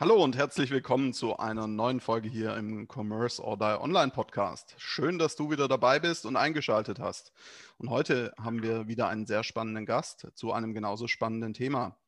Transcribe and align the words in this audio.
Hallo 0.00 0.22
und 0.22 0.36
herzlich 0.36 0.70
willkommen 0.70 1.12
zu 1.12 1.38
einer 1.38 1.66
neuen 1.66 1.98
Folge 1.98 2.28
hier 2.28 2.56
im 2.56 2.86
Commerce 2.86 3.42
or 3.42 3.56
Die 3.56 3.80
Online 3.82 4.12
Podcast. 4.12 4.76
Schön, 4.78 5.18
dass 5.18 5.34
du 5.34 5.50
wieder 5.50 5.66
dabei 5.66 5.98
bist 5.98 6.24
und 6.24 6.36
eingeschaltet 6.36 7.00
hast. 7.00 7.32
Und 7.78 7.90
heute 7.90 8.32
haben 8.40 8.62
wir 8.62 8.86
wieder 8.86 9.08
einen 9.08 9.26
sehr 9.26 9.42
spannenden 9.42 9.86
Gast 9.86 10.28
zu 10.36 10.52
einem 10.52 10.72
genauso 10.72 11.08
spannenden 11.08 11.52
Thema. 11.52 11.98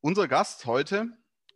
Unser 0.00 0.28
Gast 0.28 0.64
heute 0.64 1.08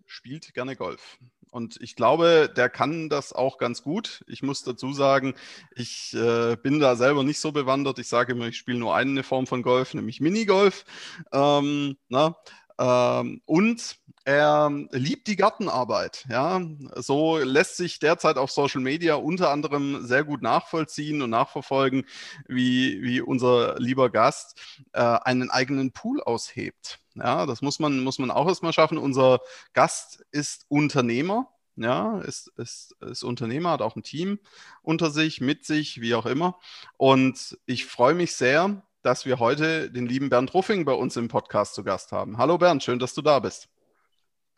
spielt 0.05 0.52
gerne 0.52 0.77
Golf. 0.77 1.16
Und 1.50 1.80
ich 1.80 1.97
glaube, 1.97 2.52
der 2.55 2.69
kann 2.69 3.08
das 3.08 3.33
auch 3.33 3.56
ganz 3.56 3.83
gut. 3.83 4.22
Ich 4.28 4.42
muss 4.42 4.62
dazu 4.62 4.92
sagen, 4.92 5.34
ich 5.74 6.12
äh, 6.12 6.56
bin 6.56 6.78
da 6.78 6.94
selber 6.94 7.24
nicht 7.24 7.41
so 7.41 7.52
bewandert. 7.52 7.98
Ich 7.98 8.08
sage 8.08 8.33
immer, 8.33 8.48
ich 8.48 8.58
spiele 8.58 8.78
nur 8.78 8.94
eine 8.94 9.22
Form 9.22 9.47
von 9.47 9.62
Golf, 9.62 9.94
nämlich 9.94 10.20
Minigolf. 10.20 10.84
Ähm, 11.33 11.97
na, 12.10 12.36
ähm, 12.80 13.43
und 13.45 13.98
er 14.25 14.70
liebt 14.91 15.27
die 15.29 15.37
Gartenarbeit. 15.37 16.27
Ja, 16.30 16.61
so 16.97 17.39
lässt 17.39 17.77
sich 17.77 17.98
derzeit 17.98 18.37
auf 18.37 18.51
Social 18.51 18.80
Media 18.80 19.15
unter 19.15 19.51
anderem 19.51 20.06
sehr 20.06 20.25
gut 20.25 20.43
nachvollziehen 20.43 21.23
und 21.23 21.30
nachverfolgen, 21.30 22.06
wie, 22.47 23.03
wie 23.03 23.20
unser 23.20 23.79
lieber 23.79 24.11
Gast 24.11 24.61
äh, 24.93 25.01
einen 25.01 25.51
eigenen 25.51 25.92
Pool 25.92 26.22
aushebt. 26.22 27.00
Ja, 27.14 27.47
das 27.47 27.61
muss 27.62 27.78
man, 27.81 28.00
muss 28.00 28.19
man 28.19 28.31
auch 28.31 28.48
erstmal 28.48 28.72
schaffen. 28.72 28.98
Unser 28.98 29.41
Gast 29.72 30.25
ist 30.33 30.65
Unternehmer. 30.69 31.48
Ja, 31.77 32.20
ist, 32.20 32.48
ist, 32.56 32.94
ist 33.00 33.22
Unternehmer, 33.22 33.70
hat 33.70 33.83
auch 33.83 33.97
ein 33.97 34.03
Team 34.03 34.39
unter 34.83 35.11
sich, 35.11 35.41
mit 35.41 35.65
sich, 35.65 36.00
wie 36.03 36.15
auch 36.15 36.27
immer. 36.27 36.59
Und 36.98 37.59
ich 37.65 37.87
freue 37.87 38.15
mich 38.15 38.34
sehr, 38.34 38.83
dass 39.03 39.27
wir 39.27 39.39
heute 39.39 39.91
den 39.91 40.06
lieben 40.06 40.29
Bernd 40.29 40.53
Ruffing 40.55 40.84
bei 40.84 40.93
uns 40.93 41.17
im 41.17 41.29
Podcast 41.29 41.75
zu 41.75 41.84
Gast 41.84 42.12
haben. 42.12 42.39
Hallo 42.39 42.59
Bernd, 42.59 42.83
schön, 42.83 42.98
dass 42.98 43.15
du 43.15 43.23
da 43.23 43.39
bist. 43.39 43.69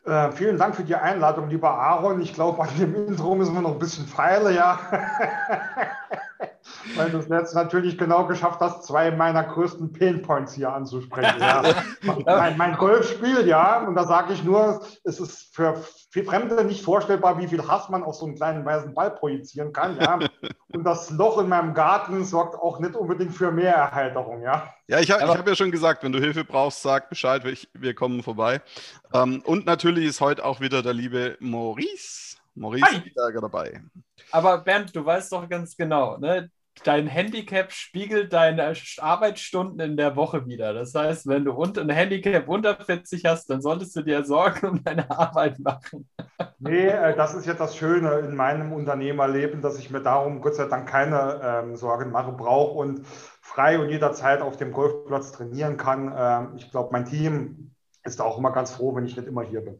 Äh, 0.05 0.31
vielen 0.33 0.57
Dank 0.57 0.75
für 0.75 0.83
die 0.83 0.95
Einladung, 0.95 1.49
lieber 1.49 1.71
Aaron. 1.71 2.21
Ich 2.21 2.33
glaube, 2.33 2.61
an 2.61 2.69
dem 2.77 2.93
Intro 3.07 3.35
müssen 3.35 3.53
wir 3.53 3.61
noch 3.61 3.73
ein 3.73 3.79
bisschen 3.79 4.05
feilen, 4.05 4.53
ja. 4.53 4.79
Weil 6.95 7.11
du 7.11 7.17
es 7.17 7.27
jetzt 7.27 7.55
natürlich 7.55 7.97
genau 7.97 8.25
geschafft 8.25 8.59
hast, 8.59 8.83
zwei 8.83 9.11
meiner 9.11 9.43
größten 9.43 9.93
Painpoints 9.93 10.53
hier 10.53 10.71
anzusprechen. 10.73 11.39
Ja. 11.39 11.63
mein, 12.25 12.57
mein 12.57 12.77
Golfspiel, 12.77 13.47
ja, 13.47 13.85
und 13.85 13.95
da 13.95 14.05
sage 14.05 14.33
ich 14.33 14.43
nur, 14.43 14.81
es 15.03 15.19
ist 15.19 15.55
für, 15.55 15.75
für 16.09 16.23
Fremde 16.23 16.63
nicht 16.63 16.83
vorstellbar, 16.83 17.37
wie 17.39 17.47
viel 17.47 17.67
Hass 17.67 17.89
man 17.89 18.03
auf 18.03 18.15
so 18.15 18.25
einen 18.25 18.35
kleinen 18.35 18.65
weißen 18.65 18.93
Ball 18.93 19.11
projizieren 19.11 19.73
kann, 19.73 19.97
ja. 19.99 20.19
Und 20.73 20.85
das 20.85 21.11
Loch 21.11 21.37
in 21.37 21.49
meinem 21.49 21.75
Garten 21.75 22.25
sorgt 22.25 22.55
auch 22.55 22.79
nicht 22.79 22.95
unbedingt 22.95 23.35
für 23.35 23.51
mehr 23.51 23.75
Erheiterung, 23.75 24.41
ja. 24.41 24.73
Ja, 24.87 24.99
ich 24.99 25.11
habe 25.11 25.27
hab 25.27 25.47
ja 25.47 25.55
schon 25.55 25.71
gesagt, 25.71 26.03
wenn 26.03 26.11
du 26.11 26.19
Hilfe 26.19 26.43
brauchst, 26.43 26.81
sag 26.81 27.09
Bescheid, 27.09 27.43
wir, 27.43 27.55
wir 27.73 27.93
kommen 27.93 28.23
vorbei. 28.23 28.61
Ähm, 29.13 29.41
und 29.45 29.65
natürlich 29.65 30.05
ist 30.05 30.19
heute 30.19 30.43
auch 30.43 30.59
wieder 30.59 30.81
der 30.81 30.93
liebe 30.93 31.37
Maurice, 31.39 32.37
Maurice 32.55 33.03
Berger 33.15 33.41
dabei. 33.41 33.81
Aber 34.31 34.57
Bernd, 34.57 34.95
du 34.95 35.05
weißt 35.05 35.31
doch 35.31 35.47
ganz 35.47 35.77
genau, 35.77 36.17
ne? 36.17 36.49
Dein 36.83 37.07
Handicap 37.07 37.71
spiegelt 37.71 38.33
deine 38.33 38.73
Arbeitsstunden 38.99 39.79
in 39.79 39.97
der 39.97 40.15
Woche 40.15 40.45
wieder. 40.47 40.73
Das 40.73 40.93
heißt, 40.93 41.27
wenn 41.27 41.45
du 41.45 41.61
ein 41.61 41.89
Handicap 41.89 42.47
unter 42.47 42.75
40 42.75 43.25
hast, 43.25 43.49
dann 43.49 43.61
solltest 43.61 43.95
du 43.95 44.01
dir 44.01 44.23
Sorgen 44.23 44.67
um 44.67 44.83
deine 44.83 45.09
Arbeit 45.11 45.59
machen. 45.59 46.09
Nee, 46.59 46.87
äh, 46.87 47.15
das 47.15 47.33
ist 47.33 47.45
jetzt 47.45 47.59
das 47.59 47.77
Schöne 47.77 48.19
in 48.19 48.35
meinem 48.35 48.73
Unternehmerleben, 48.73 49.61
dass 49.61 49.77
ich 49.77 49.89
mir 49.89 50.01
darum 50.01 50.41
Gott 50.41 50.55
sei 50.55 50.65
Dank 50.65 50.89
keine 50.89 51.39
ähm, 51.43 51.75
Sorgen 51.75 52.11
machen 52.11 52.37
brauche 52.37 52.77
und 52.77 53.05
frei 53.41 53.79
und 53.79 53.89
jederzeit 53.89 54.41
auf 54.41 54.57
dem 54.57 54.71
Golfplatz 54.71 55.31
trainieren 55.31 55.77
kann. 55.77 56.13
Ähm, 56.15 56.53
ich 56.57 56.71
glaube, 56.71 56.89
mein 56.91 57.05
Team 57.05 57.71
ist 58.03 58.21
auch 58.21 58.37
immer 58.37 58.51
ganz 58.51 58.71
froh, 58.71 58.95
wenn 58.95 59.05
ich 59.05 59.15
nicht 59.15 59.27
immer 59.27 59.43
hier 59.43 59.61
bin. 59.61 59.79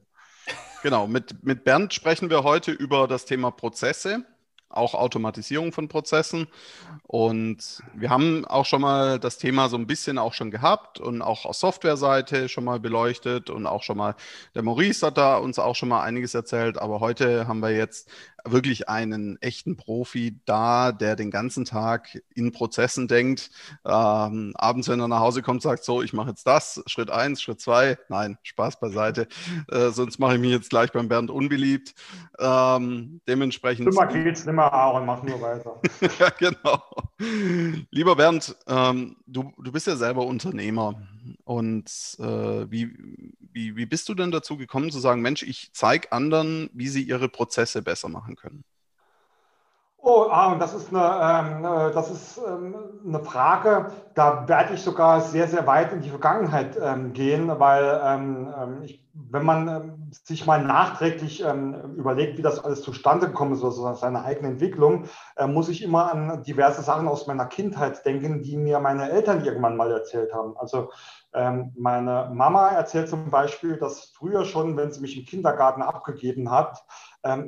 Genau, 0.84 1.08
mit, 1.08 1.44
mit 1.44 1.64
Bernd 1.64 1.94
sprechen 1.94 2.30
wir 2.30 2.44
heute 2.44 2.72
über 2.72 3.08
das 3.08 3.26
Thema 3.26 3.52
Prozesse 3.52 4.26
auch 4.74 4.96
Automatisierung 4.96 5.72
von 5.72 5.88
Prozessen. 5.88 6.48
Und 7.08 7.84
wir 7.94 8.10
haben 8.10 8.46
auch 8.46 8.66
schon 8.66 8.82
mal 8.82 9.20
das 9.20 9.38
Thema 9.38 9.70
so 9.70 9.78
ein 9.78 9.88
bisschen 9.88 10.18
auch 10.18 10.34
schon 10.34 10.52
gehabt 10.52 11.00
und 11.00 11.22
auch 11.22 11.46
aus 11.46 11.60
Softwareseite 11.60 12.50
schon 12.50 12.64
mal 12.64 12.80
beleuchtet 12.80 13.50
und 13.50 13.68
auch 13.68 13.84
schon 13.84 13.98
mal 13.98 14.16
der 14.56 14.64
Maurice 14.64 15.06
hat 15.06 15.18
da 15.18 15.38
uns 15.38 15.60
auch 15.60 15.76
schon 15.76 15.90
mal 15.90 16.02
einiges 16.02 16.34
erzählt. 16.34 16.78
Aber 16.78 17.00
heute 17.00 17.48
haben 17.48 17.60
wir 17.60 17.72
jetzt 17.72 18.10
wirklich 18.46 18.90
einen 18.90 19.42
echten 19.42 19.78
Profi 19.78 20.40
da, 20.46 20.92
der 20.92 21.16
den 21.16 21.32
ganzen 21.32 21.66
Tag 21.66 22.22
in 22.36 22.52
Prozessen 22.52 23.08
denkt. 23.08 23.50
Ähm, 23.86 24.54
abends, 24.56 24.90
wenn 24.90 25.00
er 25.00 25.08
nach 25.08 25.20
Hause 25.20 25.42
kommt, 25.42 25.62
sagt 25.62 25.84
so, 25.84 26.02
ich 26.02 26.14
mache 26.14 26.30
jetzt 26.30 26.46
das, 26.46 26.84
Schritt 26.88 27.10
eins, 27.10 27.42
Schritt 27.42 27.62
zwei. 27.62 27.98
Nein, 28.10 28.38
Spaß 28.44 28.80
beiseite. 28.80 29.28
Äh, 29.70 29.90
sonst 29.90 30.20
mache 30.20 30.36
ich 30.36 30.42
mich 30.42 30.52
jetzt 30.52 30.70
gleich 30.70 30.92
beim 30.92 31.08
Bernd 31.08 31.32
unbeliebt. 31.32 31.94
Ähm, 32.40 33.22
dementsprechend. 33.28 33.88
Nimmer 33.88 34.08
geht's, 34.08 34.46
nimmer 34.46 34.72
Aaron, 34.72 35.06
mach 35.06 35.24
nur 35.24 35.42
weiter. 35.42 35.80
ja, 36.20 36.30
genau. 36.30 36.82
Lieber 37.92 38.16
Bernd, 38.16 38.56
ähm, 38.68 39.18
du, 39.26 39.54
du 39.58 39.72
bist 39.72 39.88
ja 39.88 39.96
selber 39.96 40.26
Unternehmer. 40.26 41.02
Und 41.46 41.90
äh, 42.20 42.72
wie, 42.72 42.92
wie, 43.54 43.76
wie 43.76 43.86
bist 43.86 44.10
du 44.10 44.16
denn 44.16 44.32
dazu 44.32 44.58
gekommen 44.58 44.92
zu 44.92 45.00
sagen, 45.00 45.22
Mensch, 45.22 45.44
ich 45.44 45.72
zeige 45.74 46.12
anderen, 46.12 46.70
wie 46.74 46.88
sie 46.88 47.04
ihre 47.04 47.30
Prozesse 47.30 47.82
besser 47.82 48.10
machen 48.10 48.36
können? 48.36 48.64
Oh, 50.06 50.28
ah, 50.30 50.56
das 50.56 50.74
ist, 50.74 50.94
eine, 50.94 51.00
ähm, 51.00 51.64
äh, 51.64 51.94
das 51.94 52.12
ist 52.12 52.38
ähm, 52.46 52.76
eine 53.08 53.24
Frage, 53.24 53.90
da 54.16 54.46
werde 54.50 54.74
ich 54.74 54.82
sogar 54.82 55.22
sehr, 55.22 55.48
sehr 55.48 55.66
weit 55.66 55.94
in 55.94 56.02
die 56.02 56.10
Vergangenheit 56.10 56.78
ähm, 56.78 57.14
gehen, 57.14 57.50
weil 57.58 58.02
ähm, 58.04 58.54
ähm, 58.62 58.82
ich, 58.84 59.02
wenn 59.14 59.46
man 59.46 59.68
ähm, 59.70 60.12
sich 60.12 60.46
mal 60.46 60.62
nachträglich 60.62 61.42
überlegt, 61.96 62.38
wie 62.38 62.42
das 62.42 62.62
alles 62.62 62.82
zustande 62.82 63.28
gekommen 63.28 63.54
ist, 63.54 63.64
also 63.64 63.94
seine 63.94 64.26
eigene 64.26 64.50
Entwicklung, 64.50 65.06
äh, 65.38 65.48
muss 65.48 65.70
ich 65.70 65.82
immer 65.82 66.12
an 66.12 66.44
diverse 66.44 66.82
Sachen 66.82 67.08
aus 67.08 67.26
meiner 67.26 67.46
Kindheit 67.46 68.06
denken, 68.06 68.42
die 68.44 68.58
mir 68.58 68.82
meine 68.82 69.10
Eltern 69.10 69.46
irgendwann 69.46 69.78
mal 69.78 69.92
erzählt 69.92 70.34
haben. 70.34 70.58
Also 70.58 70.92
meine 71.36 72.30
Mama 72.32 72.70
erzählt 72.70 73.10
zum 73.10 73.32
Beispiel, 73.32 73.78
dass 73.78 74.14
früher 74.16 74.46
schon, 74.46 74.78
wenn 74.78 74.92
sie 74.92 75.02
mich 75.02 75.18
im 75.18 75.26
Kindergarten 75.26 75.82
abgegeben 75.82 76.52
hat, 76.52 76.86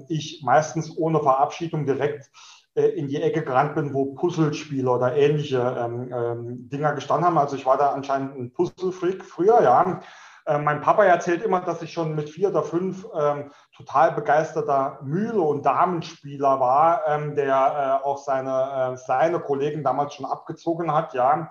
ich 0.08 0.42
meistens 0.44 0.98
ohne 0.98 1.20
Verabschiedung 1.20 1.86
direkt 1.86 2.32
äh, 2.76 2.88
in 2.90 3.08
die 3.08 3.22
Ecke 3.22 3.44
gerannt 3.44 3.76
bin, 3.76 3.94
wo 3.94 4.14
Puzzlespiele 4.14 4.90
oder 4.90 5.16
ähnliche 5.16 5.60
ähm, 5.80 6.14
ähm, 6.14 6.70
Dinger 6.70 6.94
gestanden 6.94 7.26
haben. 7.26 7.38
Also 7.38 7.56
ich 7.56 7.66
war 7.66 7.78
da 7.78 7.92
anscheinend 7.92 8.38
ein 8.38 8.52
Puzzle-Freak 8.52 9.24
früher, 9.24 9.62
ja. 9.62 10.02
Mein 10.48 10.82
Papa 10.82 11.04
erzählt 11.04 11.42
immer, 11.42 11.62
dass 11.62 11.82
ich 11.82 11.92
schon 11.92 12.14
mit 12.14 12.30
vier 12.30 12.50
oder 12.50 12.62
fünf 12.62 13.08
ähm, 13.20 13.52
total 13.76 14.12
begeisterter 14.12 15.00
Mühle- 15.02 15.42
und 15.42 15.66
Damenspieler 15.66 16.60
war, 16.60 17.02
ähm, 17.08 17.34
der 17.34 18.02
äh, 18.04 18.06
auch 18.06 18.20
seine, 18.20 18.94
äh, 18.94 18.96
seine 18.96 19.40
Kollegen 19.40 19.84
damals 19.84 20.14
schon 20.14 20.28
abgezogen 20.28 20.94
hat, 20.94 21.16
ja. 21.16 21.50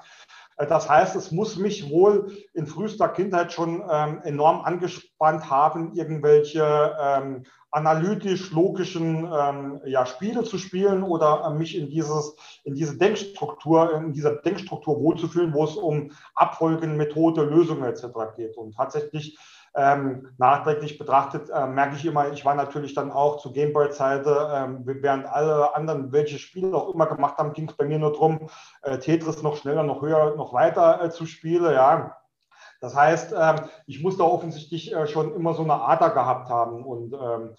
Äh, 0.57 0.67
das 0.67 0.89
heißt, 0.89 1.17
es 1.17 1.31
muss 1.31 1.57
mich 1.57 1.91
wohl 1.91 2.33
in 2.53 2.67
frühester 2.67 3.09
Kindheit 3.09 3.53
schon 3.53 3.83
ähm, 3.91 4.21
enorm 4.25 4.61
angespannt 4.61 5.51
haben, 5.51 5.95
irgendwelche 5.95 6.97
ähm, 7.01 7.45
analytisch-logischen 7.71 9.29
ähm, 9.37 9.81
ja, 9.85 10.07
Spiele 10.07 10.45
zu 10.45 10.59
spielen 10.59 11.03
oder 11.03 11.45
äh, 11.45 11.59
mich 11.59 11.77
in, 11.77 11.89
dieses, 11.89 12.37
in 12.63 12.75
diese 12.75 12.97
Denkstruktur, 12.97 13.93
in 13.95 14.13
dieser 14.13 14.37
Denkstruktur 14.37 15.01
wohlzufühlen, 15.01 15.53
wo 15.53 15.65
es 15.65 15.75
um 15.75 16.13
Abfolgen, 16.37 16.97
Methode, 16.97 17.43
Lösungen 17.43 17.83
etc. 17.83 18.07
geht. 18.37 18.57
Und 18.57 18.77
tatsächlich 18.77 19.37
ähm, 19.77 20.29
nachträglich 20.39 20.99
betrachtet 20.99 21.51
äh, 21.51 21.67
merke 21.67 21.97
ich 21.97 22.07
immer, 22.07 22.31
ich 22.33 22.45
war 22.45 22.55
natürlich 22.55 22.95
dann 22.95 23.11
auch 23.11 23.39
zu 23.39 23.53
Gameboy-Seite, 23.53 24.51
ähm, 24.55 24.83
während 24.85 25.27
alle 25.27 25.75
anderen 25.75 26.13
welche 26.13 26.39
Spiele 26.39 26.77
auch 26.77 26.95
immer 26.95 27.07
gemacht 27.07 27.39
haben, 27.39 27.53
ging 27.53 27.69
es 27.69 27.77
bei 27.77 27.85
mir 27.85 27.99
nur 27.99 28.13
darum, 28.13 28.49
äh, 28.83 28.99
Tetris 28.99 29.43
noch 29.43 29.57
schneller, 29.57 29.83
noch 29.83 30.03
höher, 30.03 30.37
noch 30.37 30.53
weiter 30.53 31.03
äh, 31.03 31.11
zu 31.11 31.27
spielen, 31.27 31.73
ja. 31.73 32.17
Das 32.81 32.95
heißt, 32.95 33.35
ähm, 33.37 33.57
ich 33.87 34.03
muss 34.03 34.17
da 34.17 34.25
offensichtlich 34.25 34.95
äh, 34.95 35.07
schon 35.07 35.35
immer 35.35 35.55
so 35.55 35.63
eine 35.63 35.75
Ader 35.75 36.11
gehabt 36.11 36.51
haben 36.51 36.85
und 36.85 37.15
ähm, 37.15 37.55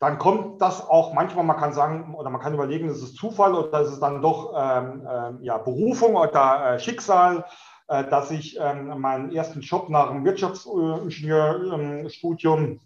dann 0.00 0.18
kommt 0.18 0.60
das 0.60 0.86
auch 0.86 1.14
manchmal, 1.14 1.44
man 1.44 1.56
kann 1.56 1.72
sagen, 1.72 2.14
oder 2.14 2.28
man 2.28 2.40
kann 2.40 2.52
überlegen, 2.52 2.90
ist 2.90 3.02
es 3.02 3.14
Zufall 3.14 3.54
oder 3.54 3.80
ist 3.80 3.92
es 3.92 4.00
dann 4.00 4.20
doch 4.20 4.52
ähm, 4.54 5.06
ähm, 5.10 5.38
ja, 5.40 5.56
Berufung 5.56 6.16
oder 6.16 6.74
äh, 6.74 6.78
Schicksal. 6.78 7.44
Äh, 7.86 8.08
dass 8.08 8.30
ich 8.30 8.58
ähm, 8.58 8.98
meinen 8.98 9.30
ersten 9.30 9.60
Job 9.60 9.90
nach 9.90 10.08
dem 10.08 10.24
Wirtschaftsingenieurstudium 10.24 12.80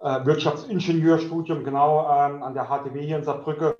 äh, 0.00 0.26
Wirtschaftsingenieurstudium 0.26 1.62
genau 1.62 2.10
ähm, 2.10 2.42
an 2.42 2.54
der 2.54 2.64
HTW 2.64 3.00
hier 3.00 3.18
in 3.18 3.24
Saarbrücke 3.24 3.76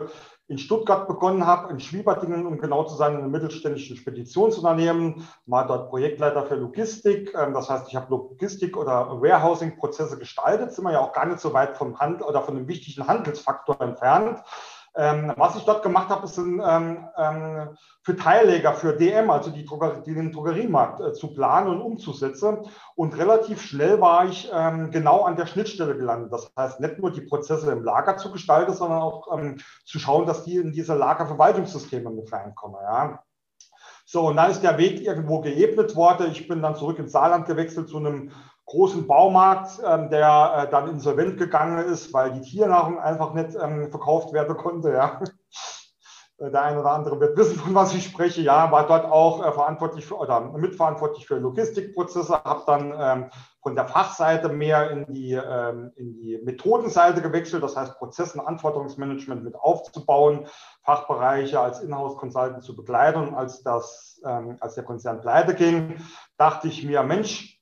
in 0.46 0.58
Stuttgart 0.58 1.08
begonnen 1.08 1.44
habe, 1.44 1.72
in 1.72 1.80
Schwieberdingen, 1.80 2.46
um 2.46 2.58
genau 2.58 2.84
zu 2.84 2.94
sein, 2.94 3.14
in 3.14 3.18
einem 3.18 3.32
mittelständischen 3.32 3.96
Speditionsunternehmen, 3.96 5.26
war 5.46 5.66
dort 5.66 5.90
Projektleiter 5.90 6.44
für 6.44 6.54
Logistik. 6.54 7.34
Ähm, 7.36 7.52
das 7.52 7.68
heißt, 7.68 7.88
ich 7.88 7.96
habe 7.96 8.10
Logistik- 8.10 8.76
oder 8.76 9.20
Warehousing-Prozesse 9.20 10.20
gestaltet, 10.20 10.72
sind 10.72 10.84
wir 10.84 10.92
ja 10.92 11.00
auch 11.00 11.12
gar 11.12 11.26
nicht 11.26 11.40
so 11.40 11.52
weit 11.52 11.76
vom 11.76 11.98
Handel 11.98 12.28
oder 12.28 12.42
von 12.42 12.56
einem 12.56 12.68
wichtigen 12.68 13.08
Handelsfaktor 13.08 13.80
entfernt. 13.80 14.40
Ähm, 14.94 15.32
was 15.36 15.56
ich 15.56 15.64
dort 15.64 15.82
gemacht 15.82 16.10
habe, 16.10 16.26
ist 16.26 16.36
ähm, 16.36 16.60
ähm, 17.16 17.76
für 18.02 18.14
Teilleger, 18.14 18.74
für 18.74 18.94
DM, 18.94 19.30
also 19.30 19.50
die 19.50 19.64
Drogerie, 19.64 20.14
den 20.14 20.32
Drogeriemarkt 20.32 21.00
äh, 21.00 21.12
zu 21.14 21.32
planen 21.32 21.68
und 21.68 21.80
umzusetzen. 21.80 22.58
Und 22.94 23.16
relativ 23.16 23.62
schnell 23.62 24.00
war 24.02 24.26
ich 24.26 24.50
ähm, 24.52 24.90
genau 24.90 25.22
an 25.22 25.36
der 25.36 25.46
Schnittstelle 25.46 25.96
gelandet. 25.96 26.32
Das 26.32 26.52
heißt, 26.56 26.80
nicht 26.80 26.98
nur 26.98 27.10
die 27.10 27.22
Prozesse 27.22 27.72
im 27.72 27.84
Lager 27.84 28.18
zu 28.18 28.30
gestalten, 28.32 28.74
sondern 28.74 29.00
auch 29.00 29.38
ähm, 29.38 29.58
zu 29.86 29.98
schauen, 29.98 30.26
dass 30.26 30.44
die 30.44 30.56
in 30.56 30.72
diese 30.72 30.94
Lagerverwaltungssysteme 30.94 32.10
mit 32.10 32.30
reinkommen. 32.30 32.80
Ja. 32.82 33.22
So, 34.04 34.26
und 34.26 34.36
dann 34.36 34.50
ist 34.50 34.62
der 34.62 34.76
Weg 34.76 35.00
irgendwo 35.00 35.40
geebnet 35.40 35.96
worden. 35.96 36.30
Ich 36.32 36.46
bin 36.48 36.60
dann 36.60 36.76
zurück 36.76 36.98
ins 36.98 37.12
Saarland 37.12 37.46
gewechselt 37.46 37.88
zu 37.88 37.96
einem 37.96 38.30
großen 38.66 39.06
Baumarkt, 39.06 39.80
ähm, 39.84 40.10
der 40.10 40.54
äh, 40.56 40.70
dann 40.70 40.88
insolvent 40.88 41.38
gegangen 41.38 41.84
ist, 41.86 42.12
weil 42.12 42.32
die 42.32 42.42
Tiernahrung 42.42 42.98
einfach 42.98 43.34
nicht 43.34 43.56
ähm, 43.60 43.90
verkauft 43.90 44.32
werden 44.32 44.56
konnte. 44.56 44.92
Ja. 44.92 45.20
Äh, 46.42 46.50
der 46.50 46.62
eine 46.62 46.80
oder 46.80 46.90
andere 46.90 47.20
wird 47.20 47.36
wissen, 47.36 47.58
von 47.58 47.74
was 47.74 47.94
ich 47.94 48.04
spreche. 48.04 48.42
Ja, 48.42 48.70
war 48.70 48.86
dort 48.86 49.04
auch 49.04 49.44
äh, 49.44 49.52
verantwortlich 49.52 50.06
für, 50.06 50.16
oder 50.16 50.40
mitverantwortlich 50.40 51.26
für 51.26 51.38
Logistikprozesse, 51.38 52.42
habe 52.44 52.62
dann 52.66 52.94
ähm, 52.98 53.30
von 53.62 53.74
der 53.76 53.86
Fachseite 53.86 54.48
mehr 54.48 54.90
in 54.90 55.12
die, 55.12 55.32
ähm, 55.32 55.92
in 55.96 56.14
die 56.14 56.40
Methodenseite 56.42 57.22
gewechselt, 57.22 57.62
das 57.62 57.76
heißt 57.76 57.96
Prozess- 57.98 58.34
und 58.34 58.40
Anforderungsmanagement 58.40 59.44
mit 59.44 59.54
aufzubauen, 59.54 60.46
Fachbereiche 60.82 61.60
als 61.60 61.80
Inhouse-Consultant 61.80 62.64
zu 62.64 62.74
begleiten. 62.74 63.34
als, 63.34 63.62
das, 63.62 64.20
ähm, 64.24 64.56
als 64.60 64.74
der 64.74 64.84
Konzern 64.84 65.20
pleite 65.20 65.54
ging, 65.54 65.96
dachte 66.36 66.68
ich 66.68 66.84
mir, 66.84 67.02
Mensch, 67.02 67.61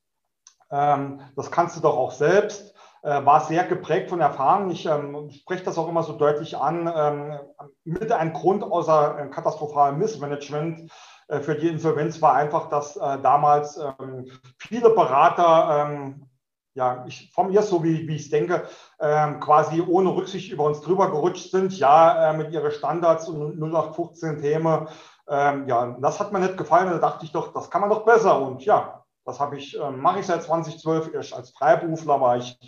das 0.70 1.50
kannst 1.50 1.76
du 1.76 1.80
doch 1.80 1.96
auch 1.96 2.12
selbst. 2.12 2.70
Äh, 3.02 3.24
war 3.24 3.40
sehr 3.40 3.64
geprägt 3.64 4.10
von 4.10 4.20
Erfahrung. 4.20 4.70
Ich 4.70 4.84
ähm, 4.84 5.30
spreche 5.30 5.64
das 5.64 5.78
auch 5.78 5.88
immer 5.88 6.02
so 6.02 6.12
deutlich 6.12 6.58
an. 6.58 6.92
Ähm, 6.94 7.38
mit 7.84 8.12
einem 8.12 8.34
Grund 8.34 8.62
außer 8.62 9.18
äh, 9.18 9.26
katastrophalem 9.28 9.98
Missmanagement 9.98 10.90
äh, 11.28 11.40
für 11.40 11.54
die 11.54 11.68
Insolvenz 11.68 12.20
war 12.20 12.34
einfach, 12.34 12.68
dass 12.68 12.94
damals 12.94 13.78
ähm, 13.78 14.26
viele 14.58 14.90
Berater, 14.90 15.88
ähm, 15.88 16.26
ja, 16.74 17.04
ich 17.06 17.32
formuliere 17.32 17.62
es 17.62 17.70
so, 17.70 17.82
wie, 17.82 18.06
wie 18.06 18.16
ich 18.16 18.24
es 18.24 18.30
denke, 18.30 18.64
ähm, 19.00 19.40
quasi 19.40 19.80
ohne 19.80 20.14
Rücksicht 20.14 20.52
über 20.52 20.64
uns 20.64 20.82
drüber 20.82 21.10
gerutscht 21.10 21.50
sind, 21.50 21.78
ja, 21.78 22.30
äh, 22.30 22.36
mit 22.36 22.52
ihren 22.52 22.70
Standards 22.70 23.28
und 23.28 23.58
0815 23.58 24.42
Themen. 24.42 24.88
Ähm, 25.26 25.66
ja, 25.68 25.96
das 26.00 26.20
hat 26.20 26.32
mir 26.32 26.40
nicht 26.40 26.58
gefallen. 26.58 26.90
Da 26.90 26.98
dachte 26.98 27.24
ich 27.24 27.32
doch, 27.32 27.54
das 27.54 27.70
kann 27.70 27.80
man 27.80 27.90
doch 27.90 28.04
besser. 28.04 28.42
Und 28.42 28.62
ja, 28.64 28.99
das 29.24 29.40
habe 29.40 29.56
ich, 29.56 29.78
äh, 29.78 29.90
mache 29.90 30.20
ich 30.20 30.26
seit 30.26 30.42
2012. 30.42 31.14
Erst 31.14 31.34
als 31.34 31.50
Freiberufler 31.50 32.20
war 32.20 32.38
ich 32.38 32.58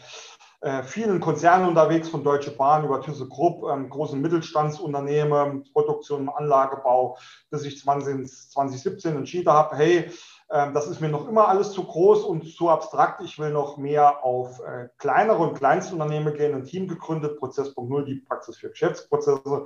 äh, 0.62 0.84
vielen 0.84 1.20
Konzernen 1.20 1.69
unterwegs, 1.69 2.08
von 2.08 2.22
Deutsche 2.22 2.52
Bahn 2.52 2.84
über 2.84 3.00
ThyssenKrupp, 3.00 3.69
ähm, 3.69 3.90
großen 3.90 4.20
Mittelstandsunternehmen, 4.20 5.64
Produktion, 5.72 6.28
Anlagebau, 6.28 7.19
bis 7.50 7.64
ich 7.64 7.81
20, 7.81 8.28
2017 8.50 9.16
entschieden 9.16 9.52
habe, 9.52 9.76
hey, 9.76 10.10
äh, 10.50 10.72
das 10.72 10.87
ist 10.87 11.00
mir 11.00 11.08
noch 11.08 11.26
immer 11.28 11.49
alles 11.49 11.72
zu 11.72 11.82
groß 11.82 12.25
und 12.25 12.46
zu 12.46 12.69
abstrakt. 12.69 13.22
Ich 13.22 13.38
will 13.40 13.50
noch 13.50 13.76
mehr 13.76 14.22
auf 14.22 14.60
äh, 14.60 14.88
kleinere 14.98 15.38
und 15.38 15.55
Kleinstunternehmen 15.55 16.34
gehen, 16.34 16.55
ein 16.55 16.64
Team 16.64 16.87
gegründet, 16.87 17.38
Prozess.0, 17.40 18.05
die 18.05 18.16
Praxis 18.16 18.58
für 18.58 18.70
Geschäftsprozesse. 18.70 19.64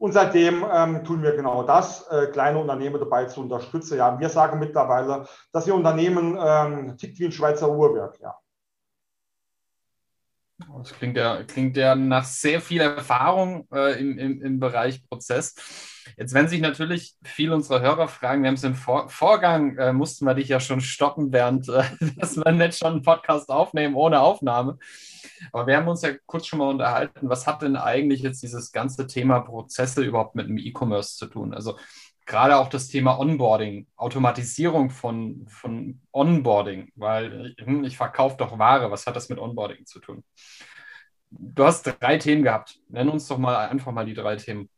Und 0.00 0.12
seitdem 0.12 0.64
ähm, 0.72 1.04
tun 1.04 1.22
wir 1.22 1.36
genau 1.36 1.62
das, 1.62 2.08
äh, 2.08 2.28
kleine 2.28 2.58
Unternehmen 2.58 2.98
dabei 2.98 3.26
zu 3.26 3.42
unterstützen. 3.42 3.98
Ja, 3.98 4.18
wir 4.18 4.30
sagen 4.30 4.58
mittlerweile, 4.58 5.26
dass 5.52 5.66
ihr 5.66 5.74
Unternehmen 5.74 6.38
ähm, 6.42 6.96
tickt 6.96 7.18
wie 7.18 7.26
ein 7.26 7.32
Schweizer 7.32 7.70
Uhrwerk. 7.70 8.18
Ja. 8.18 8.34
Das 10.78 10.94
klingt 10.94 11.18
ja, 11.18 11.42
klingt 11.42 11.76
ja 11.76 11.94
nach 11.94 12.24
sehr 12.24 12.62
viel 12.62 12.80
Erfahrung 12.80 13.68
äh, 13.74 14.00
im, 14.00 14.18
im, 14.18 14.42
im 14.42 14.58
Bereich 14.58 15.06
Prozess. 15.06 15.54
Jetzt 16.16 16.34
werden 16.34 16.48
sich 16.48 16.60
natürlich 16.60 17.14
viele 17.22 17.54
unserer 17.54 17.80
Hörer 17.80 18.08
fragen, 18.08 18.42
wir 18.42 18.48
haben 18.48 18.54
es 18.54 18.64
im 18.64 18.74
Vor 18.74 19.08
Vorgang, 19.08 19.76
äh, 19.78 19.92
mussten 19.92 20.24
wir 20.24 20.34
dich 20.34 20.48
ja 20.48 20.60
schon 20.60 20.80
stoppen, 20.80 21.32
während 21.32 21.68
äh, 21.68 21.82
dass 22.16 22.36
wir 22.36 22.52
nicht 22.52 22.78
schon 22.78 22.92
einen 22.92 23.02
Podcast 23.02 23.50
aufnehmen 23.50 23.94
ohne 23.94 24.20
Aufnahme. 24.20 24.78
Aber 25.52 25.66
wir 25.66 25.76
haben 25.76 25.88
uns 25.88 26.02
ja 26.02 26.10
kurz 26.26 26.46
schon 26.46 26.58
mal 26.58 26.68
unterhalten, 26.68 27.28
was 27.28 27.46
hat 27.46 27.62
denn 27.62 27.76
eigentlich 27.76 28.20
jetzt 28.20 28.42
dieses 28.42 28.72
ganze 28.72 29.06
Thema 29.06 29.40
Prozesse 29.40 30.02
überhaupt 30.02 30.34
mit 30.34 30.48
dem 30.48 30.58
E-Commerce 30.58 31.16
zu 31.16 31.26
tun? 31.26 31.54
Also 31.54 31.76
gerade 32.26 32.56
auch 32.56 32.68
das 32.68 32.88
Thema 32.88 33.18
Onboarding, 33.18 33.86
Automatisierung 33.96 34.90
von, 34.90 35.46
von 35.48 36.00
Onboarding, 36.12 36.92
weil 36.94 37.54
hm, 37.58 37.84
ich 37.84 37.96
verkaufe 37.96 38.36
doch 38.38 38.58
Ware, 38.58 38.90
was 38.90 39.06
hat 39.06 39.16
das 39.16 39.28
mit 39.28 39.38
Onboarding 39.38 39.84
zu 39.86 39.98
tun? 39.98 40.22
Du 41.30 41.64
hast 41.64 41.82
drei 41.82 42.18
Themen 42.18 42.42
gehabt. 42.42 42.80
Nenn 42.88 43.08
uns 43.08 43.28
doch 43.28 43.38
mal 43.38 43.68
einfach 43.68 43.92
mal 43.92 44.04
die 44.04 44.14
drei 44.14 44.36
Themen. 44.36 44.68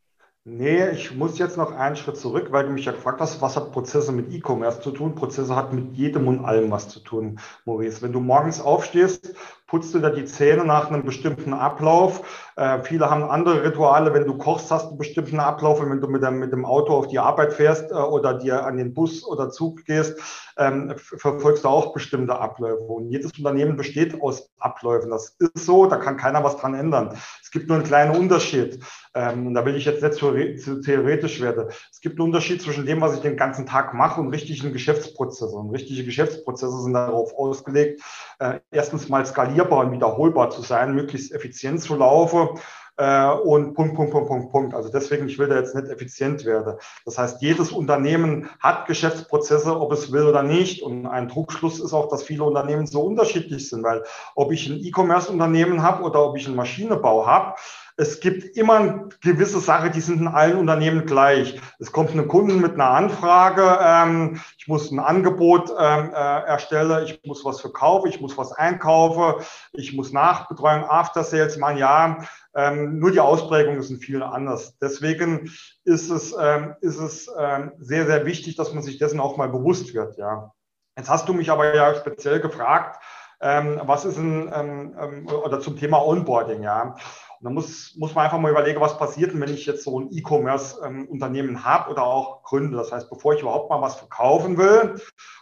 Nee, 0.45 0.91
ich 0.91 1.15
muss 1.15 1.39
jetzt 1.39 1.57
noch 1.57 1.71
einen 1.71 1.95
Schritt 1.95 2.17
zurück, 2.17 2.49
weil 2.51 2.67
du 2.67 2.73
mich 2.73 2.85
ja 2.85 2.91
gefragt 2.91 3.21
hast, 3.21 3.41
was 3.41 3.55
hat 3.57 3.71
Prozesse 3.71 4.11
mit 4.11 4.33
E-Commerce 4.33 4.81
zu 4.81 4.91
tun? 4.91 5.15
Prozesse 5.15 5.55
hat 5.55 5.73
mit 5.73 5.93
jedem 5.97 6.27
und 6.27 6.45
allem 6.45 6.73
was 6.73 6.89
zu 6.89 6.99
tun, 6.99 7.39
Maurice. 7.65 8.03
Wenn 8.03 8.13
du 8.13 8.19
morgens 8.19 8.61
aufstehst, 8.61 9.35
putzt 9.73 9.95
du 9.95 10.01
da 10.01 10.11
die 10.11 10.27
Zähne 10.27 10.67
nach 10.67 10.91
einem 10.91 11.03
bestimmten 11.03 11.55
Ablauf. 11.55 12.53
Äh, 12.57 12.83
viele 12.83 13.09
haben 13.09 13.25
andere 13.25 13.65
Rituale. 13.65 14.13
Wenn 14.13 14.27
du 14.27 14.37
kochst, 14.37 14.71
hast 14.71 14.85
du 14.85 14.89
einen 14.91 14.99
bestimmten 14.99 15.41
Ablauf. 15.41 15.81
Und 15.81 15.89
wenn 15.89 16.03
du 16.03 16.09
mit 16.09 16.23
dem, 16.23 16.41
mit 16.41 16.53
dem 16.53 16.67
Auto 16.67 16.93
auf 16.93 17.09
die 17.09 17.19
Arbeit 17.19 17.55
fährst 17.55 17.91
äh, 17.91 17.95
oder 17.95 18.35
dir 18.35 18.67
an 18.67 18.77
den 18.77 18.93
Bus 18.93 19.25
oder 19.25 19.49
Zug 19.49 19.87
gehst, 19.87 20.21
ähm, 20.59 20.93
verfolgst 20.97 21.65
du 21.65 21.69
auch 21.69 21.95
bestimmte 21.95 22.39
Abläufe. 22.39 22.83
Und 22.83 23.09
jedes 23.09 23.33
Unternehmen 23.39 23.79
besteht 23.79 24.21
aus 24.21 24.51
Abläufen. 24.59 25.11
Das 25.11 25.37
ist 25.39 25.65
so, 25.65 25.87
da 25.87 25.97
kann 25.97 26.19
keiner 26.19 26.45
was 26.45 26.59
dran 26.59 26.75
ändern. 26.75 27.17
Es 27.43 27.51
gibt 27.51 27.69
nur 27.69 27.79
einen 27.79 27.87
kleinen 27.87 28.15
Unterschied. 28.15 28.79
Ähm, 29.15 29.47
und 29.47 29.55
da 29.55 29.65
will 29.65 29.77
ich 29.77 29.87
jetzt 29.87 30.03
nicht 30.03 30.15
zu, 30.15 30.35
zu 30.57 30.81
theoretisch 30.81 31.41
werden. 31.41 31.69
Es 31.91 32.01
gibt 32.01 32.19
einen 32.19 32.29
Unterschied 32.29 32.61
zwischen 32.61 32.87
dem, 32.87 33.01
was 33.01 33.15
ich 33.15 33.21
den 33.21 33.39
ganzen 33.39 33.67
Tag 33.67 33.95
mache 33.95 34.21
und 34.21 34.29
richtigen 34.29 34.73
Geschäftsprozessen. 34.73 35.59
Und 35.59 35.71
richtige 35.71 36.05
Geschäftsprozesse 36.05 36.83
sind 36.83 36.93
darauf 36.93 37.35
ausgelegt, 37.35 38.03
äh, 38.39 38.61
erstens 38.71 39.09
mal 39.09 39.25
skalierbar 39.63 39.87
und 39.87 39.93
wiederholbar 39.93 40.51
zu 40.51 40.63
sein, 40.63 40.95
möglichst 40.95 41.33
effizient 41.33 41.81
zu 41.81 41.95
laufen 41.97 42.49
äh, 42.97 43.31
und 43.31 43.75
Punkt, 43.75 43.95
Punkt, 43.95 44.13
Punkt, 44.13 44.29
Punkt, 44.29 44.53
Punkt. 44.53 44.75
Also 44.75 44.91
deswegen, 44.91 45.29
ich 45.29 45.39
will 45.39 45.49
da 45.49 45.57
jetzt 45.57 45.75
nicht 45.75 45.89
effizient 45.89 46.45
werden. 46.45 46.75
Das 47.05 47.19
heißt, 47.19 47.41
jedes 47.41 47.73
Unternehmen 47.73 48.49
hat 48.61 48.87
Geschäftsprozesse, 48.87 49.79
ob 49.81 49.93
es 49.93 50.13
will 50.13 50.25
oder 50.25 50.43
nicht. 50.43 50.83
Und 50.83 51.07
ein 51.07 51.29
Druckschluss 51.29 51.81
ist 51.81 51.93
auch, 51.93 52.09
dass 52.09 52.23
viele 52.23 52.45
Unternehmen 52.45 52.87
so 52.87 53.03
unterschiedlich 53.03 53.69
sind, 53.69 53.83
weil 53.83 54.03
ob 54.35 54.53
ich 54.53 54.69
ein 54.69 54.79
E-Commerce-Unternehmen 54.79 55.83
habe 55.83 56.03
oder 56.03 56.25
ob 56.25 56.37
ich 56.37 56.47
einen 56.47 56.57
Maschinenbau 56.57 57.27
habe, 57.27 57.55
es 57.97 58.21
gibt 58.21 58.57
immer 58.57 59.09
gewisse 59.21 59.61
Sache, 59.61 59.91
die 59.91 60.01
sind 60.01 60.21
in 60.21 60.29
allen 60.29 60.57
Unternehmen 60.57 61.07
gleich. 61.07 61.61
Es 61.79 61.93
kommt 61.93 62.15
ein 62.15 62.29
Kunden 62.29 62.61
mit 62.61 62.75
einer 62.75 62.91
Anfrage, 62.91 63.79
ähm, 63.81 64.41
ich 64.59 64.69
muss 64.69 64.91
ein 64.91 64.99
Angebot 64.99 65.71
ähm, 65.79 66.11
äh, 66.11 66.15
erstellen, 66.15 67.05
ich 67.05 67.21
muss 67.25 67.45
was 67.45 67.61
verkaufen, 67.61 68.09
ich 68.09 68.21
muss 68.21 68.39
was 68.39 68.53
einkaufen, 68.53 69.45
ich 69.73 69.93
muss 69.93 70.13
Nachbetreuung, 70.13 70.85
After 70.85 71.25
Sales 71.25 71.57
machen, 71.59 71.79
ja. 71.79 72.19
Ähm, 72.55 72.99
nur 72.99 73.11
die 73.11 73.21
Ausprägungen 73.21 73.83
sind 73.83 74.05
viel 74.05 74.23
anders. 74.23 74.77
Deswegen 74.79 75.51
ist 75.85 76.11
es, 76.11 76.35
ähm, 76.39 76.75
ist 76.81 76.99
es 76.99 77.31
ähm, 77.39 77.73
sehr, 77.79 78.07
sehr 78.07 78.27
wichtig, 78.27 78.57
dass 78.57 78.75
man 78.75 78.83
sich 78.83 78.99
dessen 78.99 79.21
auch 79.21 79.37
mal 79.37 79.49
bewusst 79.49 79.95
wird, 79.95 80.17
ja. 80.17 80.53
Jetzt 80.97 81.09
hast 81.09 81.29
du 81.29 81.33
mich 81.33 81.51
aber 81.51 81.75
ja 81.75 81.95
speziell 81.95 82.41
gefragt, 82.41 83.03
ähm, 83.41 83.81
was 83.85 84.05
ist 84.05 84.19
ein, 84.19 84.53
ähm, 84.55 84.97
ähm, 85.01 85.27
oder 85.27 85.61
zum 85.61 85.77
Thema 85.77 86.05
Onboarding, 86.07 86.63
ja. 86.63 86.95
Und 87.43 87.47
da 87.47 87.51
muss, 87.51 87.97
muss 87.97 88.15
man 88.15 88.25
einfach 88.25 88.39
mal 88.39 88.53
überlegen, 88.53 88.81
was 88.81 88.99
passiert, 88.99 89.39
wenn 89.39 89.53
ich 89.53 89.67
jetzt 89.67 89.83
so 89.83 89.99
ein 89.99 90.13
E-Commerce-Unternehmen 90.13 91.49
ähm, 91.49 91.65
habe 91.65 91.91
oder 91.91 92.05
auch 92.05 92.45
gründe. 92.45 92.77
Das 92.77 92.93
heißt, 92.93 93.11
bevor 93.11 93.35
ich 93.35 93.41
überhaupt 93.41 93.69
mal 93.69 93.81
was 93.81 93.97
verkaufen 93.97 94.57
will, 94.59 94.95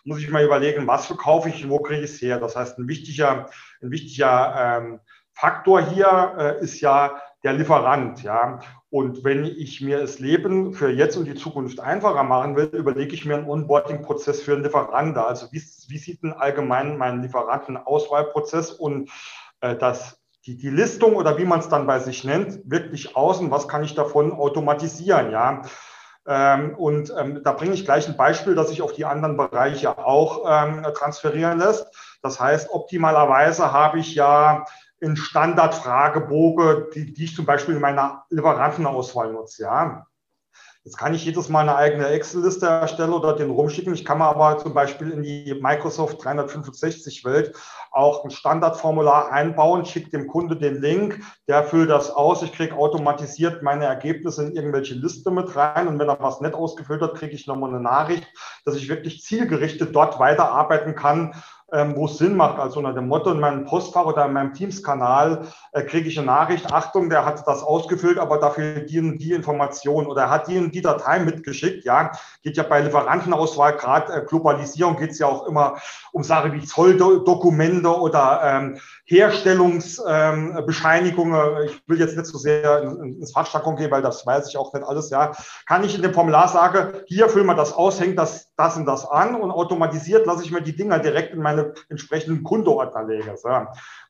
muss 0.04 0.18
ich 0.18 0.30
mal 0.30 0.42
überlegen, 0.42 0.86
was 0.86 1.04
verkaufe 1.04 1.50
ich, 1.50 1.68
wo 1.68 1.78
kriege 1.78 2.02
ich 2.02 2.12
es 2.12 2.22
her. 2.22 2.40
Das 2.40 2.56
heißt, 2.56 2.78
ein 2.78 2.88
wichtiger, 2.88 3.50
ein 3.82 3.90
wichtiger 3.90 4.54
ähm, 4.78 5.00
Faktor 5.34 5.82
hier 5.82 6.36
äh, 6.38 6.64
ist 6.64 6.80
ja 6.80 7.20
der 7.42 7.52
Lieferant, 7.52 8.22
ja. 8.22 8.60
Und 8.88 9.22
wenn 9.22 9.44
ich 9.44 9.82
mir 9.82 10.00
das 10.00 10.20
Leben 10.20 10.72
für 10.72 10.90
jetzt 10.90 11.18
und 11.18 11.26
die 11.26 11.34
Zukunft 11.34 11.80
einfacher 11.80 12.22
machen 12.22 12.56
will, 12.56 12.70
überlege 12.72 13.14
ich 13.14 13.26
mir 13.26 13.36
einen 13.36 13.48
Onboarding-Prozess 13.48 14.40
für 14.40 14.54
einen 14.54 14.64
Lieferanten. 14.64 15.22
Also 15.22 15.52
wie, 15.52 15.62
wie 15.88 15.98
sieht 15.98 16.22
denn 16.22 16.32
allgemein 16.32 16.96
mein 16.96 17.20
Lieferantenauswahlprozess 17.20 18.70
und 18.72 19.10
äh, 19.60 19.76
das 19.76 20.19
die, 20.46 20.56
die 20.56 20.70
Listung 20.70 21.16
oder 21.16 21.38
wie 21.38 21.44
man 21.44 21.60
es 21.60 21.68
dann 21.68 21.86
bei 21.86 21.98
sich 21.98 22.24
nennt, 22.24 22.60
wirklich 22.64 23.16
außen, 23.16 23.50
was 23.50 23.68
kann 23.68 23.84
ich 23.84 23.94
davon 23.94 24.32
automatisieren, 24.32 25.30
ja. 25.30 25.62
Ähm, 26.26 26.74
und 26.76 27.12
ähm, 27.18 27.40
da 27.42 27.52
bringe 27.52 27.74
ich 27.74 27.84
gleich 27.84 28.06
ein 28.06 28.16
Beispiel, 28.16 28.54
das 28.54 28.68
sich 28.68 28.82
auf 28.82 28.92
die 28.92 29.04
anderen 29.04 29.36
Bereiche 29.36 29.98
auch 29.98 30.44
ähm, 30.46 30.86
transferieren 30.94 31.58
lässt. 31.58 31.86
Das 32.22 32.38
heißt, 32.38 32.70
optimalerweise 32.70 33.72
habe 33.72 33.98
ich 33.98 34.14
ja 34.14 34.64
in 35.00 35.16
Standardfragebogen, 35.16 36.90
die, 36.94 37.12
die 37.12 37.24
ich 37.24 37.34
zum 37.34 37.46
Beispiel 37.46 37.76
in 37.76 37.80
meiner 37.80 38.24
Lieferantenauswahl 38.28 39.32
nutze. 39.32 39.62
Ja. 39.62 40.06
Jetzt 40.84 40.96
kann 40.96 41.12
ich 41.12 41.26
jedes 41.26 41.50
Mal 41.50 41.60
eine 41.60 41.76
eigene 41.76 42.06
Excel-Liste 42.06 42.64
erstellen 42.64 43.12
oder 43.12 43.36
den 43.36 43.50
rumschicken. 43.50 43.92
Ich 43.92 44.06
kann 44.06 44.22
aber 44.22 44.56
zum 44.56 44.72
Beispiel 44.72 45.10
in 45.10 45.22
die 45.22 45.54
Microsoft 45.60 46.22
365-Welt 46.22 47.54
auch 47.90 48.24
ein 48.24 48.30
Standardformular 48.30 49.30
einbauen, 49.30 49.84
schicke 49.84 50.08
dem 50.08 50.26
Kunde 50.26 50.56
den 50.56 50.80
Link, 50.80 51.20
der 51.48 51.64
füllt 51.64 51.90
das 51.90 52.10
aus. 52.10 52.42
Ich 52.42 52.52
kriege 52.52 52.74
automatisiert 52.74 53.62
meine 53.62 53.84
Ergebnisse 53.84 54.46
in 54.46 54.56
irgendwelche 54.56 54.94
Liste 54.94 55.30
mit 55.30 55.54
rein. 55.54 55.86
Und 55.86 55.98
wenn 55.98 56.08
er 56.08 56.18
was 56.18 56.40
nett 56.40 56.54
ausgefüllt 56.54 57.02
hat, 57.02 57.14
kriege 57.14 57.34
ich 57.34 57.46
nochmal 57.46 57.70
eine 57.70 57.80
Nachricht, 57.80 58.26
dass 58.64 58.74
ich 58.74 58.88
wirklich 58.88 59.20
zielgerichtet 59.20 59.94
dort 59.94 60.18
weiterarbeiten 60.18 60.94
kann 60.94 61.34
ähm, 61.72 61.96
wo 61.96 62.06
es 62.06 62.18
Sinn 62.18 62.36
macht. 62.36 62.58
Also 62.58 62.78
unter 62.78 62.92
dem 62.92 63.08
Motto 63.08 63.30
in 63.30 63.40
meinem 63.40 63.64
Postfach 63.64 64.06
oder 64.06 64.26
in 64.26 64.32
meinem 64.32 64.54
Teams-Kanal 64.54 65.46
äh, 65.72 65.82
kriege 65.82 66.08
ich 66.08 66.18
eine 66.18 66.26
Nachricht, 66.26 66.72
Achtung, 66.72 67.10
der 67.10 67.24
hat 67.24 67.46
das 67.46 67.62
ausgefüllt, 67.62 68.18
aber 68.18 68.38
dafür 68.38 68.80
die 68.80 68.98
und 68.98 69.18
die 69.18 69.32
Information 69.32 70.06
oder 70.06 70.22
er 70.22 70.30
hat 70.30 70.48
die 70.48 70.70
die 70.70 70.82
Datei 70.82 71.20
mitgeschickt. 71.20 71.84
Ja, 71.84 72.12
geht 72.42 72.56
ja 72.56 72.62
bei 72.62 72.80
Lieferantenauswahl, 72.80 73.76
gerade 73.76 74.12
äh, 74.12 74.24
Globalisierung, 74.26 74.96
geht 74.96 75.10
es 75.10 75.18
ja 75.18 75.26
auch 75.26 75.46
immer 75.46 75.76
um 76.12 76.22
Sachen 76.22 76.52
wie 76.52 76.64
Zolldokumente 76.64 77.88
oder 77.88 78.40
ähm, 78.44 78.78
Herstellungsbescheinigungen. 79.10 81.34
Ähm, 81.34 81.66
ich 81.66 81.82
will 81.88 81.98
jetzt 81.98 82.16
nicht 82.16 82.26
so 82.26 82.38
sehr 82.38 82.82
ins 82.82 83.32
Fachjargon 83.32 83.74
gehen, 83.74 83.90
weil 83.90 84.02
das 84.02 84.24
weiß 84.24 84.48
ich 84.48 84.56
auch 84.56 84.72
nicht 84.72 84.86
alles. 84.86 85.10
Ja, 85.10 85.32
kann 85.66 85.82
ich 85.82 85.96
in 85.96 86.02
dem 86.02 86.14
Formular 86.14 86.46
sagen, 86.46 87.00
hier 87.06 87.28
füllen 87.28 87.46
wir 87.46 87.56
das 87.56 87.72
aus, 87.72 87.98
hängt 87.98 88.18
das, 88.18 88.54
das 88.54 88.76
und 88.76 88.86
das 88.86 89.04
an 89.04 89.34
und 89.34 89.50
automatisiert 89.50 90.26
lasse 90.26 90.44
ich 90.44 90.52
mir 90.52 90.62
die 90.62 90.76
Dinger 90.76 91.00
direkt 91.00 91.34
in 91.34 91.42
meine 91.42 91.74
entsprechenden 91.88 92.44
Kundeordner 92.44 93.02
legen. 93.02 93.34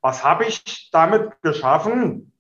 Was 0.03 0.23
habe 0.23 0.45
ich 0.45 0.91
damit 0.93 1.41
geschaffen? 1.41 2.35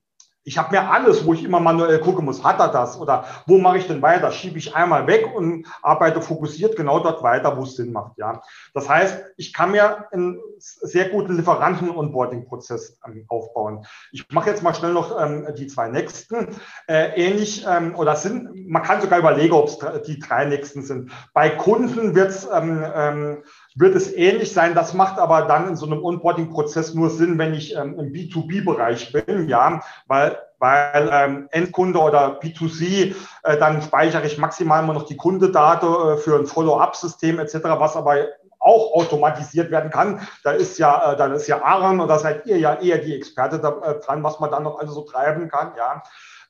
Ich 0.44 0.56
habe 0.56 0.70
mir 0.70 0.90
alles, 0.90 1.26
wo 1.26 1.34
ich 1.34 1.44
immer 1.44 1.60
manuell 1.60 2.00
gucken 2.00 2.24
muss, 2.24 2.42
hat 2.42 2.60
er 2.60 2.68
das 2.68 2.98
oder 2.98 3.24
wo 3.46 3.58
mache 3.58 3.78
ich 3.78 3.86
denn 3.86 4.00
weiter? 4.00 4.32
Schiebe 4.32 4.58
ich 4.58 4.74
einmal 4.74 5.06
weg 5.06 5.28
und 5.34 5.66
arbeite 5.82 6.22
fokussiert 6.22 6.76
genau 6.76 7.00
dort 7.00 7.22
weiter, 7.22 7.56
wo 7.58 7.62
es 7.62 7.76
Sinn 7.76 7.92
macht. 7.92 8.16
Ja, 8.16 8.42
das 8.72 8.88
heißt, 8.88 9.22
ich 9.36 9.52
kann 9.52 9.72
mir 9.72 10.10
einen 10.12 10.40
sehr 10.58 11.10
guten 11.10 11.36
Lieferanten-Onboarding-Prozess 11.36 12.98
ähm, 13.06 13.24
aufbauen. 13.28 13.84
Ich 14.12 14.26
mache 14.30 14.50
jetzt 14.50 14.62
mal 14.62 14.74
schnell 14.74 14.92
noch 14.92 15.20
ähm, 15.20 15.46
die 15.56 15.66
zwei 15.66 15.88
nächsten. 15.88 16.48
Äh, 16.86 17.10
ähnlich 17.16 17.66
ähm, 17.68 17.94
oder 17.96 18.16
sind, 18.16 18.68
man 18.68 18.82
kann 18.82 19.00
sogar 19.00 19.18
überlegen, 19.18 19.52
ob 19.52 19.68
es 19.68 19.78
die 20.06 20.18
drei 20.18 20.46
nächsten 20.46 20.82
sind. 20.82 21.12
Bei 21.34 21.50
Kunden 21.50 22.14
wird 22.14 22.30
es 22.30 22.48
ähm, 22.50 22.84
ähm, 22.94 23.42
wird 23.76 23.94
es 23.94 24.12
ähnlich 24.12 24.52
sein. 24.52 24.74
Das 24.74 24.94
macht 24.94 25.18
aber 25.18 25.42
dann 25.42 25.68
in 25.68 25.76
so 25.76 25.86
einem 25.86 26.02
Onboarding-Prozess 26.02 26.94
nur 26.94 27.10
Sinn, 27.10 27.38
wenn 27.38 27.54
ich 27.54 27.74
ähm, 27.76 27.98
im 27.98 28.12
B2B-Bereich 28.12 29.12
bin, 29.12 29.48
ja, 29.48 29.80
weil, 30.06 30.38
weil 30.58 31.10
ähm, 31.12 31.48
Endkunde 31.50 31.98
oder 31.98 32.40
B2C, 32.40 33.14
äh, 33.44 33.58
dann 33.58 33.82
speichere 33.82 34.26
ich 34.26 34.38
maximal 34.38 34.82
immer 34.82 34.94
noch 34.94 35.06
die 35.06 35.16
Kundedaten 35.16 35.88
äh, 35.88 36.16
für 36.16 36.38
ein 36.38 36.46
Follow-up-System 36.46 37.38
etc., 37.38 37.54
was 37.78 37.96
aber 37.96 38.26
auch 38.60 38.92
automatisiert 38.92 39.70
werden 39.70 39.90
kann. 39.90 40.20
Da 40.44 40.52
ist 40.52 40.78
ja, 40.78 41.12
äh, 41.12 41.16
da 41.16 41.26
ist 41.32 41.48
ja 41.48 41.62
Aaron 41.62 42.00
oder 42.00 42.18
seid 42.18 42.46
ihr 42.46 42.58
ja 42.58 42.74
eher 42.74 42.98
die 42.98 43.14
Experte 43.14 43.58
da, 43.58 43.80
äh, 43.82 44.00
dran, 44.00 44.22
was 44.22 44.38
man 44.38 44.50
dann 44.50 44.64
noch 44.64 44.78
also 44.78 44.92
so 44.92 45.02
treiben 45.02 45.48
kann, 45.48 45.72
ja. 45.76 46.02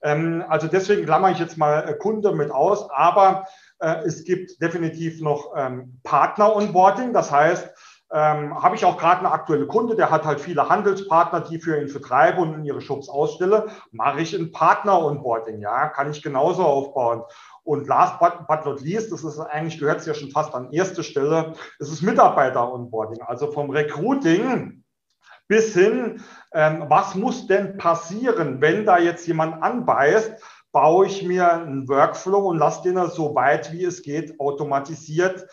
Ähm, 0.02 0.44
also 0.48 0.66
deswegen 0.66 1.04
klammer 1.04 1.30
ich 1.30 1.38
jetzt 1.38 1.58
mal 1.58 1.88
äh, 1.88 1.94
Kunde 1.94 2.32
mit 2.32 2.50
aus, 2.50 2.88
aber 2.90 3.46
es 3.80 4.24
gibt 4.24 4.60
definitiv 4.60 5.20
noch 5.20 5.54
ähm, 5.56 6.00
Partner-Onboarding. 6.04 7.12
Das 7.12 7.30
heißt, 7.30 7.70
ähm, 8.12 8.60
habe 8.60 8.74
ich 8.74 8.84
auch 8.84 8.98
gerade 8.98 9.20
eine 9.20 9.30
aktuelle 9.30 9.66
Kunde, 9.66 9.94
der 9.94 10.10
hat 10.10 10.24
halt 10.24 10.40
viele 10.40 10.68
Handelspartner, 10.68 11.42
die 11.42 11.60
für 11.60 11.80
ihn 11.80 11.88
vertreibe 11.88 12.40
und 12.40 12.54
in 12.54 12.64
ihre 12.64 12.80
Shops 12.80 13.08
ausstelle, 13.08 13.68
mache 13.92 14.20
ich 14.20 14.34
ein 14.34 14.50
Partner-Onboarding, 14.50 15.60
ja, 15.60 15.88
kann 15.88 16.10
ich 16.10 16.22
genauso 16.22 16.64
aufbauen. 16.64 17.22
Und 17.62 17.86
last 17.86 18.18
but, 18.18 18.48
but 18.48 18.64
not 18.64 18.80
least, 18.80 19.12
das 19.12 19.22
ist 19.22 19.38
eigentlich, 19.38 19.78
gehört 19.78 20.00
es 20.00 20.06
ja 20.06 20.14
schon 20.14 20.30
fast 20.30 20.54
an 20.54 20.72
erste 20.72 21.04
Stelle, 21.04 21.52
ist 21.78 21.92
es 21.92 22.02
Mitarbeiter-Onboarding. 22.02 23.22
Also 23.22 23.52
vom 23.52 23.70
Recruiting 23.70 24.82
bis 25.46 25.74
hin, 25.74 26.20
ähm, 26.52 26.86
was 26.88 27.14
muss 27.14 27.46
denn 27.46 27.76
passieren, 27.76 28.60
wenn 28.60 28.86
da 28.86 28.98
jetzt 28.98 29.26
jemand 29.28 29.62
anbeißt, 29.62 30.42
baue 30.72 31.06
ich 31.06 31.22
mir 31.22 31.52
einen 31.52 31.88
Workflow 31.88 32.48
und 32.48 32.58
lasse 32.58 32.82
den 32.82 33.08
so 33.08 33.34
weit 33.34 33.72
wie 33.72 33.84
es 33.84 34.02
geht 34.02 34.38
automatisiert 34.38 35.46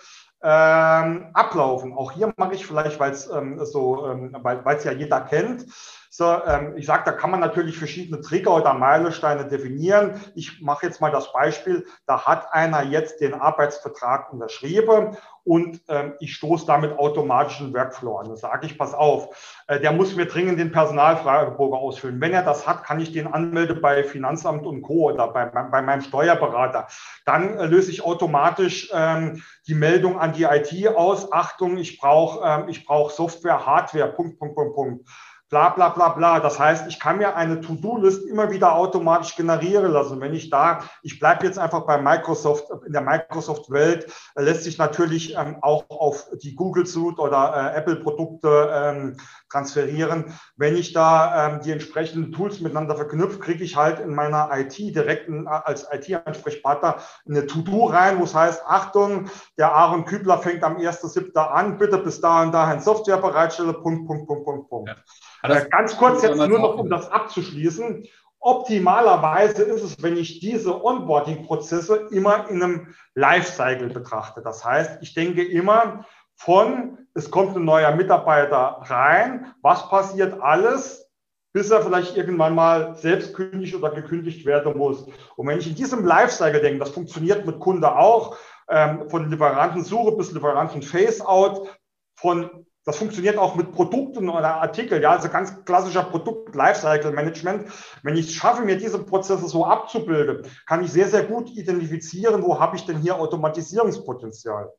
ähm, 0.44 1.30
ablaufen. 1.34 1.94
Auch 1.94 2.12
hier 2.12 2.34
mache 2.38 2.54
ich 2.54 2.66
vielleicht, 2.66 3.00
weil 3.00 3.12
es 3.12 3.30
ähm, 3.30 3.60
so, 3.66 4.08
ähm, 4.08 4.36
weil 4.42 4.78
es 4.78 4.84
ja 4.84 4.92
jeder 4.92 5.22
kennt, 5.22 5.66
so, 6.18 6.26
ähm, 6.48 6.74
ich 6.76 6.88
sage, 6.88 7.04
da 7.06 7.12
kann 7.12 7.30
man 7.30 7.40
natürlich 7.42 7.78
verschiedene 7.78 8.22
Trigger 8.22 8.56
oder 8.56 8.74
Meilensteine 8.74 9.46
definieren. 9.46 10.20
Ich 10.34 10.64
mache 10.64 10.88
jetzt 10.88 11.00
mal 11.00 11.12
das 11.12 11.32
Beispiel, 11.32 11.86
da 12.08 12.26
hat 12.26 12.52
einer 12.54 12.82
jetzt 12.82 13.22
den 13.22 13.36
Arbeitsvertrag 13.36 14.34
unterschrieben 14.34 15.16
und 15.44 15.80
ähm, 15.90 16.16
ich 16.20 16.34
stoße 16.34 16.66
damit 16.66 16.98
automatisch 16.98 17.62
einen 17.62 17.72
Workflow 17.72 18.18
an. 18.18 18.30
Da 18.30 18.36
sage 18.36 18.66
ich, 18.66 18.80
pass 18.80 18.96
auf, 18.96 19.62
äh, 19.68 19.80
der 19.80 19.92
muss 19.92 20.16
mir 20.16 20.26
dringend 20.26 20.58
den 20.58 20.72
Personalfragebogen 20.72 21.78
ausfüllen. 21.78 22.20
Wenn 22.20 22.34
er 22.34 22.42
das 22.42 22.66
hat, 22.66 22.84
kann 22.84 23.00
ich 23.00 23.12
den 23.12 23.28
anmelden 23.28 23.80
bei 23.80 24.04
Finanzamt 24.04 24.66
und 24.66 24.82
Co. 24.82 25.12
oder 25.12 25.28
bei, 25.28 25.46
bei 25.46 25.84
meinem 25.84 26.02
Steuerberater. 26.02 26.88
Dann 27.26 27.60
äh, 27.60 27.68
löse 27.68 27.92
ich 27.92 28.04
automatisch 28.04 28.90
ähm, 28.92 29.44
die 29.68 29.76
Meldung 29.76 30.20
an 30.20 30.34
die 30.34 30.46
IT 30.46 30.96
aus. 30.96 31.32
Achtung, 31.32 31.78
ich 31.78 32.00
brauche 32.00 32.44
ähm, 32.44 32.70
ich 32.70 32.88
brauch 32.88 33.12
Software, 33.12 33.68
Hardware, 33.68 34.12
Punkt, 34.14 34.40
Punkt, 34.40 34.56
Punkt, 34.56 34.74
Punkt 34.74 35.08
bla 35.50 35.70
bla 35.70 35.90
bla 35.90 36.10
bla. 36.10 36.40
Das 36.40 36.60
heißt, 36.60 36.88
ich 36.88 37.00
kann 37.00 37.18
mir 37.18 37.36
eine 37.36 37.62
To-Do-List 37.62 38.28
immer 38.28 38.52
wieder 38.52 38.76
automatisch 38.76 39.36
generieren 39.36 39.92
lassen. 39.92 40.20
Wenn 40.20 40.34
ich 40.34 40.50
da, 40.50 40.84
ich 41.04 41.20
bleibe 41.20 41.46
jetzt 41.46 41.58
einfach 41.58 41.86
bei 41.86 42.02
Microsoft, 42.02 42.70
in 42.86 42.92
der 42.92 43.02
Microsoft-Welt, 43.02 44.12
äh, 44.36 44.42
lässt 44.42 44.64
sich 44.64 44.78
natürlich 44.78 45.36
ähm, 45.36 45.58
auch 45.62 45.86
auf 45.90 46.28
die 46.42 46.56
Google 46.56 46.86
Suite 46.86 47.20
oder 47.20 47.74
äh, 47.74 47.78
Apple-Produkte 47.78 48.72
ähm, 48.74 49.18
transferieren. 49.50 50.34
Wenn 50.58 50.76
ich 50.76 50.92
da 50.92 51.48
ähm, 51.48 51.62
die 51.62 51.72
entsprechenden 51.72 52.34
Tools 52.34 52.60
miteinander 52.60 52.96
verknüpfe, 52.96 53.40
kriege 53.40 53.64
ich 53.64 53.78
halt 53.78 54.00
in 54.00 54.14
meiner 54.14 54.50
IT 54.54 54.78
direkt 54.78 55.30
in, 55.30 55.48
als 55.48 55.88
IT-Ansprechpartner 55.92 56.98
eine 57.28 57.48
To-Do 57.48 57.86
rein, 57.86 58.20
wo 58.20 58.24
es 58.24 58.36
heißt, 58.36 58.64
Achtung, 58.66 59.30
der 59.58 59.74
Aaron 59.74 60.04
Kübler 60.06 60.40
fängt 60.40 60.64
am 60.64 60.76
1.7. 60.78 61.38
an, 61.38 61.78
bitte 61.78 61.98
bis 62.00 62.20
dahin 62.20 62.52
dahin 62.52 62.82
Software 62.82 63.18
bereitstelle, 63.18 63.74
Punkt, 63.74 64.08
Punkt, 64.08 64.28
Punkt, 64.28 64.46
Punkt, 64.46 64.70
Punkt. 64.70 64.90
Ja. 64.90 64.96
Äh, 65.44 65.66
ganz 65.70 65.98
kurz 65.98 66.24
jetzt 66.24 66.38
nur 66.38 66.60
noch, 66.60 66.78
um 66.78 66.90
das 66.90 67.10
abzuschließen. 67.12 68.06
Optimalerweise 68.40 69.64
ist 69.64 69.84
es, 69.84 70.02
wenn 70.02 70.16
ich 70.16 70.40
diese 70.40 70.84
Onboarding-Prozesse 70.84 72.08
immer 72.12 72.50
in 72.50 72.62
einem 72.64 72.96
Lifecycle 73.16 73.90
betrachte. 73.90 74.42
Das 74.42 74.64
heißt, 74.64 75.02
ich 75.02 75.14
denke 75.14 75.44
immer 75.44 76.06
von, 76.36 77.00
es 77.16 77.32
kommt 77.32 77.56
ein 77.56 77.66
neuer 77.66 77.96
Mitarbeiter 77.96 78.80
rein, 78.84 79.54
was 79.62 79.90
passiert 79.90 80.40
alles, 80.40 81.10
bis 81.52 81.72
er 81.72 81.82
vielleicht 81.82 82.16
irgendwann 82.16 82.54
mal 82.54 82.96
selbst 82.96 83.34
kündigt 83.34 83.74
oder 83.74 83.90
gekündigt 83.90 84.46
werden 84.46 84.78
muss. 84.78 85.08
Und 85.36 85.48
wenn 85.48 85.58
ich 85.58 85.68
in 85.68 85.76
diesem 85.76 86.06
Lifecycle 86.06 86.62
denke, 86.62 86.80
das 86.80 86.92
funktioniert 86.92 87.48
mit 87.48 87.60
Kunde 87.60 87.98
auch, 87.98 88.38
ähm, 88.70 89.10
von 89.10 89.32
Lieferantensuche 89.32 90.16
bis 90.16 90.32
Lieferanten 90.32 90.84
Face-out, 90.84 91.76
von 92.16 92.67
das 92.88 92.98
funktioniert 92.98 93.38
auch 93.38 93.56
mit 93.56 93.74
Produkten 93.74 94.30
oder 94.30 94.62
Artikeln, 94.62 95.02
ja, 95.02 95.12
also 95.12 95.28
ganz 95.28 95.66
klassischer 95.66 96.04
Produkt-Lifecycle-Management. 96.04 97.68
Wenn 98.02 98.16
ich 98.16 98.28
es 98.28 98.34
schaffe, 98.34 98.64
mir 98.64 98.78
diese 98.78 99.04
Prozesse 99.04 99.46
so 99.50 99.66
abzubilden, 99.66 100.50
kann 100.66 100.82
ich 100.82 100.94
sehr, 100.94 101.10
sehr 101.10 101.24
gut 101.24 101.50
identifizieren, 101.50 102.44
wo 102.44 102.62
habe 102.62 102.78
ich 102.78 102.86
denn 102.86 103.00
hier 103.00 103.20
Automatisierungspotenzial. 103.20 104.72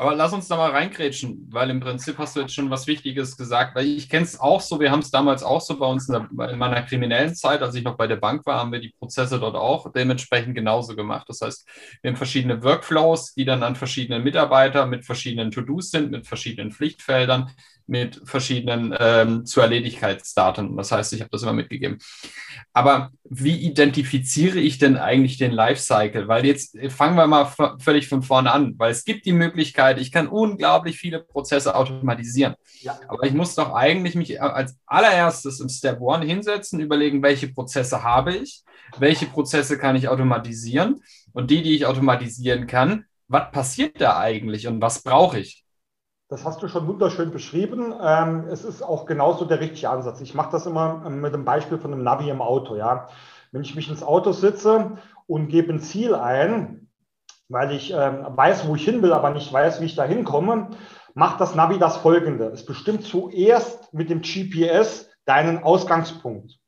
Aber 0.00 0.14
lass 0.14 0.32
uns 0.32 0.48
da 0.48 0.56
mal 0.56 0.70
reingrätschen, 0.70 1.46
weil 1.50 1.68
im 1.68 1.80
Prinzip 1.80 2.16
hast 2.16 2.34
du 2.34 2.40
jetzt 2.40 2.54
schon 2.54 2.70
was 2.70 2.86
Wichtiges 2.86 3.36
gesagt, 3.36 3.76
weil 3.76 3.84
ich 3.84 4.08
kenne 4.08 4.24
es 4.24 4.40
auch 4.40 4.62
so, 4.62 4.80
wir 4.80 4.90
haben 4.90 5.00
es 5.00 5.10
damals 5.10 5.42
auch 5.42 5.60
so 5.60 5.78
bei 5.78 5.84
uns 5.84 6.08
in, 6.08 6.14
der, 6.14 6.48
in, 6.48 6.58
meiner 6.58 6.80
kriminellen 6.80 7.34
Zeit, 7.34 7.60
als 7.60 7.74
ich 7.74 7.84
noch 7.84 7.98
bei 7.98 8.06
der 8.06 8.16
Bank 8.16 8.46
war, 8.46 8.60
haben 8.60 8.72
wir 8.72 8.80
die 8.80 8.94
Prozesse 8.98 9.38
dort 9.38 9.56
auch 9.56 9.92
dementsprechend 9.92 10.54
genauso 10.54 10.96
gemacht. 10.96 11.28
Das 11.28 11.42
heißt, 11.42 11.68
wir 12.00 12.12
haben 12.12 12.16
verschiedene 12.16 12.64
Workflows, 12.64 13.34
die 13.34 13.44
dann 13.44 13.62
an 13.62 13.76
verschiedenen 13.76 14.24
Mitarbeiter 14.24 14.86
mit 14.86 15.04
verschiedenen 15.04 15.50
To-Dos 15.50 15.90
sind, 15.90 16.10
mit 16.10 16.26
verschiedenen 16.26 16.72
Pflichtfeldern, 16.72 17.50
mit 17.90 18.20
verschiedenen 18.24 18.94
ähm, 18.98 19.44
zu 19.44 19.60
Erledigkeitsdaten. 19.60 20.76
Das 20.76 20.92
heißt, 20.92 21.12
ich 21.12 21.20
habe 21.20 21.30
das 21.30 21.42
immer 21.42 21.52
mitgegeben. 21.52 21.98
Aber 22.72 23.10
wie 23.24 23.56
identifiziere 23.56 24.60
ich 24.60 24.78
denn 24.78 24.96
eigentlich 24.96 25.38
den 25.38 25.50
Lifecycle? 25.50 26.28
Weil 26.28 26.46
jetzt 26.46 26.76
äh, 26.76 26.88
fangen 26.88 27.16
wir 27.16 27.26
mal 27.26 27.52
völlig 27.78 28.08
von 28.08 28.22
vorne 28.22 28.52
an, 28.52 28.74
weil 28.78 28.92
es 28.92 29.04
gibt 29.04 29.26
die 29.26 29.32
Möglichkeit, 29.32 30.00
ich 30.00 30.12
kann 30.12 30.28
unglaublich 30.28 30.98
viele 30.98 31.20
Prozesse 31.20 31.74
automatisieren. 31.74 32.54
Ja. 32.80 32.98
Aber 33.08 33.26
ich 33.26 33.32
muss 33.32 33.56
doch 33.56 33.74
eigentlich 33.74 34.14
mich 34.14 34.34
äh, 34.34 34.38
als 34.38 34.78
allererstes 34.86 35.60
im 35.60 35.68
Step 35.68 36.00
One 36.00 36.24
hinsetzen, 36.24 36.80
überlegen, 36.80 37.22
welche 37.22 37.48
Prozesse 37.48 38.04
habe 38.04 38.36
ich, 38.36 38.62
welche 38.98 39.26
Prozesse 39.26 39.78
kann 39.78 39.96
ich 39.96 40.08
automatisieren 40.08 41.02
und 41.32 41.50
die, 41.50 41.62
die 41.62 41.74
ich 41.74 41.86
automatisieren 41.86 42.68
kann, 42.68 43.06
was 43.26 43.50
passiert 43.50 44.00
da 44.00 44.18
eigentlich 44.18 44.66
und 44.66 44.80
was 44.80 45.02
brauche 45.02 45.40
ich? 45.40 45.64
Das 46.30 46.44
hast 46.44 46.62
du 46.62 46.68
schon 46.68 46.86
wunderschön 46.86 47.32
beschrieben. 47.32 47.92
Ähm, 48.00 48.44
es 48.48 48.64
ist 48.64 48.82
auch 48.82 49.04
genauso 49.04 49.44
der 49.44 49.58
richtige 49.58 49.90
Ansatz. 49.90 50.20
Ich 50.20 50.32
mache 50.32 50.52
das 50.52 50.64
immer 50.64 51.02
ähm, 51.04 51.20
mit 51.20 51.34
dem 51.34 51.44
Beispiel 51.44 51.76
von 51.76 51.92
einem 51.92 52.04
Navi 52.04 52.30
im 52.30 52.40
Auto. 52.40 52.76
Ja? 52.76 53.08
Wenn 53.50 53.62
ich 53.62 53.74
mich 53.74 53.90
ins 53.90 54.04
Auto 54.04 54.30
sitze 54.30 54.92
und 55.26 55.48
gebe 55.48 55.72
ein 55.72 55.80
Ziel 55.80 56.14
ein, 56.14 56.88
weil 57.48 57.72
ich 57.72 57.90
ähm, 57.90 58.24
weiß, 58.28 58.68
wo 58.68 58.76
ich 58.76 58.84
hin 58.84 59.02
will, 59.02 59.12
aber 59.12 59.30
nicht 59.30 59.52
weiß, 59.52 59.80
wie 59.80 59.86
ich 59.86 59.96
da 59.96 60.04
hinkomme, 60.04 60.68
macht 61.14 61.40
das 61.40 61.56
Navi 61.56 61.80
das 61.80 61.96
folgende. 61.96 62.44
Es 62.44 62.64
bestimmt 62.64 63.02
zuerst 63.02 63.92
mit 63.92 64.08
dem 64.08 64.22
GPS 64.22 65.10
deinen 65.24 65.64
Ausgangspunkt. 65.64 66.59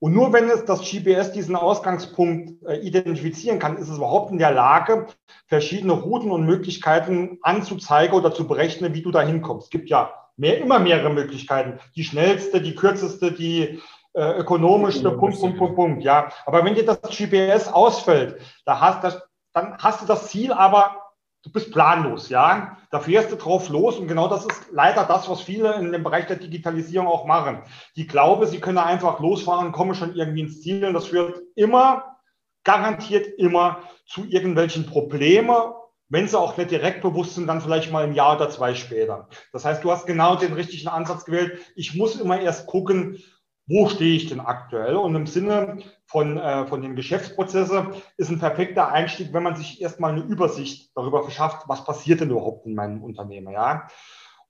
Und 0.00 0.12
nur 0.12 0.32
wenn 0.32 0.48
es 0.48 0.64
das 0.64 0.80
GPS 0.80 1.32
diesen 1.32 1.56
Ausgangspunkt 1.56 2.62
äh, 2.66 2.76
identifizieren 2.78 3.58
kann, 3.58 3.76
ist 3.76 3.88
es 3.88 3.96
überhaupt 3.96 4.32
in 4.32 4.38
der 4.38 4.50
Lage, 4.50 5.06
verschiedene 5.46 5.92
Routen 5.92 6.30
und 6.30 6.44
Möglichkeiten 6.44 7.38
anzuzeigen 7.42 8.16
oder 8.16 8.34
zu 8.34 8.46
berechnen, 8.46 8.94
wie 8.94 9.02
du 9.02 9.10
da 9.10 9.22
hinkommst. 9.22 9.66
Es 9.66 9.70
gibt 9.70 9.88
ja 9.88 10.12
mehr, 10.36 10.58
immer 10.58 10.78
mehrere 10.78 11.10
Möglichkeiten. 11.10 11.78
Die 11.96 12.04
schnellste, 12.04 12.60
die 12.60 12.74
kürzeste, 12.74 13.32
die 13.32 13.80
äh, 14.14 14.38
ökonomischste, 14.38 15.10
Punkt, 15.10 15.40
Punkt, 15.40 15.58
Punkt, 15.58 15.76
Punkt. 15.76 16.04
Ja, 16.04 16.30
aber 16.46 16.64
wenn 16.64 16.74
dir 16.74 16.86
das 16.86 17.00
GPS 17.02 17.68
ausfällt, 17.68 18.40
da 18.64 18.80
hast 18.80 19.04
das, 19.04 19.22
dann 19.52 19.76
hast 19.78 20.02
du 20.02 20.06
das 20.06 20.28
Ziel 20.28 20.52
aber 20.52 21.03
du 21.44 21.52
bist 21.52 21.72
planlos, 21.72 22.28
ja. 22.28 22.78
Da 22.90 23.00
fährst 23.00 23.30
du 23.30 23.36
drauf 23.36 23.68
los 23.68 23.98
und 23.98 24.08
genau 24.08 24.28
das 24.28 24.46
ist 24.46 24.66
leider 24.72 25.04
das, 25.04 25.28
was 25.28 25.42
viele 25.42 25.74
in 25.74 25.92
dem 25.92 26.02
Bereich 26.02 26.26
der 26.26 26.36
Digitalisierung 26.36 27.06
auch 27.06 27.26
machen. 27.26 27.62
Die 27.96 28.06
glauben, 28.06 28.46
sie 28.46 28.60
können 28.60 28.78
einfach 28.78 29.20
losfahren, 29.20 29.72
kommen 29.72 29.94
schon 29.94 30.14
irgendwie 30.14 30.40
ins 30.40 30.62
Ziel 30.62 30.84
und 30.84 30.94
das 30.94 31.06
führt 31.06 31.42
immer, 31.54 32.16
garantiert 32.64 33.26
immer 33.38 33.80
zu 34.06 34.24
irgendwelchen 34.24 34.86
Problemen, 34.86 35.72
wenn 36.08 36.28
sie 36.28 36.38
auch 36.38 36.56
nicht 36.56 36.70
direkt 36.70 37.02
bewusst 37.02 37.34
sind, 37.34 37.46
dann 37.46 37.60
vielleicht 37.60 37.90
mal 37.90 38.04
ein 38.04 38.14
Jahr 38.14 38.36
oder 38.36 38.50
zwei 38.50 38.74
später. 38.74 39.28
Das 39.52 39.64
heißt, 39.64 39.82
du 39.82 39.90
hast 39.90 40.06
genau 40.06 40.36
den 40.36 40.52
richtigen 40.52 40.88
Ansatz 40.88 41.24
gewählt. 41.24 41.58
Ich 41.74 41.94
muss 41.94 42.20
immer 42.20 42.40
erst 42.40 42.66
gucken, 42.66 43.22
wo 43.66 43.88
stehe 43.88 44.16
ich 44.16 44.28
denn 44.28 44.40
aktuell? 44.40 44.96
Und 44.96 45.14
im 45.14 45.26
Sinne 45.26 45.78
von, 46.06 46.36
äh, 46.36 46.66
von 46.66 46.82
den 46.82 46.96
Geschäftsprozessen 46.96 47.88
ist 48.16 48.30
ein 48.30 48.38
perfekter 48.38 48.92
Einstieg, 48.92 49.32
wenn 49.32 49.42
man 49.42 49.56
sich 49.56 49.80
erstmal 49.80 50.12
eine 50.12 50.22
Übersicht 50.22 50.90
darüber 50.94 51.22
verschafft, 51.22 51.68
was 51.68 51.84
passiert 51.84 52.20
denn 52.20 52.30
überhaupt 52.30 52.66
in 52.66 52.74
meinem 52.74 53.02
Unternehmen. 53.02 53.52
Ja? 53.52 53.88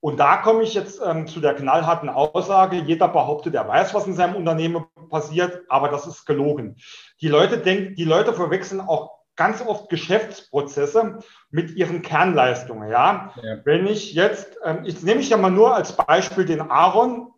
Und 0.01 0.19
da 0.19 0.37
komme 0.37 0.63
ich 0.63 0.73
jetzt 0.73 1.01
ähm, 1.03 1.27
zu 1.27 1.39
der 1.39 1.55
knallharten 1.55 2.09
Aussage, 2.09 2.77
jeder 2.77 3.07
behauptet, 3.07 3.55
er 3.55 3.67
weiß, 3.67 3.93
was 3.93 4.05
in 4.05 4.13
seinem 4.13 4.35
Unternehmen 4.35 4.85
passiert, 5.09 5.63
aber 5.69 5.89
das 5.89 6.05
ist 6.05 6.25
gelogen. 6.25 6.75
Die 7.21 7.29
Leute 7.29 7.57
denken, 7.57 7.95
die 7.95 8.03
Leute 8.03 8.33
verwechseln 8.33 8.81
auch 8.81 9.15
ganz 9.35 9.61
oft 9.61 9.89
Geschäftsprozesse 9.89 11.19
mit 11.49 11.75
ihren 11.75 12.01
Kernleistungen. 12.01 12.89
Ja? 12.89 13.33
ja. 13.41 13.57
Wenn 13.63 13.87
ich 13.87 14.13
jetzt, 14.13 14.57
ähm, 14.63 14.81
ich 14.83 15.01
nehme 15.03 15.21
ich 15.21 15.29
ja 15.29 15.37
mal 15.37 15.51
nur 15.51 15.73
als 15.73 15.93
Beispiel 15.93 16.45
den 16.45 16.61
Aaron, 16.61 17.31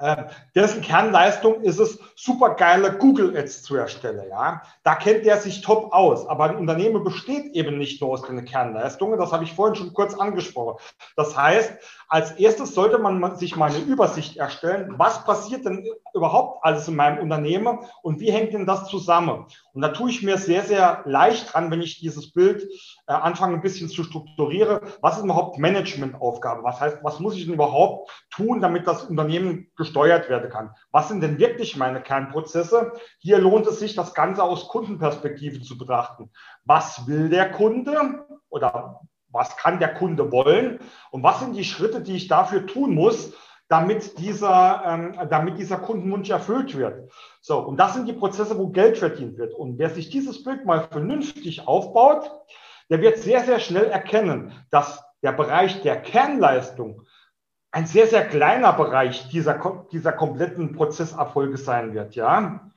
ähm, 0.00 0.24
dessen 0.54 0.82
Kernleistung 0.82 1.62
ist 1.62 1.78
es, 1.78 1.98
supergeile 2.16 2.98
Google 2.98 3.36
Ads 3.36 3.62
zu 3.62 3.76
erstellen. 3.76 4.28
Ja? 4.28 4.62
Da 4.82 4.94
kennt 4.96 5.24
er 5.24 5.36
sich 5.36 5.60
top 5.60 5.92
aus. 5.92 6.26
Aber 6.26 6.44
ein 6.44 6.56
Unternehmen 6.56 7.04
besteht 7.04 7.54
eben 7.54 7.78
nicht 7.78 8.00
nur 8.00 8.10
aus 8.10 8.22
den 8.22 8.44
Kernleistungen. 8.44 9.18
Das 9.18 9.32
habe 9.32 9.44
ich 9.44 9.52
vorhin 9.52 9.76
schon 9.76 9.92
kurz 9.92 10.14
angesprochen. 10.14 10.78
Das 11.16 11.36
heißt, 11.36 11.74
als 12.08 12.32
erstes 12.32 12.74
sollte 12.74 12.98
man 12.98 13.36
sich 13.36 13.56
mal 13.56 13.70
eine 13.70 13.84
Übersicht 13.84 14.36
erstellen. 14.36 14.94
Was 14.98 15.24
passiert 15.24 15.64
denn 15.64 15.86
überhaupt 16.12 16.64
alles 16.64 16.86
in 16.88 16.96
meinem 16.96 17.18
Unternehmen 17.18 17.78
und 18.02 18.20
wie 18.20 18.30
hängt 18.30 18.52
denn 18.52 18.66
das 18.66 18.86
zusammen? 18.86 19.46
Und 19.72 19.82
da 19.82 19.88
tue 19.88 20.10
ich 20.10 20.22
mir 20.22 20.38
sehr, 20.38 20.62
sehr 20.62 21.02
leicht 21.06 21.52
dran, 21.52 21.70
wenn 21.70 21.82
ich 21.82 21.98
dieses 21.98 22.32
Bild 22.32 22.68
äh, 23.06 23.12
anfange, 23.12 23.54
ein 23.54 23.62
bisschen 23.62 23.88
zu 23.88 24.04
strukturieren. 24.04 24.80
Was 25.00 25.18
ist 25.18 25.24
überhaupt 25.24 25.58
Managementaufgabe? 25.58 26.62
Was 26.62 26.80
heißt, 26.80 26.98
was 27.02 27.20
muss 27.20 27.36
ich 27.36 27.46
denn 27.46 27.54
überhaupt 27.54 28.10
tun, 28.30 28.60
damit 28.60 28.86
das 28.86 29.04
Unternehmen 29.04 29.70
gesteuert 29.94 30.28
werden 30.28 30.50
kann? 30.50 30.74
Was 30.90 31.08
sind 31.08 31.20
denn 31.20 31.38
wirklich 31.38 31.76
meine 31.76 32.02
Kernprozesse? 32.02 32.92
Hier 33.18 33.38
lohnt 33.38 33.66
es 33.66 33.78
sich, 33.78 33.94
das 33.94 34.12
Ganze 34.12 34.42
aus 34.42 34.68
Kundenperspektive 34.68 35.62
zu 35.62 35.78
betrachten. 35.78 36.30
Was 36.64 37.06
will 37.06 37.28
der 37.28 37.50
Kunde 37.52 38.26
oder 38.48 39.00
was 39.30 39.56
kann 39.56 39.78
der 39.78 39.94
Kunde 39.94 40.30
wollen 40.32 40.80
und 41.10 41.22
was 41.22 41.40
sind 41.40 41.54
die 41.54 41.64
Schritte, 41.64 42.00
die 42.00 42.16
ich 42.16 42.28
dafür 42.28 42.66
tun 42.66 42.94
muss, 42.94 43.32
damit 43.68 44.18
dieser, 44.18 44.82
ähm, 44.86 45.28
damit 45.30 45.58
dieser 45.58 45.78
Kundenwunsch 45.78 46.30
erfüllt 46.30 46.76
wird. 46.76 47.10
So, 47.40 47.58
und 47.58 47.78
das 47.78 47.94
sind 47.94 48.06
die 48.06 48.12
Prozesse, 48.12 48.58
wo 48.58 48.68
Geld 48.68 48.98
verdient 48.98 49.38
wird. 49.38 49.54
Und 49.54 49.78
wer 49.78 49.90
sich 49.90 50.10
dieses 50.10 50.44
Bild 50.44 50.66
mal 50.66 50.86
vernünftig 50.90 51.66
aufbaut, 51.66 52.30
der 52.90 53.00
wird 53.00 53.18
sehr, 53.18 53.42
sehr 53.44 53.60
schnell 53.60 53.86
erkennen, 53.86 54.52
dass 54.70 55.02
der 55.22 55.32
Bereich 55.32 55.80
der 55.82 56.00
Kernleistung 56.02 57.06
ein 57.74 57.86
sehr, 57.86 58.06
sehr 58.06 58.24
kleiner 58.24 58.72
Bereich 58.72 59.28
dieser, 59.30 59.84
dieser 59.90 60.12
kompletten 60.12 60.76
Prozesserfolge 60.76 61.56
sein 61.56 61.92
wird, 61.92 62.14
ja. 62.14 62.70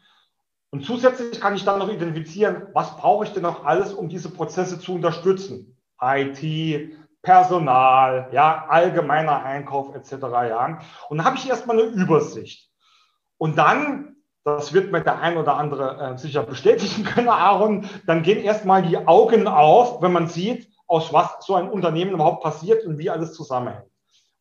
Und 0.72 0.86
zusätzlich 0.86 1.40
kann 1.40 1.56
ich 1.56 1.64
dann 1.64 1.78
noch 1.78 1.90
identifizieren, 1.90 2.64
was 2.74 2.98
brauche 2.98 3.26
ich 3.26 3.32
denn 3.32 3.44
noch 3.44 3.64
alles, 3.64 3.94
um 3.94 4.10
diese 4.10 4.32
Prozesse 4.32 4.80
zu 4.80 4.96
unterstützen. 4.96 5.78
IT, 6.02 6.98
Personal, 7.22 8.30
ja, 8.32 8.66
allgemeiner 8.70 9.44
Einkauf 9.44 9.94
etc. 9.94 10.14
Ja. 10.50 10.80
Und 11.10 11.18
dann 11.18 11.28
habe 11.28 11.38
ich 11.38 11.48
erstmal 11.48 11.80
eine 11.80 11.90
Übersicht. 11.90 12.72
Und 13.38 13.56
dann, 13.60 14.16
das 14.46 14.74
wird 14.74 14.92
mir 14.92 15.02
der 15.02 15.20
ein 15.20 15.38
oder 15.38 15.58
andere 15.58 16.14
äh, 16.14 16.18
sicher 16.18 16.42
bestätigen 16.42 17.04
können, 17.04 17.30
Aaron, 17.30 17.88
dann 18.08 18.24
gehen 18.24 18.44
erstmal 18.44 18.82
die 18.82 18.98
Augen 18.98 19.46
auf, 19.48 20.02
wenn 20.02 20.12
man 20.12 20.28
sieht, 20.28 20.72
aus 20.88 21.14
was 21.14 21.38
so 21.42 21.54
ein 21.54 21.70
Unternehmen 21.70 22.14
überhaupt 22.14 22.42
passiert 22.42 22.84
und 22.84 22.98
wie 22.98 23.12
alles 23.12 23.34
zusammenhängt. 23.34 23.86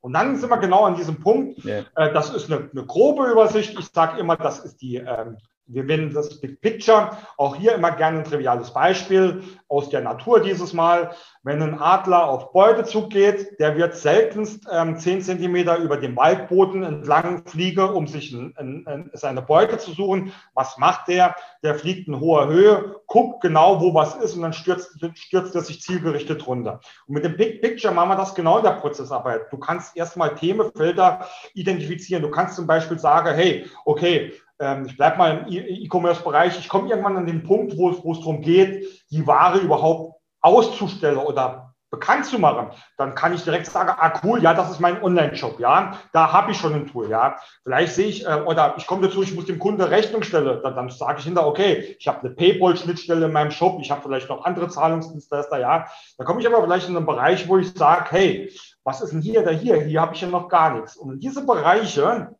Und 0.00 0.12
dann 0.12 0.36
sind 0.36 0.50
wir 0.50 0.58
genau 0.58 0.84
an 0.84 0.94
diesem 0.94 1.20
Punkt. 1.20 1.64
Yeah. 1.64 1.84
Äh, 1.96 2.12
das 2.12 2.30
ist 2.30 2.50
eine, 2.50 2.70
eine, 2.70 2.86
grobe 2.86 3.30
Übersicht. 3.30 3.76
Ich 3.78 3.86
sage 3.86 4.20
immer, 4.20 4.36
das 4.36 4.60
ist 4.60 4.80
die 4.82 4.96
ähm, 4.96 5.38
wir 5.68 5.84
nennen 5.84 6.12
das 6.12 6.40
Big 6.40 6.60
Picture. 6.60 7.16
Auch 7.36 7.56
hier 7.56 7.74
immer 7.74 7.90
gerne 7.90 8.18
ein 8.18 8.24
triviales 8.24 8.72
Beispiel 8.72 9.42
aus 9.68 9.90
der 9.90 10.00
Natur 10.00 10.40
dieses 10.40 10.72
Mal. 10.72 11.10
Wenn 11.42 11.62
ein 11.62 11.78
Adler 11.78 12.28
auf 12.28 12.52
Beutezug 12.52 13.10
geht, 13.10 13.58
der 13.58 13.76
wird 13.76 13.94
seltenst 13.94 14.66
ähm, 14.70 14.98
10 14.98 15.22
Zentimeter 15.22 15.78
über 15.78 15.96
dem 15.96 16.16
Waldboden 16.16 16.82
entlang 16.82 17.46
fliegen, 17.46 17.88
um 17.88 18.06
sich 18.06 18.32
ein, 18.32 18.54
ein, 18.56 18.86
ein, 18.86 19.10
seine 19.12 19.42
Beute 19.42 19.78
zu 19.78 19.92
suchen. 19.92 20.32
Was 20.54 20.78
macht 20.78 21.08
der? 21.08 21.34
Der 21.62 21.74
fliegt 21.74 22.06
in 22.08 22.20
hoher 22.20 22.48
Höhe, 22.48 23.00
guckt 23.06 23.40
genau, 23.40 23.80
wo 23.80 23.92
was 23.94 24.14
ist 24.16 24.34
und 24.34 24.42
dann 24.42 24.52
stürzt, 24.52 24.98
stürzt 25.14 25.54
er 25.54 25.62
sich 25.62 25.82
zielgerichtet 25.82 26.46
runter. 26.46 26.80
Und 27.06 27.14
mit 27.14 27.24
dem 27.24 27.36
Big 27.36 27.60
Picture 27.60 27.92
machen 27.92 28.10
wir 28.10 28.16
das 28.16 28.34
genau 28.34 28.58
in 28.58 28.64
der 28.64 28.72
Prozessarbeit. 28.72 29.52
Du 29.52 29.58
kannst 29.58 29.96
erstmal 29.96 30.34
Themenfelder 30.34 31.26
identifizieren. 31.54 32.22
Du 32.22 32.30
kannst 32.30 32.56
zum 32.56 32.66
Beispiel 32.66 32.98
sagen, 32.98 33.34
hey, 33.34 33.66
okay, 33.84 34.32
ähm, 34.60 34.86
ich 34.86 34.96
bleibe 34.96 35.18
mal 35.18 35.38
im 35.38 35.46
E-Commerce-Bereich, 35.48 36.58
ich 36.58 36.68
komme 36.68 36.88
irgendwann 36.88 37.16
an 37.16 37.26
den 37.26 37.42
Punkt, 37.42 37.76
wo 37.76 37.90
es, 37.90 38.02
wo 38.02 38.12
es 38.12 38.18
darum 38.18 38.40
geht, 38.40 38.86
die 39.10 39.26
Ware 39.26 39.58
überhaupt 39.58 40.20
auszustellen 40.40 41.18
oder 41.18 41.74
bekannt 41.90 42.26
zu 42.26 42.38
machen, 42.38 42.70
dann 42.96 43.14
kann 43.14 43.32
ich 43.32 43.44
direkt 43.44 43.66
sagen, 43.66 43.90
ah 43.96 44.20
cool, 44.24 44.42
ja, 44.42 44.54
das 44.54 44.70
ist 44.70 44.80
mein 44.80 45.02
Online-Shop, 45.02 45.60
ja, 45.60 45.98
da 46.12 46.32
habe 46.32 46.50
ich 46.50 46.58
schon 46.58 46.74
ein 46.74 46.86
Tool, 46.86 47.08
ja. 47.08 47.36
Vielleicht 47.62 47.94
sehe 47.94 48.08
ich, 48.08 48.26
äh, 48.26 48.42
oder 48.44 48.74
ich 48.76 48.86
komme 48.86 49.06
dazu, 49.06 49.22
ich 49.22 49.34
muss 49.34 49.46
dem 49.46 49.58
Kunde 49.58 49.90
Rechnung 49.90 50.22
stellen, 50.22 50.60
dann, 50.62 50.74
dann 50.74 50.90
sage 50.90 51.20
ich 51.20 51.24
hinter, 51.24 51.46
okay, 51.46 51.96
ich 51.98 52.08
habe 52.08 52.20
eine 52.20 52.30
Paypal-Schnittstelle 52.30 53.26
in 53.26 53.32
meinem 53.32 53.52
Shop, 53.52 53.78
ich 53.80 53.90
habe 53.90 54.02
vielleicht 54.02 54.28
noch 54.28 54.44
andere 54.44 54.68
Zahlungsdienstleister, 54.68 55.58
ja. 55.58 55.86
Da 56.18 56.24
komme 56.24 56.40
ich 56.40 56.46
aber 56.46 56.62
vielleicht 56.62 56.88
in 56.88 56.96
einen 56.96 57.06
Bereich, 57.06 57.48
wo 57.48 57.56
ich 57.56 57.72
sage, 57.72 58.06
hey, 58.10 58.52
was 58.82 59.00
ist 59.00 59.12
denn 59.12 59.20
hier 59.20 59.42
oder 59.42 59.52
hier? 59.52 59.76
Hier 59.76 60.00
habe 60.00 60.14
ich 60.14 60.20
ja 60.20 60.28
noch 60.28 60.48
gar 60.48 60.74
nichts. 60.74 60.96
Und 60.96 61.20
diese 61.20 61.44
Bereiche, 61.46 62.35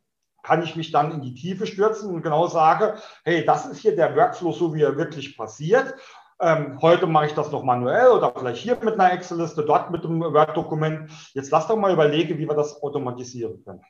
kann 0.46 0.62
ich 0.62 0.76
mich 0.76 0.92
dann 0.92 1.10
in 1.10 1.22
die 1.22 1.34
Tiefe 1.34 1.66
stürzen 1.66 2.08
und 2.08 2.22
genau 2.22 2.46
sage, 2.46 2.94
hey, 3.24 3.44
das 3.44 3.66
ist 3.66 3.80
hier 3.80 3.96
der 3.96 4.14
Workflow, 4.14 4.52
so 4.52 4.72
wie 4.72 4.82
er 4.82 4.96
wirklich 4.96 5.36
passiert. 5.36 5.96
Ähm, 6.38 6.80
heute 6.80 7.08
mache 7.08 7.26
ich 7.26 7.32
das 7.32 7.50
noch 7.50 7.64
manuell 7.64 8.08
oder 8.08 8.32
vielleicht 8.32 8.62
hier 8.62 8.78
mit 8.80 8.94
einer 8.94 9.12
Excel-Liste, 9.12 9.64
dort 9.64 9.90
mit 9.90 10.04
einem 10.04 10.20
Word-Dokument. 10.20 11.10
Jetzt 11.32 11.50
lass 11.50 11.66
doch 11.66 11.76
mal 11.76 11.92
überlegen, 11.92 12.38
wie 12.38 12.46
wir 12.46 12.54
das 12.54 12.80
automatisieren 12.80 13.64
können. 13.64 13.82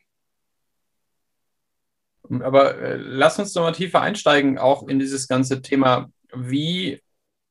Aber 2.43 2.79
äh, 2.79 2.97
lass 2.97 3.39
uns 3.39 3.53
doch 3.53 3.61
mal 3.61 3.73
tiefer 3.73 4.01
einsteigen, 4.01 4.59
auch 4.59 4.89
in 4.89 4.99
dieses 4.99 5.29
ganze 5.29 5.61
Thema. 5.61 6.09
Wie 6.33 7.03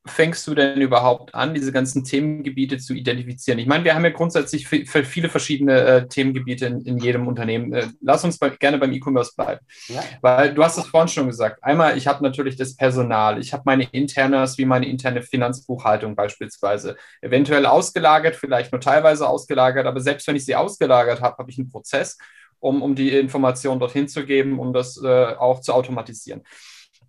fängst 0.06 0.46
du 0.46 0.54
denn 0.54 0.80
überhaupt 0.80 1.34
an, 1.34 1.54
diese 1.54 1.72
ganzen 1.72 2.04
Themengebiete 2.04 2.78
zu 2.78 2.94
identifizieren? 2.94 3.58
Ich 3.58 3.66
meine, 3.66 3.84
wir 3.84 3.94
haben 3.94 4.04
ja 4.04 4.10
grundsätzlich 4.10 4.68
viele 4.68 5.28
verschiedene 5.28 5.80
äh, 5.80 6.08
Themengebiete 6.08 6.66
in, 6.66 6.80
in, 6.82 6.98
jedem 6.98 7.26
Unternehmen. 7.26 7.72
Äh, 7.72 7.88
lass 8.00 8.24
uns 8.24 8.38
bei, 8.38 8.50
gerne 8.50 8.78
beim 8.78 8.92
E-Commerce 8.92 9.32
bleiben. 9.36 9.60
Ja. 9.88 10.02
Weil 10.20 10.54
du 10.54 10.62
hast 10.62 10.78
es 10.78 10.86
vorhin 10.86 11.08
schon 11.08 11.26
gesagt. 11.26 11.62
Einmal, 11.62 11.96
ich 11.96 12.06
habe 12.06 12.22
natürlich 12.22 12.56
das 12.56 12.76
Personal. 12.76 13.40
Ich 13.40 13.52
habe 13.52 13.62
meine 13.66 13.84
Internas, 13.92 14.58
wie 14.58 14.64
meine 14.64 14.88
interne 14.88 15.22
Finanzbuchhaltung 15.22 16.14
beispielsweise. 16.14 16.96
Eventuell 17.20 17.66
ausgelagert, 17.66 18.36
vielleicht 18.36 18.72
nur 18.72 18.80
teilweise 18.80 19.28
ausgelagert. 19.28 19.86
Aber 19.86 20.00
selbst 20.00 20.26
wenn 20.26 20.36
ich 20.36 20.44
sie 20.44 20.56
ausgelagert 20.56 21.20
habe, 21.20 21.36
habe 21.38 21.50
ich 21.50 21.58
einen 21.58 21.70
Prozess, 21.70 22.18
um, 22.60 22.82
um 22.82 22.94
die 22.94 23.10
Information 23.10 23.78
dorthin 23.78 24.08
zu 24.08 24.24
geben, 24.24 24.58
um 24.58 24.72
das 24.72 25.00
äh, 25.02 25.34
auch 25.38 25.60
zu 25.60 25.72
automatisieren. 25.72 26.42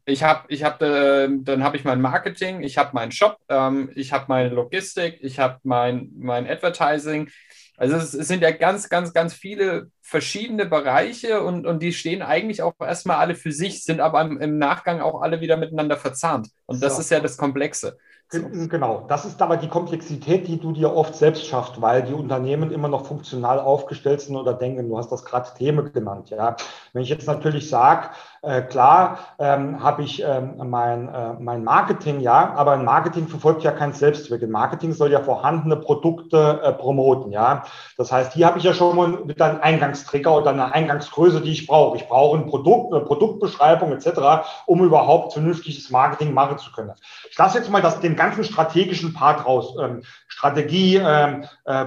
Ich 0.08 0.24
habe, 0.24 0.46
ich 0.48 0.63
hab, 0.63 0.82
äh, 0.82 1.28
dann 1.30 1.63
habe 1.63 1.76
ich 1.76 1.84
mein 1.84 2.00
Marketing, 2.00 2.63
ich 2.63 2.78
habe 2.78 2.91
meinen 2.93 3.12
Shop, 3.12 3.38
ähm, 3.50 3.91
ich 3.93 4.13
habe 4.13 4.26
meine 4.30 4.50
Logistik, 4.50 5.20
ich 5.22 5.38
habe 5.38 5.60
mein, 5.63 6.12
mein 6.17 6.50
Advertising. 6.50 7.30
Also 7.76 7.98
es, 7.98 8.13
es, 8.13 8.28
sind 8.28 8.41
ja 8.41 8.52
ganz, 8.52 8.88
ganz, 8.88 9.13
ganz 9.13 9.34
viele 9.34 9.91
verschiedene 10.02 10.65
Bereiche 10.65 11.43
und, 11.43 11.67
und 11.67 11.84
die 11.84 11.91
stehen 11.91 12.22
eigentlich 12.22 12.62
auch 12.62 12.74
erstmal 12.80 13.17
alle 13.17 13.36
für 13.36 13.52
sich, 13.52 13.84
sind 13.84 14.00
aber 14.00 14.22
im, 14.22 14.39
im 14.39 14.58
Nachgang 14.58 15.02
auch 15.02 15.22
alle 15.22 15.41
wieder 15.41 15.58
miteinander 15.58 15.98
verzahnt. 15.98 16.48
Und 16.65 16.82
das 16.82 16.96
so. 16.96 17.02
ist 17.02 17.12
ja 17.12 17.20
das 17.20 17.38
Komplexe. 17.38 17.98
Genau, 18.30 19.06
das 19.08 19.24
ist 19.24 19.41
aber 19.41 19.56
die 19.56 19.70
Komplexität, 19.70 20.50
die 20.50 20.60
du 20.60 20.74
dir 20.74 20.93
oft 20.93 21.15
selbst 21.15 21.46
schaffst, 21.46 21.80
weil 21.82 22.04
die 22.04 22.13
Unternehmen 22.13 22.72
immer 22.72 22.89
noch 22.89 23.06
funktional 23.06 23.58
aufgestellt 23.58 24.20
sind 24.20 24.36
oder 24.36 24.54
denken, 24.54 24.89
du 24.89 24.98
hast 24.98 25.13
das 25.13 25.24
gerade 25.24 25.50
Themen 25.58 25.93
genannt. 25.93 26.30
Ja. 26.30 26.58
Wenn 26.91 27.04
ich 27.04 27.10
jetzt 27.10 27.26
natürlich 27.26 27.70
sage, 27.70 28.10
äh, 28.41 28.62
klar 28.62 29.19
ähm, 29.39 29.84
habe 29.84 30.04
ich 30.04 30.23
ähm, 30.23 30.56
mein, 30.63 31.08
äh, 31.08 31.34
mein 31.39 31.63
Marketing, 31.63 32.19
ja, 32.19 32.54
aber 32.56 32.73
ein 32.73 32.86
Marketing 32.86 33.28
verfolgt 33.28 33.63
ja 33.63 33.71
kein 33.71 33.93
Selbstzweck. 33.93 34.41
Ein 34.43 34.52
Marketing 34.52 34.93
soll 34.93 35.12
ja 35.12 35.21
vorhandene 35.21 35.76
Produkte 35.76 36.62
äh, 36.63 36.73
promoten, 36.73 37.32
ja. 37.32 37.63
Das 37.97 38.12
heißt, 38.12 38.34
hier 38.34 38.47
habe 38.47 38.60
ich 38.60 38.63
ja 38.63 38.73
schon 38.73 38.95
mal 38.95 39.28
wieder 39.28 39.45
einen 39.45 39.60
Eingangstrigger 39.60 40.36
oder 40.36 40.52
eine 40.52 40.73
Eingangsgröße, 40.73 41.41
die 41.41 41.52
ich 41.52 41.67
brauche. 41.67 41.97
Ich 41.97 42.08
brauche 42.08 42.38
ein 42.38 42.47
Produkt, 42.47 42.93
eine 42.93 43.04
Produktbeschreibung 43.04 43.91
etc., 43.91 44.47
um 44.65 44.84
überhaupt 44.84 45.34
vernünftiges 45.34 45.89
Marketing 45.89 46.34
machen 46.34 46.58
zu 46.58 46.71
können. 46.71 46.93
Ich 47.30 47.38
lasse 47.38 47.58
jetzt 47.58 47.69
mal 47.69 47.82
das, 47.82 48.00
den 48.00 48.15
ganzen 48.15 48.43
strategischen 48.43 49.13
Part 49.13 49.45
raus. 49.45 49.76
Ähm, 49.82 50.04
Strategie, 50.28 50.97
ähm, 50.97 51.45
äh, 51.65 51.86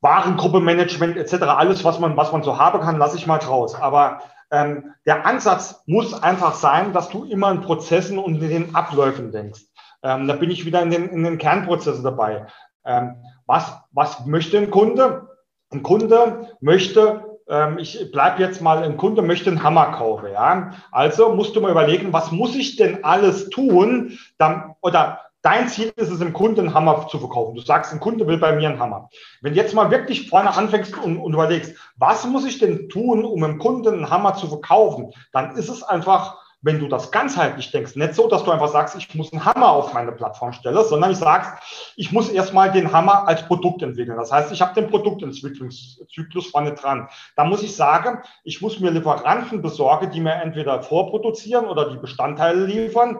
Warengruppe 0.00 0.60
Management 0.60 1.16
etc., 1.16 1.42
alles, 1.44 1.82
was 1.82 1.98
man, 1.98 2.16
was 2.16 2.30
man 2.30 2.42
so 2.42 2.58
haben 2.58 2.80
kann, 2.80 2.98
lasse 2.98 3.16
ich 3.16 3.26
mal 3.26 3.38
raus. 3.38 3.74
Aber 3.74 4.20
ähm, 4.54 4.94
der 5.04 5.26
Ansatz 5.26 5.82
muss 5.86 6.14
einfach 6.22 6.54
sein, 6.54 6.92
dass 6.92 7.08
du 7.08 7.24
immer 7.24 7.50
in 7.50 7.60
Prozessen 7.60 8.18
und 8.18 8.40
in 8.40 8.48
den 8.48 8.74
Abläufen 8.74 9.32
denkst. 9.32 9.62
Ähm, 10.02 10.28
da 10.28 10.34
bin 10.34 10.50
ich 10.50 10.64
wieder 10.64 10.82
in 10.82 10.90
den, 10.90 11.08
in 11.08 11.24
den 11.24 11.38
Kernprozessen 11.38 12.04
dabei. 12.04 12.46
Ähm, 12.86 13.16
was, 13.46 13.72
was 13.90 14.24
möchte 14.26 14.58
ein 14.58 14.70
Kunde? 14.70 15.28
Ein 15.70 15.82
Kunde 15.82 16.56
möchte 16.60 17.34
ähm, 17.48 17.78
ich 17.78 18.10
bleibe 18.10 18.42
jetzt 18.42 18.60
mal, 18.62 18.82
ein 18.82 18.96
Kunde 18.96 19.22
möchte 19.22 19.50
einen 19.50 19.62
Hammer 19.62 19.92
kaufen. 19.92 20.30
Ja? 20.32 20.72
Also 20.90 21.34
musst 21.34 21.54
du 21.54 21.60
mal 21.60 21.70
überlegen, 21.70 22.12
was 22.12 22.32
muss 22.32 22.54
ich 22.54 22.76
denn 22.76 23.04
alles 23.04 23.50
tun, 23.50 24.18
dann, 24.38 24.74
oder 24.80 25.20
Dein 25.44 25.68
Ziel 25.68 25.92
ist 25.96 26.08
es, 26.08 26.20
dem 26.20 26.32
Kunden 26.32 26.60
einen 26.60 26.74
Hammer 26.74 27.06
zu 27.06 27.18
verkaufen. 27.18 27.54
Du 27.54 27.60
sagst, 27.60 27.92
ein 27.92 28.00
Kunde 28.00 28.26
will 28.26 28.38
bei 28.38 28.56
mir 28.56 28.70
einen 28.70 28.78
Hammer. 28.78 29.10
Wenn 29.42 29.52
du 29.52 29.60
jetzt 29.60 29.74
mal 29.74 29.90
wirklich 29.90 30.30
vorne 30.30 30.56
anfängst 30.56 30.96
und, 30.96 31.18
und 31.18 31.34
überlegst, 31.34 31.76
was 31.98 32.24
muss 32.24 32.46
ich 32.46 32.58
denn 32.58 32.88
tun, 32.88 33.26
um 33.26 33.42
dem 33.42 33.58
Kunden 33.58 33.92
einen 33.92 34.08
Hammer 34.08 34.36
zu 34.36 34.48
verkaufen, 34.48 35.12
dann 35.32 35.54
ist 35.56 35.68
es 35.68 35.82
einfach 35.82 36.43
wenn 36.64 36.80
du 36.80 36.88
das 36.88 37.10
ganzheitlich 37.10 37.70
denkst, 37.70 37.94
nicht 37.94 38.14
so, 38.14 38.26
dass 38.26 38.42
du 38.42 38.50
einfach 38.50 38.68
sagst, 38.68 38.96
ich 38.96 39.14
muss 39.14 39.32
einen 39.32 39.44
Hammer 39.44 39.68
auf 39.68 39.92
meine 39.92 40.12
Plattform 40.12 40.54
stellen, 40.54 40.82
sondern 40.82 41.10
ich 41.10 41.18
sagst, 41.18 41.52
ich 41.94 42.10
muss 42.10 42.30
erstmal 42.30 42.72
den 42.72 42.90
Hammer 42.90 43.28
als 43.28 43.46
Produkt 43.46 43.82
entwickeln. 43.82 44.16
Das 44.16 44.32
heißt, 44.32 44.50
ich 44.50 44.62
habe 44.62 44.72
den 44.74 44.88
Produktentwicklungszyklus 44.88 46.46
vorne 46.46 46.72
dran. 46.72 47.08
Da 47.36 47.44
muss 47.44 47.62
ich 47.62 47.76
sagen, 47.76 48.22
ich 48.44 48.62
muss 48.62 48.80
mir 48.80 48.90
Lieferanten 48.90 49.60
besorgen, 49.60 50.10
die 50.10 50.20
mir 50.20 50.32
entweder 50.36 50.82
vorproduzieren 50.82 51.66
oder 51.66 51.90
die 51.90 51.98
Bestandteile 51.98 52.64
liefern. 52.64 53.18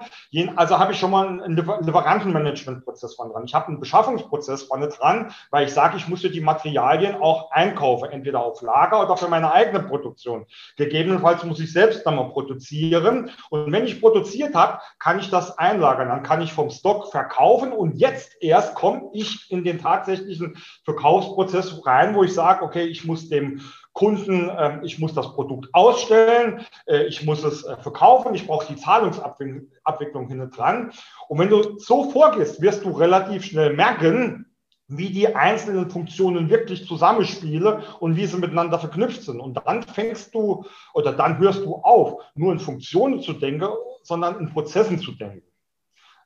Also 0.56 0.78
habe 0.78 0.92
ich 0.92 0.98
schon 0.98 1.10
mal 1.10 1.28
einen 1.28 1.56
Lieferantenmanagementprozess 1.56 3.14
vorne 3.14 3.34
dran. 3.34 3.44
Ich 3.44 3.54
habe 3.54 3.68
einen 3.68 3.80
Beschaffungsprozess 3.80 4.62
vorne 4.62 4.88
dran, 4.88 5.34
weil 5.50 5.66
ich 5.66 5.74
sage, 5.74 5.98
ich 5.98 6.08
muss 6.08 6.22
die 6.22 6.40
Materialien 6.40 7.16
auch 7.16 7.50
einkaufen, 7.50 8.08
entweder 8.10 8.42
auf 8.42 8.62
Lager 8.62 9.02
oder 9.02 9.18
für 9.18 9.28
meine 9.28 9.52
eigene 9.52 9.80
Produktion. 9.80 10.46
Gegebenenfalls 10.76 11.44
muss 11.44 11.60
ich 11.60 11.70
selbst 11.70 12.06
dann 12.06 12.16
mal 12.16 12.30
produzieren 12.30 13.32
und 13.50 13.72
wenn 13.72 13.86
ich 13.86 14.00
produziert 14.00 14.54
habe, 14.54 14.80
kann 14.98 15.18
ich 15.18 15.30
das 15.30 15.58
einlagern. 15.58 16.08
Dann 16.08 16.22
kann 16.22 16.42
ich 16.42 16.52
vom 16.52 16.70
Stock 16.70 17.10
verkaufen 17.10 17.72
und 17.72 17.96
jetzt 17.98 18.36
erst 18.40 18.74
komme 18.74 19.10
ich 19.12 19.50
in 19.50 19.64
den 19.64 19.80
tatsächlichen 19.80 20.56
Verkaufsprozess 20.84 21.84
rein, 21.86 22.14
wo 22.14 22.24
ich 22.24 22.34
sage, 22.34 22.64
okay, 22.64 22.84
ich 22.84 23.04
muss 23.04 23.28
dem 23.28 23.60
Kunden, 23.94 24.48
äh, 24.48 24.80
ich 24.82 24.98
muss 24.98 25.14
das 25.14 25.32
Produkt 25.34 25.68
ausstellen, 25.72 26.66
äh, 26.86 27.04
ich 27.04 27.24
muss 27.24 27.44
es 27.44 27.64
äh, 27.64 27.76
verkaufen, 27.76 28.34
ich 28.34 28.46
brauche 28.46 28.66
die 28.66 28.76
Zahlungsabwicklung 28.76 30.28
hinten 30.28 30.50
dran. 30.50 30.92
Und 31.28 31.38
wenn 31.38 31.48
du 31.48 31.78
so 31.78 32.10
vorgehst, 32.10 32.60
wirst 32.60 32.84
du 32.84 32.90
relativ 32.90 33.44
schnell 33.44 33.72
merken, 33.72 34.53
wie 34.88 35.10
die 35.10 35.34
einzelnen 35.34 35.90
Funktionen 35.90 36.50
wirklich 36.50 36.86
zusammenspielen 36.86 37.82
und 38.00 38.16
wie 38.16 38.26
sie 38.26 38.36
miteinander 38.36 38.78
verknüpft 38.78 39.22
sind. 39.22 39.40
Und 39.40 39.54
dann 39.66 39.82
fängst 39.82 40.34
du 40.34 40.64
oder 40.92 41.12
dann 41.12 41.38
hörst 41.38 41.64
du 41.64 41.76
auf, 41.76 42.22
nur 42.34 42.52
in 42.52 42.58
Funktionen 42.58 43.20
zu 43.20 43.32
denken, 43.32 43.68
sondern 44.02 44.38
in 44.38 44.50
Prozessen 44.50 44.98
zu 44.98 45.12
denken. 45.12 45.42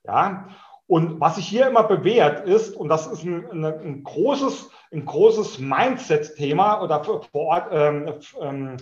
Ja, 0.05 0.49
und 0.89 1.21
was 1.21 1.37
sich 1.37 1.47
hier 1.47 1.69
immer 1.69 1.83
bewährt 1.85 2.49
ist, 2.49 2.75
und 2.75 2.89
das 2.89 3.07
ist 3.07 3.23
ein, 3.23 3.65
ein 3.65 4.03
großes, 4.03 4.71
ein 4.91 5.05
großes 5.05 5.59
Mindset-Thema 5.59 6.83
oder 6.83 7.05
vor 7.05 7.29
Ort, 7.33 7.69
ähm, 7.71 8.15
ähm, 8.41 8.77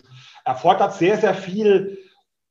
erfordert 0.44 0.94
sehr, 0.94 1.18
sehr 1.18 1.34
viel 1.34 1.98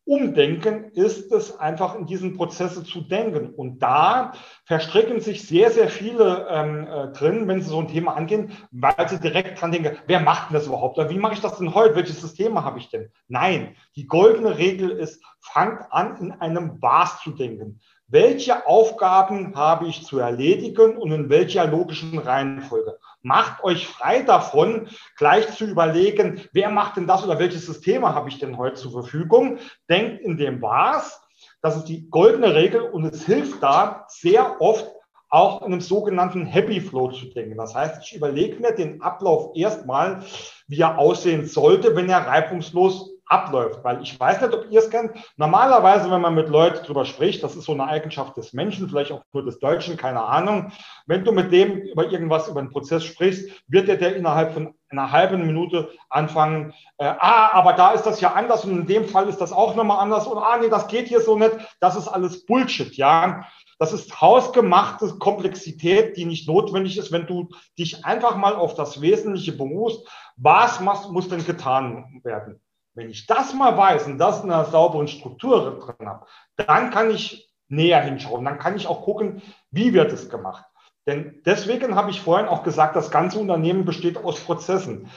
Umdenken 0.06 0.92
ist 0.92 1.32
es 1.32 1.60
einfach 1.60 1.96
in 1.96 2.06
diesen 2.06 2.38
Prozesse 2.38 2.84
zu 2.84 3.02
denken. 3.02 3.50
Und 3.56 3.80
da 3.80 4.34
verstricken 4.66 5.20
sich 5.20 5.48
sehr, 5.48 5.72
sehr 5.72 5.90
viele 5.90 6.48
ähm, 6.50 6.88
äh, 6.88 7.12
drin, 7.12 7.48
wenn 7.48 7.62
sie 7.62 7.70
so 7.70 7.80
ein 7.80 7.88
Thema 7.88 8.16
angehen, 8.16 8.52
weil 8.70 9.10
sie 9.10 9.20
direkt 9.20 9.60
dran 9.60 9.72
denken, 9.72 9.98
wer 10.06 10.20
macht 10.20 10.50
denn 10.50 10.54
das 10.54 10.68
überhaupt? 10.68 11.00
Oder 11.00 11.10
wie 11.10 11.18
mache 11.18 11.34
ich 11.34 11.42
das 11.42 11.58
denn 11.58 11.74
heute? 11.74 11.96
Welche 11.96 12.14
Systeme 12.14 12.64
habe 12.64 12.78
ich 12.78 12.90
denn? 12.90 13.12
Nein, 13.28 13.76
die 13.96 14.06
goldene 14.06 14.58
Regel 14.60 14.92
ist, 14.92 15.24
fangt 15.40 15.92
an, 15.92 16.18
in 16.18 16.32
einem 16.34 16.82
Was 16.82 17.22
zu 17.22 17.32
denken. 17.32 17.80
Welche 18.08 18.68
Aufgaben 18.68 19.56
habe 19.56 19.88
ich 19.88 20.06
zu 20.06 20.20
erledigen 20.20 20.96
und 20.96 21.12
in 21.12 21.30
welcher 21.30 21.66
logischen 21.66 22.20
Reihenfolge? 22.20 23.00
Macht 23.24 23.64
euch 23.64 23.88
frei 23.88 24.22
davon, 24.22 24.88
gleich 25.18 25.56
zu 25.56 25.66
überlegen, 25.66 26.42
wer 26.54 26.70
macht 26.70 26.98
denn 26.98 27.08
das 27.08 27.24
oder 27.24 27.40
welche 27.40 27.58
Systeme 27.58 28.14
habe 28.14 28.30
ich 28.30 28.38
denn 28.38 28.58
heute 28.58 28.76
zur 28.76 28.92
Verfügung. 28.92 29.58
Denkt 29.90 30.22
in 30.22 30.38
dem 30.38 30.62
Was. 30.62 31.20
Das 31.64 31.78
ist 31.78 31.86
die 31.86 32.08
goldene 32.12 32.54
Regel 32.54 32.82
und 32.82 33.06
es 33.06 33.26
hilft 33.26 33.64
da 33.64 34.06
sehr 34.08 34.62
oft 34.62 34.88
auch 35.30 35.64
in 35.64 35.74
einem 35.74 35.82
sogenannten 35.82 36.46
Happy 36.46 36.80
Flow 36.82 37.12
zu 37.12 37.26
denken. 37.26 37.58
Das 37.58 37.74
heißt, 37.74 38.04
ich 38.04 38.16
überlege 38.16 38.60
mir 38.60 38.74
den 38.74 39.02
Ablauf 39.02 39.56
erstmal, 39.56 40.24
wie 40.68 40.80
er 40.80 41.00
aussehen 41.00 41.48
sollte, 41.48 41.96
wenn 41.96 42.08
er 42.08 42.28
reibungslos 42.28 43.15
abläuft. 43.28 43.84
Weil 43.84 44.02
ich 44.02 44.20
weiß 44.20 44.42
nicht, 44.42 44.54
ob 44.54 44.70
ihr 44.70 44.80
es 44.80 44.90
kennt. 44.90 45.12
Normalerweise, 45.38 46.10
wenn 46.12 46.22
man 46.22 46.36
mit 46.36 46.50
Leuten 46.50 46.86
drüber 46.86 47.06
spricht, 47.06 47.44
das 47.44 47.56
ist 47.56 47.66
so 47.66 47.74
eine 47.74 47.88
Eigenschaft 47.88 48.38
des 48.38 48.54
Menschen, 48.54 48.90
vielleicht 48.90 49.12
auch 49.12 49.24
nur 49.34 49.46
des 49.46 49.60
Deutschen, 49.60 49.98
keine 49.98 50.24
Ahnung. 50.24 50.72
Wenn 51.06 51.24
du 51.24 51.32
mit 51.32 51.52
dem 51.52 51.78
über 51.78 52.12
irgendwas, 52.12 52.48
über 52.48 52.60
einen 52.60 52.72
Prozess 52.72 53.04
sprichst, 53.04 53.50
wird 53.68 53.88
der, 53.88 53.98
der 53.98 54.16
innerhalb 54.16 54.54
von 54.54 54.74
einer 54.90 55.12
halben 55.12 55.46
Minute 55.46 55.90
anfangen, 56.10 56.74
äh, 56.98 57.06
ah, 57.06 57.50
aber 57.54 57.74
da 57.74 57.92
ist 57.92 58.04
das 58.04 58.22
ja 58.22 58.34
anders 58.34 58.66
und 58.66 58.78
in 58.78 58.88
dem 58.88 59.06
Fall 59.06 59.28
ist 59.28 59.42
das 59.42 59.52
auch 59.52 59.76
nochmal 59.76 60.00
anders 60.00 60.28
und 60.28 60.38
ah, 60.38 60.58
nee, 60.58 60.70
das 60.70 60.88
geht 60.88 61.08
hier 61.08 61.22
so 61.22 61.38
nicht. 61.38 61.56
Das 61.80 61.96
ist 61.96 62.08
alles 62.08 62.46
Bullshit, 62.46 62.96
ja. 62.96 63.46
Das 63.78 63.92
ist 63.92 64.22
hausgemachte 64.22 65.18
Komplexität, 65.20 66.16
die 66.16 66.26
nicht 66.26 66.48
notwendig 66.48 66.98
ist, 66.98 67.12
wenn 67.12 67.28
du 67.28 67.50
dich 67.78 68.06
einfach 68.06 68.38
mal 68.38 68.56
auf 68.56 68.76
das 68.76 69.02
Wesentliche 69.02 69.52
berufst. 69.52 70.08
Was 70.38 70.80
muss, 70.80 71.10
muss 71.10 71.28
denn 71.28 71.46
getan 71.46 72.22
werden? 72.24 72.62
Wenn 72.96 73.10
ich 73.10 73.28
das 73.28 73.54
mal 73.54 73.78
weiß 73.78 74.08
und 74.08 74.18
das 74.18 74.44
in 74.44 74.52
einer 74.52 74.66
sauberen 74.66 75.08
Struktur 75.08 75.80
drin 75.80 76.08
habe, 76.08 76.26
dann 76.56 76.92
kann 76.92 77.12
ich 77.12 77.52
näher 77.68 78.02
hinschauen. 78.02 78.46
Dann 78.46 78.58
kann 78.58 78.78
ich 78.78 78.88
auch 78.88 79.04
gucken, 79.04 79.42
wie 79.70 79.94
wird 79.94 80.12
es 80.14 80.30
gemacht. 80.30 80.66
Denn 81.06 81.42
deswegen 81.46 81.96
habe 81.96 82.10
ich 82.10 82.22
vorhin 82.22 82.48
auch 82.48 82.64
gesagt, 82.64 82.96
das 82.96 83.12
ganze 83.12 83.38
Unternehmen 83.38 83.86
besteht 83.86 84.18
aus 84.18 84.40
Prozessen. 84.40 85.12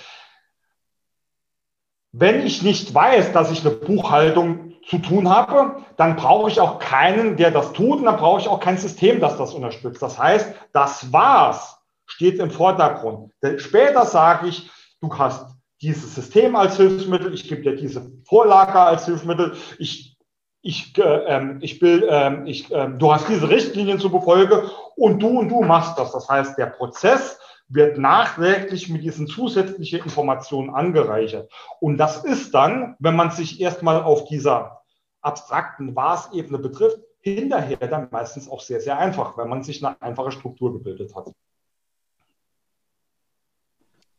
Wenn 2.13 2.45
ich 2.45 2.63
nicht 2.63 2.93
weiß, 2.93 3.33
dass 3.33 3.51
ich 3.53 3.61
eine 3.61 3.75
Buchhaltung 3.75 4.75
zu 4.87 4.99
tun 4.99 5.29
habe, 5.29 5.85
dann 5.97 6.17
brauche 6.17 6.51
ich 6.51 6.61
auch 6.61 6.79
keinen, 6.79 7.37
der 7.37 7.51
das 7.51 7.73
tut, 7.73 7.99
und 7.99 8.05
dann 8.05 8.17
brauche 8.17 8.41
ich 8.41 8.49
auch 8.49 8.61
kein 8.61 8.79
System, 8.79 9.21
das 9.21 9.37
das 9.37 9.55
unterstützt. 9.55 10.03
Das 10.03 10.19
heißt, 10.19 10.53
das 10.73 11.13
Was 11.13 11.79
steht 12.07 12.39
im 12.39 12.51
Vordergrund. 12.51 13.33
Denn 13.43 13.59
später 13.59 14.05
sage 14.05 14.49
ich, 14.49 14.71
du 15.01 15.17
hast 15.17 15.58
dieses 15.81 16.15
System 16.15 16.57
als 16.57 16.77
Hilfsmittel, 16.77 17.33
ich 17.33 17.49
gebe 17.49 17.63
dir 17.63 17.77
diese 17.77 18.11
Vorlage 18.25 18.79
als 18.81 19.07
Hilfsmittel, 19.07 19.55
ich, 19.79 20.17
ich, 20.63 20.97
äh, 20.99 21.03
ähm, 21.03 21.59
ich 21.63 21.81
will, 21.81 22.07
äh, 22.09 22.49
ich, 22.49 22.71
äh, 22.73 22.91
du 22.99 23.13
hast 23.13 23.29
diese 23.29 23.49
Richtlinien 23.49 24.01
zu 24.01 24.11
befolgen 24.11 24.69
und 24.97 25.21
du 25.21 25.39
und 25.39 25.49
du 25.49 25.63
machst 25.63 25.99
das. 25.99 26.13
Das 26.13 26.29
heißt, 26.29 26.59
der 26.59 26.67
Prozess 26.67 27.39
wird 27.69 27.99
nachträglich 27.99 28.89
mit 28.89 29.03
diesen 29.03 29.27
zusätzlichen 29.27 30.01
Informationen 30.01 30.71
angereichert. 30.71 31.53
Und 31.81 31.99
das 31.99 32.25
ist 32.25 32.55
dann, 32.55 32.97
wenn 32.99 33.15
man 33.15 33.31
sich 33.31 33.61
erstmal 33.61 34.03
auf 34.03 34.25
dieser 34.25 34.83
abstrakten 35.21 35.95
Was-Ebene 35.95 36.59
betrifft, 36.59 36.99
hinterher 37.21 37.77
dann 37.77 38.09
meistens 38.11 38.49
auch 38.51 38.61
sehr, 38.61 38.81
sehr 38.81 38.99
einfach, 38.99 39.37
weil 39.37 39.47
man 39.47 39.63
sich 39.63 39.85
eine 39.85 40.01
einfache 40.01 40.33
Struktur 40.33 40.73
gebildet 40.73 41.15
hat. 41.15 41.31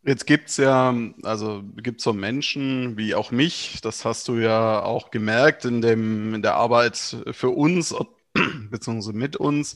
Jetzt 0.03 0.25
gibt 0.25 0.49
es 0.49 0.57
ja, 0.57 0.95
also 1.23 1.61
gibt 1.75 1.99
so 1.99 2.13
Menschen 2.13 2.97
wie 2.97 3.15
auch 3.15 3.31
mich, 3.31 3.79
das 3.81 4.05
hast 4.05 4.29
du 4.29 4.37
ja 4.37 4.81
auch 4.81 5.11
gemerkt 5.11 5.65
in, 5.65 5.81
dem, 5.81 6.33
in 6.35 6.41
der 6.41 6.55
Arbeit 6.55 7.17
für 7.31 7.49
uns, 7.49 7.93
beziehungsweise 8.69 9.17
mit 9.17 9.35
uns, 9.35 9.75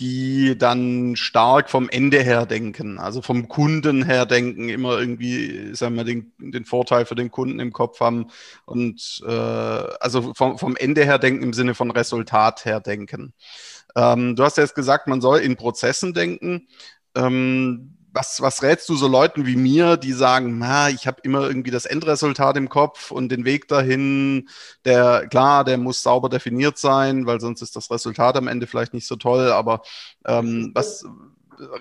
die 0.00 0.56
dann 0.58 1.14
stark 1.14 1.70
vom 1.70 1.88
Ende 1.90 2.22
her 2.22 2.46
denken, 2.46 2.98
also 2.98 3.20
vom 3.22 3.46
Kunden 3.48 4.02
her 4.02 4.24
denken, 4.26 4.70
immer 4.70 4.98
irgendwie, 4.98 5.74
sagen 5.74 5.94
wir, 5.96 6.04
den, 6.04 6.32
den 6.38 6.64
Vorteil 6.64 7.04
für 7.04 7.14
den 7.14 7.30
Kunden 7.30 7.60
im 7.60 7.72
Kopf 7.72 8.00
haben 8.00 8.28
und 8.64 9.22
äh, 9.26 9.30
also 9.30 10.32
vom, 10.34 10.58
vom 10.58 10.74
Ende 10.76 11.04
her 11.04 11.18
denken 11.18 11.44
im 11.44 11.52
Sinne 11.52 11.74
von 11.74 11.90
Resultat 11.90 12.64
her 12.64 12.80
denken. 12.80 13.34
Ähm, 13.94 14.36
du 14.36 14.42
hast 14.42 14.56
ja 14.56 14.64
jetzt 14.64 14.74
gesagt, 14.74 15.06
man 15.06 15.20
soll 15.20 15.40
in 15.40 15.56
Prozessen 15.56 16.14
denken. 16.14 16.66
Ähm, 17.14 17.93
was, 18.14 18.40
was 18.40 18.62
rätst 18.62 18.88
du 18.88 18.94
so 18.94 19.08
Leuten 19.08 19.44
wie 19.44 19.56
mir, 19.56 19.96
die 19.96 20.12
sagen, 20.12 20.58
na, 20.58 20.88
ich 20.88 21.06
habe 21.06 21.20
immer 21.24 21.42
irgendwie 21.42 21.72
das 21.72 21.84
Endresultat 21.84 22.56
im 22.56 22.68
Kopf 22.68 23.10
und 23.10 23.30
den 23.30 23.44
Weg 23.44 23.66
dahin, 23.66 24.48
der, 24.84 25.26
klar, 25.28 25.64
der 25.64 25.78
muss 25.78 26.02
sauber 26.02 26.28
definiert 26.28 26.78
sein, 26.78 27.26
weil 27.26 27.40
sonst 27.40 27.60
ist 27.60 27.74
das 27.74 27.90
Resultat 27.90 28.36
am 28.36 28.46
Ende 28.46 28.68
vielleicht 28.68 28.94
nicht 28.94 29.08
so 29.08 29.16
toll, 29.16 29.50
aber 29.50 29.82
ähm, 30.24 30.70
was 30.74 31.04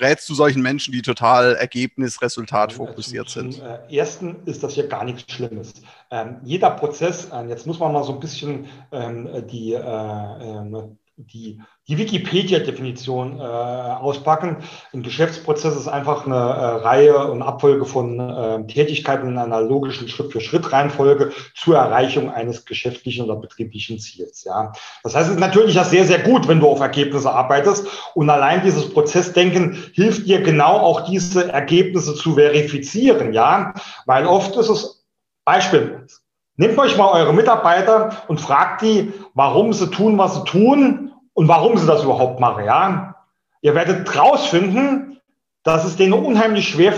rätst 0.01 0.27
du 0.29 0.33
solchen 0.33 0.63
Menschen, 0.63 0.91
die 0.91 1.01
total 1.03 1.55
Ergebnis, 1.55 2.21
Resultat 2.21 2.73
fokussiert 2.73 3.29
sind? 3.29 3.53
Zum 3.53 3.65
äh, 3.65 3.95
Ersten 3.95 4.37
ist 4.45 4.63
das 4.63 4.73
hier 4.73 4.87
gar 4.87 5.03
nichts 5.03 5.31
Schlimmes. 5.31 5.73
Ähm, 6.09 6.37
jeder 6.43 6.71
Prozess, 6.71 7.29
äh, 7.31 7.47
jetzt 7.47 7.67
muss 7.67 7.79
man 7.79 7.93
mal 7.93 8.03
so 8.03 8.13
ein 8.13 8.19
bisschen 8.19 8.67
ähm, 8.91 9.29
die, 9.47 9.73
äh, 9.73 9.79
ähm, 9.79 10.97
die, 11.15 11.61
die 11.87 11.97
Wikipedia-Definition 11.97 13.39
äh, 13.39 13.43
auspacken. 13.43 14.57
Ein 14.93 15.03
Geschäftsprozess 15.03 15.75
ist 15.75 15.87
einfach 15.87 16.25
eine 16.25 16.35
äh, 16.35 16.39
Reihe 16.39 17.27
und 17.31 17.41
Abfolge 17.41 17.85
von 17.85 18.19
äh, 18.19 18.65
Tätigkeiten 18.65 19.27
in 19.27 19.37
einer 19.37 19.61
logischen 19.61 20.07
Schritt-für-Schritt-Reihenfolge 20.07 21.31
zur 21.55 21.77
Erreichung 21.77 22.31
eines 22.31 22.65
geschäftlichen 22.65 23.25
oder 23.25 23.35
betrieblichen 23.35 23.99
Ziels. 23.99 24.43
Ja. 24.43 24.71
Das 25.03 25.15
heißt, 25.15 25.27
es 25.27 25.35
ist 25.35 25.39
natürlich 25.39 25.75
ja 25.75 25.83
sehr, 25.83 26.05
sehr 26.05 26.19
gut, 26.19 26.47
wenn 26.47 26.59
du 26.59 26.67
auf 26.67 26.79
Ergebnisse 26.79 27.31
arbeitest. 27.31 27.87
Und 28.15 28.29
allein 28.29 28.63
dieses 28.63 28.91
Prozessdenken 28.91 29.77
hilft 29.93 30.25
dir 30.25 30.41
genau 30.41 30.77
auch 30.77 31.01
diese 31.01 31.51
Ergebnisse 31.51 32.15
zu 32.15 32.35
verifizieren. 32.35 33.33
Ja, 33.33 33.73
weil 34.05 34.25
oft 34.25 34.55
ist 34.55 34.69
es 34.69 35.05
Beispiel, 35.45 36.07
Nehmt 36.55 36.77
euch 36.77 36.97
mal 36.97 37.11
eure 37.11 37.33
Mitarbeiter 37.33 38.23
und 38.27 38.39
fragt 38.39 38.83
die, 38.83 39.11
warum 39.33 39.73
sie 39.73 39.89
tun, 39.89 40.19
was 40.19 40.35
sie 40.35 40.43
tun 40.43 41.11
und 41.33 41.47
warum 41.47 41.77
sie 41.77 41.87
das 41.87 42.03
überhaupt 42.03 42.39
machen. 42.39 42.65
Ja? 42.65 43.15
Ihr 43.61 43.73
werdet 43.73 44.15
rausfinden, 44.15 45.19
dass 45.63 45.83
es 45.83 45.95
denen 45.95 46.13
unheimlich 46.13 46.67
schwer 46.67 46.93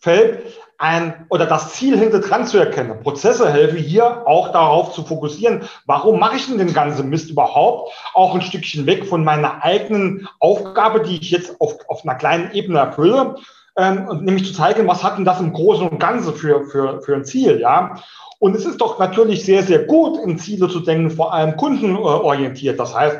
fällt, 0.00 0.60
ein 0.76 1.26
oder 1.28 1.46
das 1.46 1.74
Ziel 1.74 1.98
hinter 1.98 2.20
dran 2.20 2.46
zu 2.46 2.58
erkennen. 2.58 3.02
Prozesse 3.02 3.50
helfen 3.50 3.78
hier 3.78 4.26
auch 4.26 4.52
darauf 4.52 4.92
zu 4.92 5.04
fokussieren, 5.04 5.62
warum 5.86 6.18
mache 6.18 6.36
ich 6.36 6.46
denn 6.46 6.58
den 6.58 6.72
ganzen 6.72 7.08
Mist 7.08 7.30
überhaupt? 7.30 7.92
Auch 8.14 8.34
ein 8.34 8.42
Stückchen 8.42 8.86
weg 8.86 9.06
von 9.06 9.22
meiner 9.24 9.62
eigenen 9.62 10.28
Aufgabe, 10.40 11.00
die 11.02 11.18
ich 11.20 11.30
jetzt 11.30 11.58
auf, 11.60 11.76
auf 11.88 12.04
einer 12.04 12.16
kleinen 12.16 12.52
Ebene 12.52 12.78
erfülle, 12.78 13.36
ähm, 13.76 14.08
und 14.08 14.24
nämlich 14.24 14.46
zu 14.46 14.52
zeigen, 14.52 14.88
was 14.88 15.04
hat 15.04 15.16
denn 15.16 15.24
das 15.24 15.40
im 15.40 15.52
Großen 15.52 15.88
und 15.88 16.00
Ganzen 16.00 16.34
für, 16.34 16.64
für, 16.64 17.00
für 17.02 17.14
ein 17.14 17.24
Ziel, 17.24 17.60
ja? 17.60 17.94
Und 18.40 18.56
es 18.56 18.64
ist 18.64 18.80
doch 18.80 18.98
natürlich 18.98 19.44
sehr, 19.44 19.62
sehr 19.62 19.84
gut, 19.84 20.18
in 20.18 20.38
Ziele 20.38 20.68
zu 20.68 20.80
denken, 20.80 21.10
vor 21.10 21.32
allem 21.32 21.56
kundenorientiert. 21.56 22.80
Das 22.80 22.94
heißt, 22.94 23.18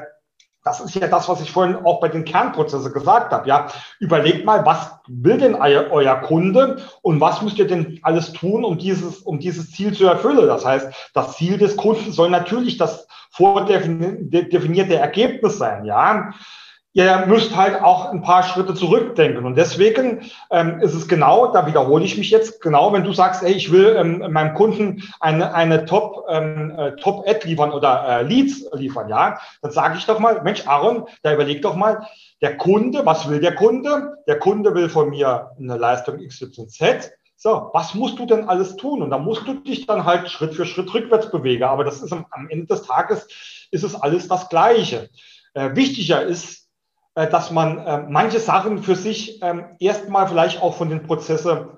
das 0.64 0.80
ist 0.80 0.94
ja 0.94 1.08
das, 1.08 1.28
was 1.28 1.40
ich 1.40 1.52
vorhin 1.52 1.76
auch 1.76 2.00
bei 2.00 2.08
den 2.08 2.24
Kernprozessen 2.24 2.92
gesagt 2.92 3.32
habe. 3.32 3.48
Ja, 3.48 3.68
überlegt 3.98 4.44
mal, 4.44 4.64
was 4.64 4.92
will 5.06 5.38
denn 5.38 5.54
euer 5.54 6.16
Kunde 6.16 6.78
und 7.02 7.20
was 7.20 7.42
müsst 7.42 7.58
ihr 7.58 7.66
denn 7.66 7.98
alles 8.02 8.32
tun, 8.32 8.64
um 8.64 8.78
dieses, 8.78 9.18
um 9.18 9.38
dieses 9.38 9.70
Ziel 9.70 9.92
zu 9.92 10.06
erfüllen? 10.06 10.46
Das 10.46 10.64
heißt, 10.64 11.10
das 11.14 11.36
Ziel 11.36 11.58
des 11.58 11.76
Kunden 11.76 12.12
soll 12.12 12.30
natürlich 12.30 12.78
das 12.78 13.06
vordefinierte 13.30 14.96
Ergebnis 14.96 15.58
sein. 15.58 15.84
Ja, 15.84 16.32
ihr 16.92 17.26
müsst 17.26 17.56
halt 17.56 17.80
auch 17.82 18.06
ein 18.06 18.22
paar 18.22 18.42
Schritte 18.42 18.74
zurückdenken. 18.74 19.44
Und 19.44 19.56
deswegen 19.56 20.30
ähm, 20.50 20.80
ist 20.80 20.94
es 20.94 21.06
genau, 21.06 21.52
da 21.52 21.66
wiederhole 21.66 22.04
ich 22.04 22.18
mich 22.18 22.30
jetzt, 22.30 22.60
genau, 22.60 22.92
wenn 22.92 23.04
du 23.04 23.12
sagst, 23.12 23.42
ey, 23.42 23.52
ich 23.52 23.70
will 23.70 23.94
ähm, 23.96 24.32
meinem 24.32 24.54
Kunden 24.54 25.02
eine, 25.20 25.54
eine 25.54 25.84
Top, 25.84 26.26
ähm, 26.28 26.72
äh, 26.76 26.96
Top-Ad 26.96 27.46
liefern 27.46 27.70
oder 27.70 28.20
äh, 28.20 28.22
Leads 28.22 28.68
liefern, 28.72 29.08
ja, 29.08 29.38
dann 29.62 29.70
sage 29.70 29.98
ich 29.98 30.06
doch 30.06 30.18
mal, 30.18 30.42
Mensch, 30.42 30.66
Aaron, 30.66 31.06
da 31.22 31.32
überleg 31.32 31.62
doch 31.62 31.76
mal, 31.76 32.06
der 32.40 32.56
Kunde, 32.56 33.06
was 33.06 33.28
will 33.28 33.40
der 33.40 33.54
Kunde? 33.54 34.14
Der 34.26 34.38
Kunde 34.38 34.74
will 34.74 34.88
von 34.88 35.10
mir 35.10 35.50
eine 35.58 35.76
Leistung 35.76 36.18
XYZ. 36.18 37.12
So, 37.36 37.70
was 37.72 37.94
musst 37.94 38.18
du 38.18 38.26
denn 38.26 38.48
alles 38.48 38.76
tun? 38.76 39.02
Und 39.02 39.10
da 39.10 39.18
musst 39.18 39.46
du 39.46 39.54
dich 39.54 39.86
dann 39.86 40.04
halt 40.04 40.28
Schritt 40.28 40.54
für 40.54 40.66
Schritt 40.66 40.92
rückwärts 40.92 41.30
bewegen. 41.30 41.64
Aber 41.64 41.84
das 41.84 42.02
ist 42.02 42.12
am, 42.12 42.26
am 42.30 42.48
Ende 42.48 42.66
des 42.66 42.82
Tages, 42.82 43.28
ist 43.70 43.84
es 43.84 43.94
alles 43.94 44.28
das 44.28 44.48
Gleiche. 44.48 45.08
Äh, 45.54 45.74
wichtiger 45.74 46.22
ist, 46.22 46.69
dass 47.14 47.50
man 47.50 47.78
äh, 47.78 48.04
manche 48.08 48.38
Sachen 48.38 48.82
für 48.82 48.94
sich 48.94 49.42
ähm, 49.42 49.64
erstmal 49.78 50.28
vielleicht 50.28 50.62
auch 50.62 50.74
von 50.74 50.90
den 50.90 51.02
Prozessen 51.02 51.68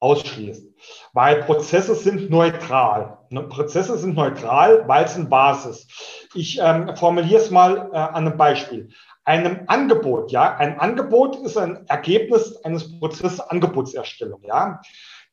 ausschließt. 0.00 0.66
Weil 1.12 1.42
Prozesse 1.42 1.94
sind 1.94 2.30
neutral. 2.30 3.18
Ne, 3.30 3.42
Prozesse 3.42 3.98
sind 3.98 4.16
neutral, 4.16 4.86
weil 4.86 5.04
es 5.04 5.16
eine 5.16 5.26
Basis. 5.26 5.86
Ich 6.34 6.58
ähm, 6.60 6.94
formuliere 6.96 7.40
es 7.40 7.50
mal 7.50 7.90
äh, 7.92 7.96
an 7.96 8.26
einem 8.26 8.36
Beispiel. 8.36 8.90
Einem 9.24 9.64
Angebot, 9.66 10.32
ja, 10.32 10.56
ein 10.56 10.80
Angebot 10.80 11.36
ist 11.36 11.58
ein 11.58 11.86
Ergebnis 11.88 12.56
eines 12.64 12.98
Prozesses 12.98 13.40
Angebotserstellung, 13.40 14.40
ja. 14.44 14.80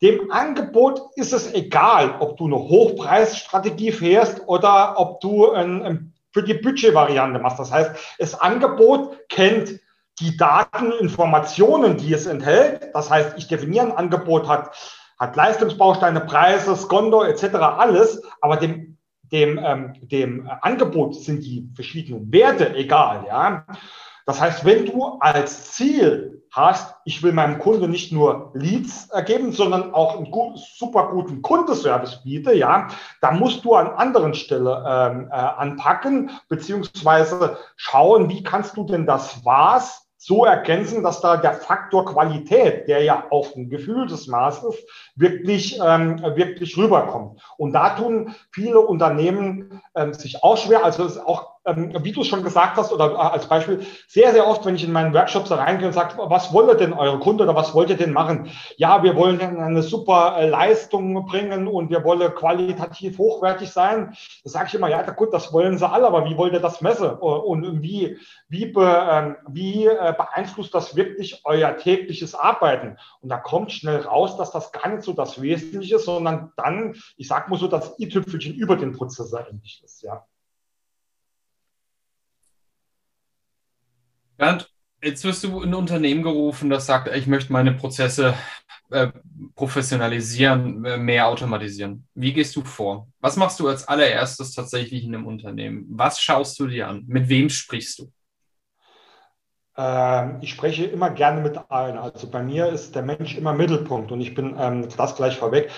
Dem 0.01 0.29
Angebot 0.29 0.99
ist 1.15 1.31
es 1.31 1.53
egal, 1.53 2.17
ob 2.19 2.35
du 2.35 2.47
eine 2.47 2.57
Hochpreisstrategie 2.57 3.93
fährst 3.93 4.41
oder 4.47 4.99
ob 4.99 5.21
du 5.21 5.51
ein, 5.51 5.81
ein 5.81 6.14
für 6.35 6.43
die 6.43 6.55
Budgetvariante 6.55 7.39
machst. 7.39 7.59
Das 7.59 7.71
heißt, 7.71 7.91
das 8.19 8.37
Angebot 8.41 9.17
kennt 9.29 9.79
die 10.19 10.35
Daten, 10.35 10.91
Informationen, 10.99 11.95
die 11.95 12.13
es 12.13 12.25
enthält. 12.25 12.89
Das 12.93 13.09
heißt, 13.09 13.35
ich 13.37 13.47
definiere 13.47 13.85
ein 13.85 13.93
Angebot, 13.93 14.45
hat, 14.45 14.75
hat 15.17 15.33
Leistungsbausteine, 15.37 16.19
Preise, 16.19 16.75
Skondo 16.75 17.23
etc. 17.23 17.55
alles, 17.55 18.21
aber 18.41 18.57
dem, 18.57 18.97
dem, 19.31 19.57
ähm, 19.63 19.93
dem 20.01 20.49
Angebot 20.59 21.15
sind 21.15 21.41
die 21.45 21.69
verschiedenen 21.73 22.29
Werte 22.33 22.75
egal. 22.75 23.23
Ja? 23.29 23.65
Das 24.25 24.41
heißt, 24.41 24.65
wenn 24.65 24.87
du 24.87 25.17
als 25.21 25.71
Ziel 25.71 26.34
hast, 26.55 26.95
ich 27.03 27.21
will 27.21 27.33
meinem 27.33 27.59
Kunden 27.59 27.91
nicht 27.91 28.13
nur 28.13 28.51
Leads 28.53 29.09
ergeben, 29.09 29.51
sondern 29.51 29.93
auch 29.93 30.15
einen 30.15 30.31
gut, 30.31 30.57
super 30.57 31.09
guten 31.09 31.41
Kundenservice 31.41 32.23
biete, 32.23 32.53
ja, 32.53 32.87
da 33.19 33.31
musst 33.31 33.65
du 33.65 33.75
an 33.75 33.87
anderen 33.87 34.33
Stelle 34.33 34.83
ähm, 34.87 35.27
äh, 35.29 35.35
anpacken, 35.35 36.31
beziehungsweise 36.47 37.57
schauen, 37.75 38.29
wie 38.29 38.41
kannst 38.41 38.77
du 38.77 38.85
denn 38.85 39.05
das 39.05 39.43
Was 39.43 40.05
so 40.17 40.45
ergänzen, 40.45 41.03
dass 41.03 41.21
da 41.21 41.37
der 41.37 41.53
Faktor 41.53 42.05
Qualität, 42.05 42.87
der 42.87 43.03
ja 43.03 43.25
auch 43.29 43.55
ein 43.55 43.69
Gefühl 43.69 44.07
des 44.07 44.27
Maßes, 44.27 44.75
wirklich, 45.15 45.79
ähm, 45.85 46.19
wirklich 46.35 46.77
rüberkommt. 46.77 47.39
Und 47.57 47.73
da 47.73 47.91
tun 47.91 48.33
viele 48.51 48.79
Unternehmen 48.79 49.81
ähm, 49.93 50.13
sich 50.13 50.41
auch 50.41 50.57
schwer. 50.57 50.83
Also 50.83 51.03
es 51.03 51.17
ist 51.17 51.25
auch 51.27 51.54
wie 51.65 52.12
du 52.12 52.21
es 52.21 52.28
schon 52.28 52.43
gesagt 52.43 52.78
hast, 52.78 52.93
oder 52.93 53.13
äh, 53.13 53.17
als 53.17 53.47
Beispiel, 53.47 53.86
sehr, 54.08 54.32
sehr 54.34 54.47
oft, 54.47 54.65
wenn 54.65 54.75
ich 54.75 54.84
in 54.84 54.91
meinen 54.91 55.13
Workshops 55.13 55.51
reingehe 55.51 55.88
und 55.88 55.93
sage, 55.93 56.15
was 56.17 56.54
wollt 56.54 56.80
denn 56.80 56.93
eure 56.93 57.19
Kunde 57.19 57.43
oder 57.43 57.56
was 57.56 57.73
wollt 57.73 57.89
ihr 57.89 57.97
denn 57.97 58.13
machen? 58.13 58.49
Ja, 58.78 59.01
wir 59.01 59.15
wollen 59.15 59.41
eine 59.41 59.82
super 59.82 60.36
äh, 60.38 60.47
Leistung 60.47 61.25
bringen 61.25 61.67
und 61.67 61.89
wir 61.89 62.04
wollen 62.04 62.34
qualitativ 62.36 63.17
hochwertig 63.17 63.71
sein. 63.71 64.15
Da 64.43 64.49
sage 64.49 64.67
ich 64.67 64.75
immer, 64.75 64.89
ja, 64.89 65.01
gut, 65.12 65.34
das 65.34 65.51
wollen 65.54 65.78
sie 65.78 65.89
alle, 65.89 66.06
aber 66.06 66.25
wie 66.25 66.38
wollt 66.38 66.54
ihr 66.54 66.60
das 66.60 66.82
messen? 66.82 67.10
Und 67.10 67.82
wie, 67.82 68.17
wie, 68.47 68.67
be, 68.67 69.08
ähm, 69.12 69.36
wie 69.47 69.88
äh, 69.88 70.13
beeinflusst 70.15 70.73
das 70.75 70.95
wirklich 70.95 71.41
euer 71.45 71.75
tägliches 71.78 72.36
Arbeiten? 72.36 72.97
Und 73.21 73.30
da 73.30 73.38
kommt 73.38 73.71
schnell 73.71 74.01
raus, 74.01 74.38
dass 74.38 74.51
das 74.51 74.71
gar 74.71 74.89
nicht 74.89 75.04
so 75.04 75.13
das 75.13 75.41
Wesentliche 75.41 75.95
ist, 75.95 76.06
sondern 76.06 76.51
dann, 76.58 76.95
ich 77.17 77.28
sage 77.28 77.49
mal 77.49 77.58
so, 77.58 77.67
das 77.67 77.97
i-Tüpfelchen 77.99 78.54
über 78.54 78.75
den 78.75 78.93
Prozessor 78.93 79.47
endlich 79.47 79.82
ist, 79.84 80.04
ja. 80.04 80.23
Bernd, 84.37 84.69
jetzt 85.01 85.23
wirst 85.23 85.43
du 85.43 85.61
in 85.61 85.69
ein 85.69 85.75
Unternehmen 85.75 86.23
gerufen, 86.23 86.69
das 86.69 86.85
sagt, 86.85 87.13
ich 87.15 87.27
möchte 87.27 87.53
meine 87.53 87.73
Prozesse 87.73 88.33
äh, 88.91 89.07
professionalisieren, 89.55 90.85
äh, 90.85 90.97
mehr 90.97 91.27
automatisieren. 91.27 92.07
Wie 92.13 92.33
gehst 92.33 92.55
du 92.55 92.63
vor? 92.63 93.07
Was 93.19 93.37
machst 93.37 93.59
du 93.59 93.67
als 93.67 93.87
allererstes 93.87 94.53
tatsächlich 94.53 95.03
in 95.03 95.15
einem 95.15 95.25
Unternehmen? 95.25 95.85
Was 95.89 96.19
schaust 96.19 96.59
du 96.59 96.67
dir 96.67 96.87
an? 96.87 97.03
Mit 97.07 97.29
wem 97.29 97.49
sprichst 97.49 97.99
du? 97.99 98.11
Ähm, 99.77 100.37
ich 100.41 100.51
spreche 100.51 100.85
immer 100.85 101.09
gerne 101.09 101.41
mit 101.41 101.57
allen. 101.69 101.97
Also 101.97 102.29
bei 102.29 102.43
mir 102.43 102.69
ist 102.69 102.95
der 102.95 103.01
Mensch 103.01 103.35
immer 103.35 103.53
Mittelpunkt 103.53 104.11
und 104.11 104.21
ich 104.21 104.33
bin 104.33 104.55
ähm, 104.57 104.87
das 104.95 105.15
gleich 105.15 105.37
vorweg 105.37 105.69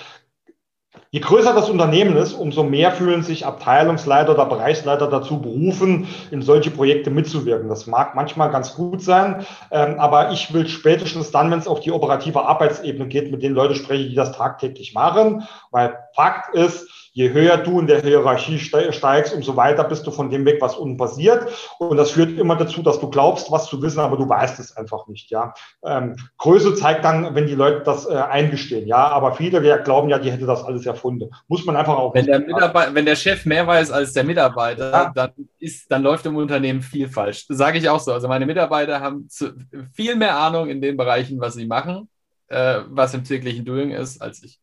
Je 1.18 1.24
größer 1.24 1.56
das 1.56 1.68
Unternehmen 1.68 2.16
ist, 2.16 2.34
umso 2.34 2.64
mehr 2.64 2.92
fühlen 2.92 3.24
sich 3.24 3.44
Abteilungsleiter 3.44 4.34
oder 4.34 4.46
Bereichsleiter 4.46 5.08
dazu 5.08 5.42
berufen, 5.42 6.08
in 6.30 6.44
solche 6.44 6.70
Projekte 6.70 7.10
mitzuwirken. 7.10 7.70
Das 7.70 7.88
mag 7.88 8.14
manchmal 8.14 8.52
ganz 8.52 8.76
gut 8.76 9.02
sein, 9.02 9.44
ähm, 9.72 9.96
aber 9.98 10.32
ich 10.32 10.54
will 10.54 10.68
spätestens 10.68 11.32
dann, 11.32 11.50
wenn 11.50 11.58
es 11.58 11.68
auf 11.68 11.80
die 11.80 11.92
operative 11.92 12.46
Arbeitsebene 12.46 13.08
geht, 13.08 13.32
mit 13.32 13.42
den 13.42 13.54
Leuten 13.54 13.74
sprechen, 13.74 14.10
die 14.10 14.16
das 14.16 14.34
tagtäglich 14.34 14.94
machen, 14.94 15.48
weil 15.72 15.98
Fakt 16.14 16.54
ist, 16.54 16.88
je 17.18 17.32
höher 17.34 17.58
du 17.58 17.80
in 17.80 17.88
der 17.88 18.02
Hierarchie 18.02 18.60
steigst, 18.60 19.34
umso 19.34 19.56
weiter 19.56 19.84
bist 19.84 20.06
du 20.06 20.12
von 20.12 20.30
dem 20.30 20.46
weg, 20.46 20.58
was 20.62 20.76
unten 20.76 20.98
passiert. 20.98 21.48
Und 21.80 21.98
das 21.98 22.12
führt 22.12 22.38
immer 22.38 22.56
dazu, 22.56 22.84
dass 22.84 23.00
du 23.00 23.10
glaubst, 23.10 23.52
was 23.52 23.66
zu 23.66 23.82
wissen, 23.82 24.00
aber 24.02 24.18
du 24.18 24.30
weißt 24.30 24.60
es 24.60 24.78
einfach 24.78 25.08
nicht. 25.08 25.32
Ja, 25.32 25.56
ähm, 25.84 26.16
Größe 26.38 26.76
zeigt 26.76 27.04
dann, 27.04 27.34
wenn 27.34 27.48
die 27.48 27.56
Leute 27.56 27.82
das 27.84 28.08
äh, 28.08 28.14
eingestehen. 28.14 28.88
Ja, 28.88 29.08
aber 29.08 29.34
viele 29.34 29.82
glauben 29.82 30.10
ja, 30.10 30.20
die 30.20 30.32
hätte 30.32 30.46
das 30.46 30.64
alles 30.64 30.86
erfunden. 31.08 31.30
Muss 31.48 31.66
man 31.66 31.76
einfach 31.76 31.98
auch. 31.98 32.14
Wenn 32.14 32.26
der, 32.26 32.40
Mitarbeiter, 32.40 32.94
wenn 32.94 33.06
der 33.06 33.16
Chef 33.16 33.46
mehr 33.46 33.66
weiß 33.66 33.92
als 33.92 34.14
der 34.14 34.24
Mitarbeiter, 34.24 34.92
ja. 34.92 35.12
dann 35.14 35.32
ist, 35.60 35.92
dann 35.92 36.04
läuft 36.04 36.26
im 36.26 36.36
Unternehmen 36.36 36.82
viel 36.82 37.10
falsch. 37.10 37.48
Das 37.48 37.58
sage 37.58 37.78
ich 37.78 37.90
auch 37.90 38.00
so. 38.00 38.14
Also 38.14 38.28
meine 38.28 38.46
Mitarbeiter 38.46 39.00
haben 39.00 39.30
zu, 39.30 39.54
viel 39.94 40.16
mehr 40.16 40.38
Ahnung 40.38 40.70
in 40.70 40.82
den 40.82 40.98
Bereichen, 40.98 41.40
was 41.40 41.56
sie 41.56 41.66
machen, 41.66 42.10
äh, 42.48 42.82
was 42.88 43.14
im 43.14 43.24
täglichen 43.24 43.66
Doing 43.66 43.92
ist, 43.92 44.22
als 44.22 44.44
ich. 44.44 44.60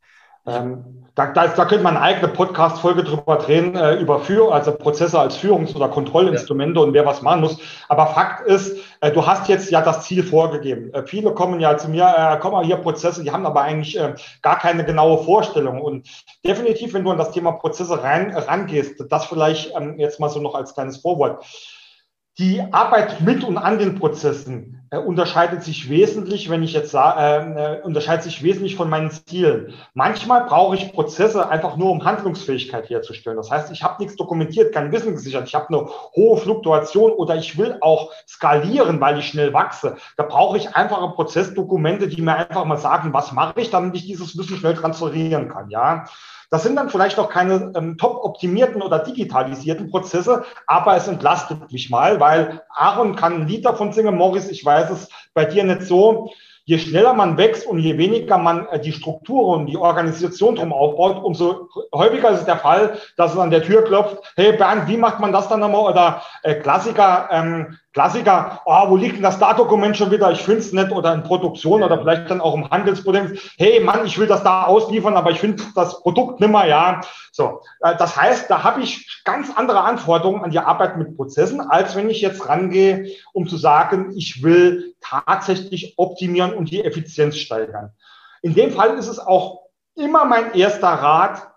Ähm, 0.46 1.04
da, 1.14 1.26
da, 1.26 1.46
da, 1.46 1.64
könnte 1.64 1.84
man 1.84 1.96
eine 1.96 2.04
eigene 2.04 2.26
Podcast-Folge 2.26 3.04
drüber 3.04 3.36
drehen, 3.36 3.76
äh, 3.76 3.94
über 3.94 4.18
Führ 4.18 4.52
also 4.52 4.72
Prozesse 4.72 5.18
als 5.18 5.36
Führungs- 5.36 5.74
oder 5.76 5.88
Kontrollinstrumente 5.88 6.80
ja. 6.80 6.86
und 6.86 6.92
wer 6.92 7.06
was 7.06 7.22
machen 7.22 7.42
muss. 7.42 7.58
Aber 7.88 8.08
Fakt 8.08 8.46
ist, 8.48 8.76
äh, 9.00 9.12
du 9.12 9.24
hast 9.24 9.48
jetzt 9.48 9.70
ja 9.70 9.80
das 9.80 10.04
Ziel 10.04 10.24
vorgegeben. 10.24 10.92
Äh, 10.92 11.06
viele 11.06 11.32
kommen 11.32 11.60
ja 11.60 11.76
zu 11.76 11.88
mir, 11.88 12.04
äh, 12.04 12.36
komm 12.40 12.52
mal 12.52 12.64
hier 12.64 12.76
Prozesse, 12.76 13.22
die 13.22 13.30
haben 13.30 13.46
aber 13.46 13.62
eigentlich 13.62 13.96
äh, 13.96 14.14
gar 14.42 14.58
keine 14.58 14.84
genaue 14.84 15.22
Vorstellung. 15.22 15.80
Und 15.80 16.08
definitiv, 16.44 16.94
wenn 16.94 17.04
du 17.04 17.12
an 17.12 17.18
das 17.18 17.30
Thema 17.30 17.52
Prozesse 17.52 18.02
rein, 18.02 18.36
rangehst, 18.36 19.04
das 19.08 19.26
vielleicht 19.26 19.72
ähm, 19.76 19.98
jetzt 19.98 20.18
mal 20.18 20.30
so 20.30 20.40
noch 20.40 20.56
als 20.56 20.74
kleines 20.74 20.96
Vorwort 20.96 21.44
die 22.38 22.60
Arbeit 22.72 23.20
mit 23.20 23.44
und 23.44 23.56
an 23.58 23.78
den 23.78 23.98
Prozessen 23.98 24.83
unterscheidet 24.98 25.62
sich 25.62 25.88
wesentlich, 25.88 26.50
wenn 26.50 26.62
ich 26.62 26.72
jetzt 26.72 26.90
sage, 26.90 27.20
äh, 27.20 27.76
äh, 27.78 27.82
unterscheidet 27.82 28.24
sich 28.24 28.42
wesentlich 28.42 28.76
von 28.76 28.90
meinen 28.90 29.10
Zielen. 29.10 29.72
Manchmal 29.94 30.44
brauche 30.44 30.76
ich 30.76 30.92
Prozesse 30.92 31.48
einfach 31.48 31.76
nur, 31.76 31.90
um 31.90 32.04
Handlungsfähigkeit 32.04 32.90
herzustellen. 32.90 33.36
Das 33.36 33.50
heißt, 33.50 33.72
ich 33.72 33.82
habe 33.82 34.02
nichts 34.02 34.16
dokumentiert, 34.16 34.74
kein 34.74 34.92
Wissen 34.92 35.12
gesichert, 35.12 35.48
ich 35.48 35.54
habe 35.54 35.68
eine 35.68 35.88
hohe 36.14 36.36
Fluktuation 36.36 37.12
oder 37.12 37.36
ich 37.36 37.56
will 37.58 37.76
auch 37.80 38.10
skalieren, 38.28 39.00
weil 39.00 39.18
ich 39.18 39.28
schnell 39.28 39.52
wachse. 39.52 39.96
Da 40.16 40.24
brauche 40.24 40.56
ich 40.56 40.74
einfache 40.74 41.14
Prozessdokumente, 41.14 42.08
die 42.08 42.22
mir 42.22 42.36
einfach 42.36 42.64
mal 42.64 42.76
sagen, 42.76 43.12
was 43.12 43.32
mache 43.32 43.60
ich, 43.60 43.70
damit 43.70 43.94
ich 43.94 44.06
dieses 44.06 44.36
Wissen 44.36 44.56
schnell 44.56 44.74
transferieren 44.74 45.48
kann. 45.48 45.70
Ja. 45.70 46.06
Das 46.54 46.62
sind 46.62 46.76
dann 46.76 46.88
vielleicht 46.88 47.16
noch 47.16 47.30
keine 47.30 47.72
ähm, 47.74 47.98
top 47.98 48.22
optimierten 48.22 48.80
oder 48.80 49.00
digitalisierten 49.00 49.90
Prozesse, 49.90 50.44
aber 50.68 50.94
es 50.94 51.08
entlastet 51.08 51.72
mich 51.72 51.90
mal, 51.90 52.20
weil 52.20 52.62
Aaron 52.68 53.16
kann 53.16 53.40
ein 53.40 53.48
Lied 53.48 53.64
davon 53.64 53.92
singen, 53.92 54.14
Morris, 54.14 54.48
ich 54.48 54.64
weiß 54.64 54.88
es 54.90 55.08
bei 55.34 55.46
dir 55.46 55.64
nicht 55.64 55.82
so 55.82 56.30
je 56.64 56.78
schneller 56.78 57.12
man 57.12 57.36
wächst 57.36 57.66
und 57.66 57.78
je 57.78 57.98
weniger 57.98 58.38
man 58.38 58.66
äh, 58.68 58.78
die 58.80 58.92
Struktur 58.92 59.48
und 59.48 59.66
die 59.66 59.76
Organisation 59.76 60.56
drum 60.56 60.72
aufbaut, 60.72 61.22
umso 61.22 61.68
häufiger 61.92 62.30
ist 62.30 62.40
es 62.40 62.46
der 62.46 62.58
Fall, 62.58 62.98
dass 63.16 63.32
es 63.32 63.38
an 63.38 63.50
der 63.50 63.62
Tür 63.62 63.82
klopft, 63.82 64.32
hey 64.36 64.56
Bernd, 64.56 64.88
wie 64.88 64.96
macht 64.96 65.20
man 65.20 65.32
das 65.32 65.48
dann 65.48 65.60
nochmal? 65.60 65.90
Oder 65.90 66.22
äh, 66.42 66.54
Klassiker, 66.54 67.28
ähm, 67.30 67.78
Klassiker, 67.94 68.60
oh, 68.66 68.90
wo 68.90 68.96
liegt 68.96 69.14
denn 69.14 69.22
das 69.22 69.38
Datendokument 69.38 69.96
schon 69.96 70.10
wieder? 70.10 70.32
Ich 70.32 70.42
finde 70.42 70.60
es 70.60 70.72
nicht. 70.72 70.90
Oder 70.90 71.14
in 71.14 71.22
Produktion 71.22 71.84
oder 71.84 71.96
vielleicht 71.96 72.28
dann 72.28 72.40
auch 72.40 72.54
im 72.54 72.68
Handelsprodukt. 72.68 73.38
Hey 73.56 73.78
Mann, 73.78 74.04
ich 74.04 74.18
will 74.18 74.26
das 74.26 74.42
da 74.42 74.64
ausliefern, 74.64 75.16
aber 75.16 75.30
ich 75.30 75.38
finde 75.38 75.62
das 75.76 76.02
Produkt 76.02 76.40
nimmer, 76.40 76.66
ja. 76.66 77.00
So, 77.30 77.60
äh, 77.80 77.94
das 77.96 78.16
heißt, 78.20 78.50
da 78.50 78.64
habe 78.64 78.80
ich 78.82 79.22
ganz 79.24 79.48
andere 79.54 79.82
Anforderungen 79.82 80.42
an 80.42 80.50
die 80.50 80.58
Arbeit 80.58 80.96
mit 80.96 81.16
Prozessen, 81.16 81.60
als 81.60 81.94
wenn 81.94 82.10
ich 82.10 82.20
jetzt 82.20 82.48
rangehe, 82.48 83.12
um 83.32 83.46
zu 83.48 83.56
sagen, 83.56 84.12
ich 84.16 84.42
will 84.42 84.96
tatsächlich 85.00 85.94
optimieren 85.96 86.52
und 86.52 86.72
die 86.72 86.84
Effizienz 86.84 87.36
steigern. 87.36 87.92
In 88.42 88.54
dem 88.54 88.72
Fall 88.72 88.98
ist 88.98 89.06
es 89.06 89.20
auch 89.20 89.62
immer 89.94 90.24
mein 90.24 90.52
erster 90.54 90.88
Rat, 90.88 91.53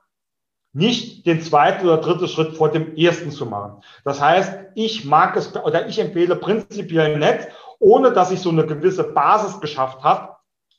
nicht 0.77 1.25
den 1.25 1.41
zweiten 1.41 1.87
oder 1.87 1.97
dritten 1.97 2.27
Schritt 2.27 2.55
vor 2.55 2.69
dem 2.69 2.95
ersten 2.95 3.31
zu 3.31 3.47
machen. 3.47 3.81
Das 4.03 4.21
heißt, 4.21 4.53
ich 4.75 5.05
mag 5.05 5.35
es 5.35 5.55
oder 5.55 5.87
ich 5.87 5.97
empfehle 5.97 6.35
prinzipiell 6.35 7.17
nicht, 7.17 7.47
ohne 7.79 8.11
dass 8.11 8.29
ich 8.29 8.39
so 8.39 8.51
eine 8.51 8.65
gewisse 8.65 9.03
Basis 9.03 9.59
geschafft 9.59 10.03
habe, 10.03 10.35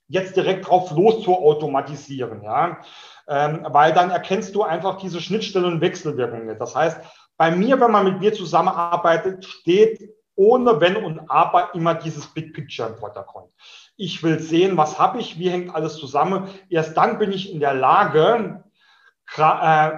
jetzt 0.07 0.37
direkt 0.37 0.69
drauf 0.69 0.93
los 0.93 1.25
zu 1.25 1.35
automatisieren, 1.35 2.43
ja, 2.45 2.79
ähm, 3.27 3.67
weil 3.71 3.93
dann 3.93 4.11
erkennst 4.11 4.55
du 4.55 4.63
einfach 4.63 4.99
diese 4.99 5.21
Schnittstellen 5.21 5.67
und 5.67 5.81
Wechselwirkungen 5.81 6.47
nicht. 6.47 6.61
Das 6.61 6.77
heißt, 6.77 7.01
bei 7.37 7.51
mir, 7.51 7.81
wenn 7.81 7.91
man 7.91 8.05
mit 8.05 8.21
mir 8.21 8.33
zusammenarbeitet, 8.33 9.45
steht 9.45 10.15
ohne 10.37 10.81
Wenn 10.81 10.97
und 10.97 11.29
Aber 11.29 11.75
immer 11.75 11.95
dieses 11.95 12.29
Big 12.29 12.55
Picture 12.55 12.89
im 12.89 12.95
Vordergrund. 12.95 13.49
Ich 13.97 14.23
will 14.23 14.39
sehen, 14.39 14.77
was 14.77 14.97
habe 15.01 15.19
ich, 15.19 15.41
wie 15.41 15.51
hängt 15.51 15.75
alles 15.75 15.97
zusammen. 15.97 16.47
Erst 16.71 16.97
dann 16.97 17.19
bin 17.19 17.33
ich 17.33 17.53
in 17.53 17.59
der 17.59 17.75
Lage, 17.75 18.63
äh, 19.37 19.91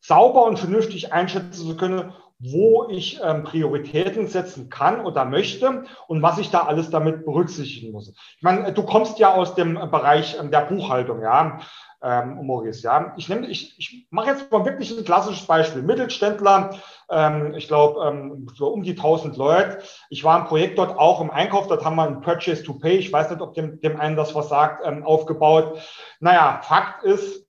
sauber 0.00 0.44
und 0.44 0.58
vernünftig 0.58 1.12
einschätzen 1.12 1.66
zu 1.66 1.76
können, 1.76 2.12
wo 2.40 2.86
ich 2.88 3.20
ähm, 3.22 3.42
Prioritäten 3.42 4.28
setzen 4.28 4.68
kann 4.68 5.04
oder 5.04 5.24
möchte 5.24 5.84
und 6.06 6.22
was 6.22 6.38
ich 6.38 6.50
da 6.50 6.60
alles 6.60 6.88
damit 6.88 7.24
berücksichtigen 7.24 7.92
muss. 7.92 8.14
Ich 8.36 8.42
meine, 8.42 8.72
du 8.72 8.84
kommst 8.84 9.18
ja 9.18 9.34
aus 9.34 9.56
dem 9.56 9.74
Bereich 9.74 10.38
ähm, 10.38 10.52
der 10.52 10.60
Buchhaltung, 10.60 11.20
ja, 11.20 11.58
ähm, 12.00 12.46
Maurice, 12.46 12.84
ja. 12.84 13.12
Ich 13.16 13.28
nehme, 13.28 13.48
ich, 13.48 13.76
ich 13.76 14.06
mache 14.10 14.30
jetzt 14.30 14.52
mal 14.52 14.64
wirklich 14.64 14.96
ein 14.96 15.04
klassisches 15.04 15.46
Beispiel. 15.46 15.82
Mittelständler, 15.82 16.78
ähm, 17.10 17.54
ich 17.54 17.66
glaube, 17.66 18.06
ähm, 18.06 18.46
so 18.54 18.68
um 18.68 18.84
die 18.84 18.92
1000 18.92 19.36
Leute. 19.36 19.78
Ich 20.08 20.22
war 20.22 20.38
im 20.38 20.46
Projekt 20.46 20.78
dort 20.78 20.96
auch 20.96 21.20
im 21.20 21.30
Einkauf, 21.30 21.66
dort 21.66 21.84
haben 21.84 21.96
wir 21.96 22.06
ein 22.06 22.20
Purchase 22.20 22.62
to 22.62 22.74
Pay, 22.74 22.98
ich 22.98 23.12
weiß 23.12 23.30
nicht, 23.30 23.42
ob 23.42 23.54
dem, 23.54 23.80
dem 23.80 23.98
einen 23.98 24.14
das 24.14 24.32
was 24.36 24.48
sagt, 24.48 24.86
ähm, 24.86 25.04
aufgebaut. 25.04 25.80
Naja, 26.20 26.60
Fakt 26.62 27.02
ist, 27.02 27.47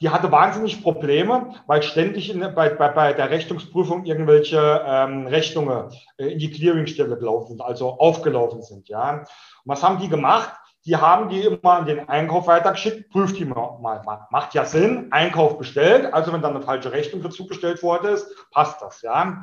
die 0.00 0.10
hatte 0.10 0.30
wahnsinnig 0.30 0.82
Probleme, 0.82 1.54
weil 1.66 1.82
ständig 1.82 2.28
in, 2.28 2.40
bei, 2.54 2.68
bei, 2.68 2.88
bei 2.88 3.12
der 3.14 3.30
Rechnungsprüfung 3.30 4.04
irgendwelche 4.04 4.84
ähm, 4.86 5.26
Rechnungen 5.26 5.90
äh, 6.18 6.32
in 6.32 6.38
die 6.38 6.50
Clearingstelle 6.50 7.16
gelaufen 7.16 7.52
sind, 7.52 7.62
also 7.62 7.98
aufgelaufen 7.98 8.62
sind. 8.62 8.88
Ja. 8.90 9.20
Und 9.20 9.26
was 9.64 9.82
haben 9.82 9.98
die 9.98 10.08
gemacht? 10.08 10.52
Die 10.84 10.96
haben 10.96 11.28
die 11.30 11.40
immer 11.40 11.72
an 11.72 11.86
den 11.86 12.08
Einkauf 12.08 12.46
weitergeschickt, 12.46 13.10
prüft 13.10 13.38
die 13.38 13.44
mal. 13.46 14.26
Macht 14.30 14.54
ja 14.54 14.64
Sinn, 14.64 15.08
Einkauf 15.10 15.58
bestellt, 15.58 16.12
also 16.12 16.32
wenn 16.32 16.42
dann 16.42 16.56
eine 16.56 16.64
falsche 16.64 16.92
Rechnung 16.92 17.22
dazu 17.22 17.46
gestellt 17.46 17.82
worden 17.82 18.14
ist, 18.14 18.28
passt 18.50 18.82
das. 18.82 19.00
Ja. 19.02 19.42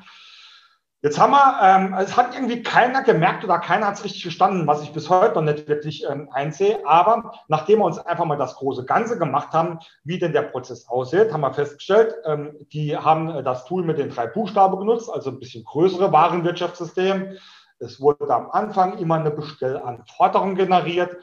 Jetzt 1.03 1.19
haben 1.19 1.31
wir, 1.31 1.59
ähm, 1.61 1.93
es 1.93 2.17
hat 2.17 2.33
irgendwie 2.33 2.63
keiner 2.63 3.03
gemerkt 3.03 3.43
oder 3.43 3.59
keiner 3.59 3.85
hat 3.85 3.95
es 3.95 4.03
richtig 4.03 4.23
verstanden, 4.23 4.65
was 4.65 4.81
ich 4.81 4.93
bis 4.93 5.11
heute 5.11 5.35
noch 5.35 5.43
nicht 5.43 5.67
wirklich 5.67 6.03
ähm, 6.09 6.27
einsehe. 6.31 6.79
Aber 6.87 7.33
nachdem 7.47 7.79
wir 7.79 7.85
uns 7.85 7.99
einfach 7.99 8.25
mal 8.25 8.35
das 8.35 8.55
große 8.55 8.83
Ganze 8.83 9.19
gemacht 9.19 9.53
haben, 9.53 9.77
wie 10.03 10.17
denn 10.17 10.33
der 10.33 10.41
Prozess 10.41 10.87
aussieht, 10.87 11.31
haben 11.31 11.41
wir 11.41 11.53
festgestellt, 11.53 12.15
ähm, 12.25 12.57
die 12.73 12.97
haben 12.97 13.29
äh, 13.29 13.43
das 13.43 13.65
Tool 13.65 13.83
mit 13.83 13.99
den 13.99 14.09
drei 14.09 14.25
Buchstaben 14.25 14.79
genutzt, 14.79 15.11
also 15.13 15.29
ein 15.29 15.39
bisschen 15.39 15.63
größere 15.63 16.11
Warenwirtschaftssystem. 16.11 17.37
Es 17.77 18.01
wurde 18.01 18.33
am 18.33 18.49
Anfang 18.49 18.97
immer 18.97 19.15
eine 19.15 19.29
Bestellanforderung 19.29 20.55
generiert 20.55 21.15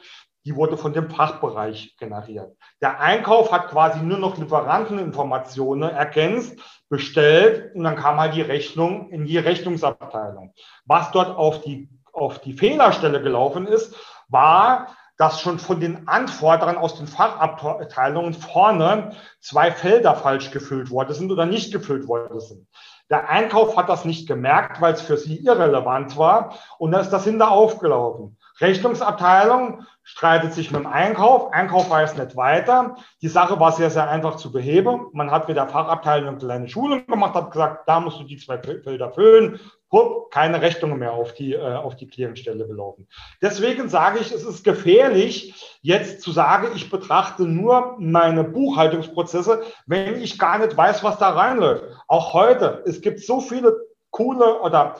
die 0.45 0.55
wurde 0.55 0.77
von 0.77 0.93
dem 0.93 1.09
Fachbereich 1.09 1.95
generiert. 1.97 2.55
Der 2.79 2.99
Einkauf 2.99 3.51
hat 3.51 3.69
quasi 3.69 3.99
nur 3.99 4.19
noch 4.19 4.37
Lieferanteninformationen 4.37 5.89
ergänzt, 5.89 6.59
bestellt 6.87 7.73
und 7.75 7.83
dann 7.83 7.95
kam 7.95 8.19
halt 8.19 8.35
die 8.35 8.41
Rechnung 8.41 9.09
in 9.09 9.25
die 9.25 9.39
Rechnungsabteilung. 9.39 10.53
Was 10.85 11.11
dort 11.11 11.35
auf 11.35 11.61
die, 11.61 11.89
auf 12.13 12.39
die 12.39 12.53
Fehlerstelle 12.53 13.21
gelaufen 13.21 13.65
ist, 13.65 13.95
war, 14.29 14.95
dass 15.17 15.41
schon 15.41 15.59
von 15.59 15.79
den 15.79 16.07
Anforderern 16.07 16.77
aus 16.77 16.97
den 16.97 17.07
Fachabteilungen 17.07 18.33
vorne 18.33 19.15
zwei 19.39 19.71
Felder 19.71 20.13
falsch 20.13 20.51
gefüllt 20.51 20.91
worden 20.91 21.13
sind 21.13 21.31
oder 21.31 21.45
nicht 21.45 21.71
gefüllt 21.71 22.07
worden 22.07 22.39
sind. 22.39 22.67
Der 23.09 23.29
Einkauf 23.29 23.77
hat 23.77 23.87
das 23.87 24.03
nicht 24.03 24.27
gemerkt, 24.27 24.81
weil 24.81 24.93
es 24.93 25.01
für 25.01 25.17
sie 25.17 25.37
irrelevant 25.37 26.17
war 26.17 26.57
und 26.77 26.91
dann 26.91 27.01
ist 27.01 27.11
das 27.11 27.23
hinter 27.23 27.51
aufgelaufen. 27.51 28.37
Rechnungsabteilung 28.61 29.85
streitet 30.03 30.53
sich 30.53 30.71
mit 30.71 30.81
dem 30.81 30.87
Einkauf. 30.87 31.51
Einkauf 31.51 31.89
weiß 31.89 32.15
nicht 32.17 32.35
weiter. 32.35 32.95
Die 33.21 33.27
Sache 33.27 33.59
war 33.59 33.71
sehr, 33.71 33.89
sehr 33.89 34.09
einfach 34.09 34.35
zu 34.35 34.51
beheben. 34.51 35.07
Man 35.13 35.31
hat 35.31 35.47
mit 35.47 35.57
der 35.57 35.67
Fachabteilung 35.67 36.29
eine 36.29 36.37
kleine 36.37 36.69
Schulung 36.69 37.05
gemacht, 37.07 37.33
hat 37.33 37.51
gesagt, 37.51 37.87
da 37.87 37.99
musst 37.99 38.19
du 38.19 38.23
die 38.23 38.37
zwei 38.37 38.59
Felder 38.59 39.11
füllen. 39.11 39.59
Pupp, 39.89 40.31
keine 40.31 40.61
Rechnungen 40.61 40.99
mehr 40.99 41.13
auf 41.13 41.33
die, 41.33 41.53
äh, 41.53 41.75
auf 41.75 41.95
die 41.95 42.07
Clearingstelle 42.07 42.67
gelaufen. 42.67 43.07
Deswegen 43.41 43.87
sage 43.89 44.19
ich, 44.19 44.31
es 44.31 44.43
ist 44.43 44.63
gefährlich, 44.63 45.79
jetzt 45.81 46.21
zu 46.21 46.31
sagen, 46.31 46.69
ich 46.75 46.89
betrachte 46.89 47.43
nur 47.43 47.95
meine 47.99 48.43
Buchhaltungsprozesse, 48.43 49.63
wenn 49.85 50.21
ich 50.21 50.37
gar 50.37 50.59
nicht 50.59 50.75
weiß, 50.75 51.03
was 51.03 51.17
da 51.17 51.29
reinläuft. 51.29 51.83
Auch 52.07 52.33
heute, 52.33 52.83
es 52.85 53.01
gibt 53.01 53.21
so 53.21 53.39
viele 53.39 53.75
coole 54.11 54.61
oder 54.61 54.95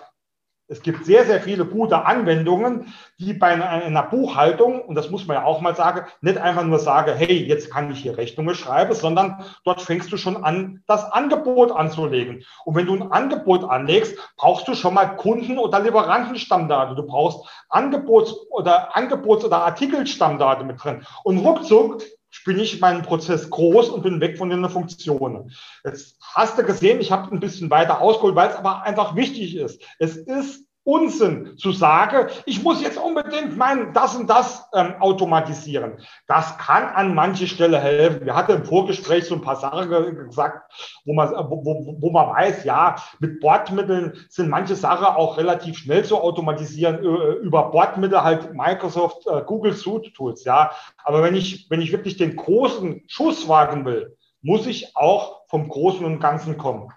Es 0.67 0.81
gibt 0.81 1.05
sehr, 1.05 1.25
sehr 1.25 1.41
viele 1.41 1.63
gute 1.63 2.05
Anwendungen, 2.05 2.91
die 3.19 3.33
bei 3.33 3.49
einer 3.49 4.01
Buchhaltung, 4.03 4.81
und 4.81 4.95
das 4.95 5.11
muss 5.11 5.27
man 5.27 5.37
ja 5.37 5.43
auch 5.43 5.61
mal 5.61 5.75
sagen, 5.75 6.07
nicht 6.21 6.39
einfach 6.39 6.63
nur 6.63 6.79
sagen, 6.79 7.13
hey, 7.15 7.45
jetzt 7.45 7.71
kann 7.71 7.91
ich 7.91 7.99
hier 7.99 8.17
Rechnungen 8.17 8.55
schreiben, 8.55 8.95
sondern 8.95 9.45
dort 9.63 9.81
fängst 9.81 10.11
du 10.11 10.17
schon 10.17 10.43
an, 10.43 10.81
das 10.87 11.03
Angebot 11.11 11.71
anzulegen. 11.71 12.43
Und 12.63 12.75
wenn 12.75 12.87
du 12.87 12.95
ein 12.95 13.11
Angebot 13.11 13.63
anlegst, 13.63 14.17
brauchst 14.37 14.67
du 14.67 14.73
schon 14.73 14.95
mal 14.95 15.15
Kunden- 15.17 15.59
oder 15.59 15.79
Lieferantenstammdaten. 15.81 16.95
Du 16.95 17.03
brauchst 17.05 17.47
Angebots- 17.69 18.33
oder 18.49 18.95
Angebots- 18.97 19.45
oder 19.45 19.65
Artikelstammdaten 19.65 20.65
mit 20.65 20.83
drin. 20.83 21.05
Und 21.23 21.37
ruckzuck 21.45 22.01
spinne 22.35 22.63
ich 22.63 22.81
meinen 22.81 23.01
Prozess 23.01 23.49
groß 23.49 23.89
und 23.89 24.03
bin 24.03 24.19
weg 24.19 24.37
von 24.37 24.49
den 24.49 24.69
Funktionen. 24.69 25.53
Jetzt 25.85 26.17
hast 26.21 26.57
du 26.57 26.63
gesehen, 26.63 26.99
ich 26.99 27.09
habe 27.09 27.33
ein 27.33 27.39
bisschen 27.39 27.69
weiter 27.69 28.01
ausgeholt, 28.01 28.35
weil 28.35 28.49
es 28.49 28.55
aber 28.57 28.83
einfach 28.83 29.15
wichtig 29.15 29.55
ist. 29.55 29.81
Es 29.99 30.17
ist 30.17 30.67
Unsinn 30.85 31.57
zu 31.57 31.71
sagen, 31.71 32.29
ich 32.45 32.61
muss 32.61 32.81
jetzt 32.81 32.99
unbedingt 32.99 33.57
mein 33.57 33.91
das 33.93 34.15
und 34.15 34.29
das 34.29 34.69
ähm, 34.71 34.93
automatisieren. 34.99 35.97
Das 36.27 36.59
kann 36.59 36.83
an 36.83 37.15
manche 37.15 37.47
Stelle 37.47 37.79
helfen. 37.79 38.23
Wir 38.23 38.35
hatten 38.35 38.51
im 38.51 38.65
Vorgespräch 38.65 39.25
so 39.25 39.33
ein 39.33 39.41
paar 39.41 39.55
Sachen 39.55 39.89
gesagt, 39.89 40.71
wo 41.03 41.15
man, 41.15 41.31
wo, 41.31 41.65
wo, 41.65 41.97
wo 41.99 42.11
man 42.11 42.29
weiß, 42.29 42.65
ja, 42.65 42.97
mit 43.19 43.39
Bordmitteln 43.39 44.13
sind 44.29 44.47
manche 44.47 44.75
Sachen 44.75 45.07
auch 45.07 45.37
relativ 45.37 45.75
schnell 45.79 46.05
zu 46.05 46.21
automatisieren, 46.21 47.03
äh, 47.03 47.33
über 47.43 47.71
Bordmittel 47.71 48.23
halt 48.23 48.53
Microsoft, 48.53 49.25
äh, 49.25 49.41
Google 49.43 49.73
Suite 49.73 50.13
Tools, 50.13 50.43
ja. 50.45 50.69
Aber 51.03 51.23
wenn 51.23 51.33
ich, 51.33 51.67
wenn 51.71 51.81
ich 51.81 51.91
wirklich 51.91 52.17
den 52.17 52.35
großen 52.35 53.01
Schuss 53.07 53.47
wagen 53.47 53.85
will, 53.85 54.15
muss 54.43 54.67
ich 54.67 54.95
auch 54.95 55.47
vom 55.47 55.67
Großen 55.67 56.05
und 56.05 56.19
Ganzen 56.19 56.57
kommen. 56.57 56.91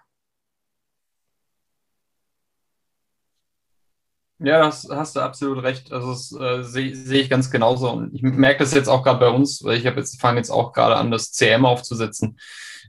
Ja, 4.41 4.61
das 4.61 4.87
hast 4.89 5.17
du 5.17 5.21
absolut 5.21 5.65
recht. 5.65 5.93
Also 5.93 6.13
das 6.13 6.33
äh, 6.33 6.63
sehe 6.63 6.95
seh 6.95 7.21
ich 7.21 7.31
ganz 7.31 7.51
genauso. 7.51 7.91
Und 7.91 8.15
ich 8.15 8.23
merke 8.23 8.61
das 8.61 8.73
jetzt 8.73 8.89
auch 8.89 9.03
gerade 9.03 9.19
bei 9.19 9.29
uns, 9.29 9.65
weil 9.65 9.77
ich 9.77 9.87
habe 9.87 9.99
jetzt 9.99 10.21
fange 10.21 10.39
jetzt 10.39 10.51
auch 10.51 10.73
gerade 10.73 10.97
an, 10.97 11.11
das 11.11 11.33
CM 11.33 11.67
aufzusetzen. 11.67 12.39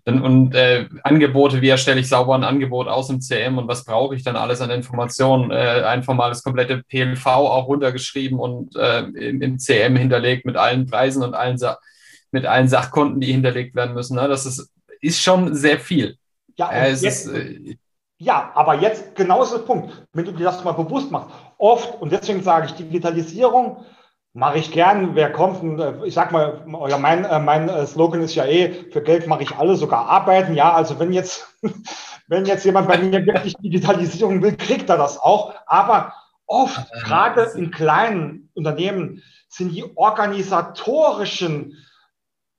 Dann, 0.06 0.22
und 0.22 0.56
äh, 0.56 0.88
Angebote, 1.04 1.62
wie 1.62 1.70
erstelle 1.70 2.00
ich 2.00 2.08
sauber 2.08 2.36
ein 2.36 2.43
Angebot 2.43 2.88
aus 2.88 3.08
dem 3.08 3.20
CM 3.20 3.58
und 3.58 3.68
was 3.68 3.84
brauche 3.84 4.16
ich 4.16 4.24
dann 4.24 4.36
alles 4.36 4.62
an 4.62 4.70
Informationen? 4.70 5.52
Äh, 5.52 5.84
einfach 5.86 6.14
mal 6.14 6.30
das 6.30 6.43
komplette 6.43 6.84
PLV 6.84 7.26
auch 7.26 7.68
runtergeschrieben 7.68 8.39
und 8.39 8.76
äh, 8.76 9.00
im, 9.00 9.41
im, 9.41 9.60
CM 9.60 9.95
hinterlegt 9.95 10.45
mit 10.45 10.56
allen 10.56 10.86
Preisen 10.86 11.24
und 11.24 11.34
allen 11.34 11.60
mit 12.32 12.45
allen 12.45 12.68
Sachkonten, 12.68 13.20
die 13.20 13.32
hinterlegt 13.32 13.76
werden 13.76 13.95
müssen. 13.95 14.16
Ne? 14.16 14.28
Das 14.28 14.45
ist, 14.45 14.70
ist 15.02 15.22
schon 15.22 15.56
sehr 15.56 15.80
viel. 15.80 16.16
Ja, 16.58 16.72
es 16.72 17.02
jetzt, 17.02 17.26
ist, 17.26 17.34
äh, 17.34 17.76
ja, 18.20 18.51
aber 18.53 18.76
jetzt 18.76 19.15
genau 19.15 19.41
ist 19.41 19.53
der 19.53 19.59
Punkt, 19.59 20.05
wenn 20.11 20.26
du 20.26 20.34
dir 20.34 20.43
das 20.43 20.63
mal 20.65 20.74
bewusst 20.74 21.09
machst. 21.09 21.30
Oft, 21.57 22.01
und 22.01 22.11
deswegen 22.11 22.43
sage 22.43 22.65
ich, 22.65 22.74
Digitalisierung 22.74 23.86
mache 24.34 24.59
ich 24.59 24.72
gern. 24.74 25.15
Wer 25.15 25.32
kommt, 25.32 25.80
äh, 25.80 26.05
ich 26.05 26.13
sag 26.13 26.34
mal, 26.34 26.65
oder 26.67 26.97
mein, 26.97 27.24
äh, 27.24 27.39
mein 27.39 27.70
äh, 27.70 27.88
Slogan 27.88 28.22
ist 28.22 28.36
ja 28.36 28.45
eh, 28.45 28.91
für 28.91 29.01
Geld 29.01 29.28
mache 29.28 29.43
ich 29.43 29.55
alles, 29.55 29.80
sogar 29.80 30.09
arbeiten. 30.09 30.53
Ja, 30.53 30.74
also 30.74 30.99
wenn 30.99 31.13
jetzt, 31.13 31.47
wenn 32.28 32.45
jetzt 32.45 32.65
jemand 32.65 32.89
bei 32.89 32.97
mir 32.97 33.26
wirklich 33.26 33.55
Digitalisierung 33.55 34.41
will, 34.41 34.57
kriegt 34.57 34.89
er 34.89 34.97
das 34.97 35.17
auch. 35.17 35.53
Aber 35.65 36.13
oft, 36.45 36.91
gerade 36.91 37.43
in 37.55 37.72
kleinen 37.72 38.49
Unternehmen, 38.53 39.24
sind 39.47 39.74
die 39.74 39.86
organisatorischen 39.95 41.78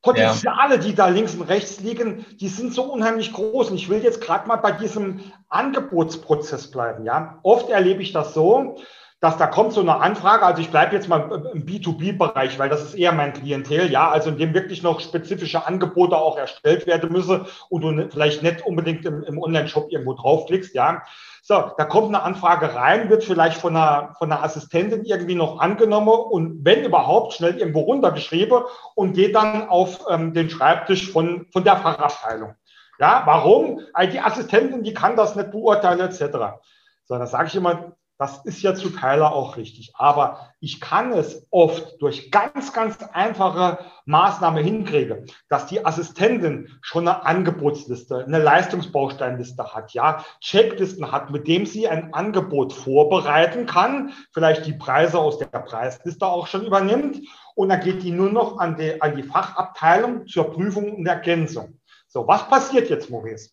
Potenziale, 0.03 0.77
ja. 0.77 0.81
die 0.81 0.95
da 0.95 1.09
links 1.09 1.35
und 1.35 1.43
rechts 1.43 1.81
liegen, 1.81 2.25
die 2.41 2.49
sind 2.49 2.73
so 2.73 2.85
unheimlich 2.85 3.33
groß. 3.33 3.71
Und 3.71 3.77
ich 3.77 3.89
will 3.89 4.03
jetzt 4.03 4.21
gerade 4.21 4.49
mal 4.49 4.57
bei 4.57 4.73
diesem 4.73 5.21
Angebotsprozess 5.49 6.71
bleiben. 6.71 7.05
Ja, 7.05 7.39
oft 7.43 7.69
erlebe 7.69 8.03
ich 8.03 8.13
das 8.13 8.33
so, 8.33 8.77
dass 9.21 9.37
da 9.37 9.47
kommt 9.47 9.75
so 9.75 9.83
eine 9.83 9.97
Anfrage. 9.97 10.47
Also 10.47 10.63
ich 10.63 10.71
bleibe 10.71 10.97
jetzt 10.97 11.09
mal 11.09 11.51
im 11.53 11.67
B2B-Bereich, 11.67 12.59
weil 12.59 12.71
das 12.71 12.83
ist 12.83 12.95
eher 12.95 13.13
mein 13.13 13.35
Klientel. 13.35 13.91
Ja, 13.91 14.11
also 14.11 14.31
in 14.31 14.39
dem 14.39 14.55
wirklich 14.55 14.83
noch 14.83 15.01
spezifische 15.01 15.67
Angebote 15.67 16.17
auch 16.17 16.39
erstellt 16.39 16.87
werden 16.87 17.13
müssen 17.13 17.47
und 17.69 17.83
du 17.83 18.09
vielleicht 18.11 18.43
nicht 18.43 18.65
unbedingt 18.65 19.05
im, 19.05 19.23
im 19.23 19.39
Online-Shop 19.39 19.93
irgendwo 19.93 20.15
draufklickst. 20.15 20.75
Ja, 20.75 21.03
so, 21.51 21.73
da 21.77 21.85
kommt 21.85 22.07
eine 22.07 22.23
Anfrage 22.23 22.77
rein, 22.77 23.11
wird 23.11 23.25
vielleicht 23.25 23.61
von 23.61 23.75
einer, 23.75 24.15
von 24.17 24.31
einer 24.31 24.45
Assistentin 24.45 25.05
irgendwie 25.05 25.35
noch 25.35 25.59
angenommen 25.59 26.07
und 26.09 26.65
wenn 26.65 26.85
überhaupt 26.85 27.33
schnell 27.33 27.59
irgendwo 27.59 27.81
runtergeschrieben 27.81 28.63
und 28.95 29.15
geht 29.15 29.35
dann 29.35 29.69
auf 29.69 30.07
ähm, 30.09 30.33
den 30.33 30.49
Schreibtisch 30.49 31.11
von, 31.11 31.49
von 31.53 31.65
der 31.65 31.79
Fachabteilung. 31.79 32.55
Ja, 33.01 33.23
warum? 33.25 33.81
Die 34.13 34.21
Assistentin, 34.21 34.85
die 34.85 34.95
kann 34.95 35.17
das 35.17 35.35
nicht 35.35 35.51
beurteilen, 35.51 35.99
etc. 35.99 36.61
So, 37.07 37.19
da 37.19 37.27
sage 37.27 37.49
ich 37.49 37.57
immer, 37.57 37.97
das 38.21 38.45
ist 38.45 38.61
ja 38.61 38.75
zu 38.75 38.91
Teiler 38.91 39.33
auch 39.33 39.57
richtig. 39.57 39.93
Aber 39.95 40.53
ich 40.61 40.79
kann 40.79 41.11
es 41.13 41.47
oft 41.49 42.03
durch 42.03 42.31
ganz, 42.31 42.75
ganz 42.75 42.99
einfache 43.15 43.79
Maßnahmen 44.05 44.63
hinkriegen, 44.63 45.25
dass 45.49 45.65
die 45.65 45.87
Assistentin 45.87 46.69
schon 46.83 47.09
eine 47.09 47.25
Angebotsliste, 47.25 48.27
eine 48.27 48.39
Leistungsbausteinliste 48.39 49.73
hat, 49.73 49.95
ja, 49.95 50.23
Checklisten 50.43 51.11
hat, 51.11 51.31
mit 51.31 51.49
dem 51.49 51.65
sie 51.65 51.89
ein 51.89 52.13
Angebot 52.13 52.75
vorbereiten 52.75 53.65
kann, 53.65 54.13
vielleicht 54.35 54.67
die 54.67 54.75
Preise 54.75 55.19
aus 55.19 55.39
der 55.39 55.47
Preisliste 55.47 56.27
auch 56.27 56.47
schon 56.47 56.67
übernimmt. 56.67 57.27
Und 57.55 57.71
dann 57.71 57.81
geht 57.81 58.03
die 58.03 58.11
nur 58.11 58.31
noch 58.31 58.59
an 58.59 58.77
die, 58.77 59.01
an 59.01 59.17
die 59.17 59.23
Fachabteilung 59.23 60.27
zur 60.27 60.53
Prüfung 60.53 60.95
und 60.95 61.07
Ergänzung. 61.07 61.81
So, 62.07 62.29
was 62.29 62.47
passiert 62.51 62.91
jetzt, 62.91 63.09
Maurice? 63.09 63.53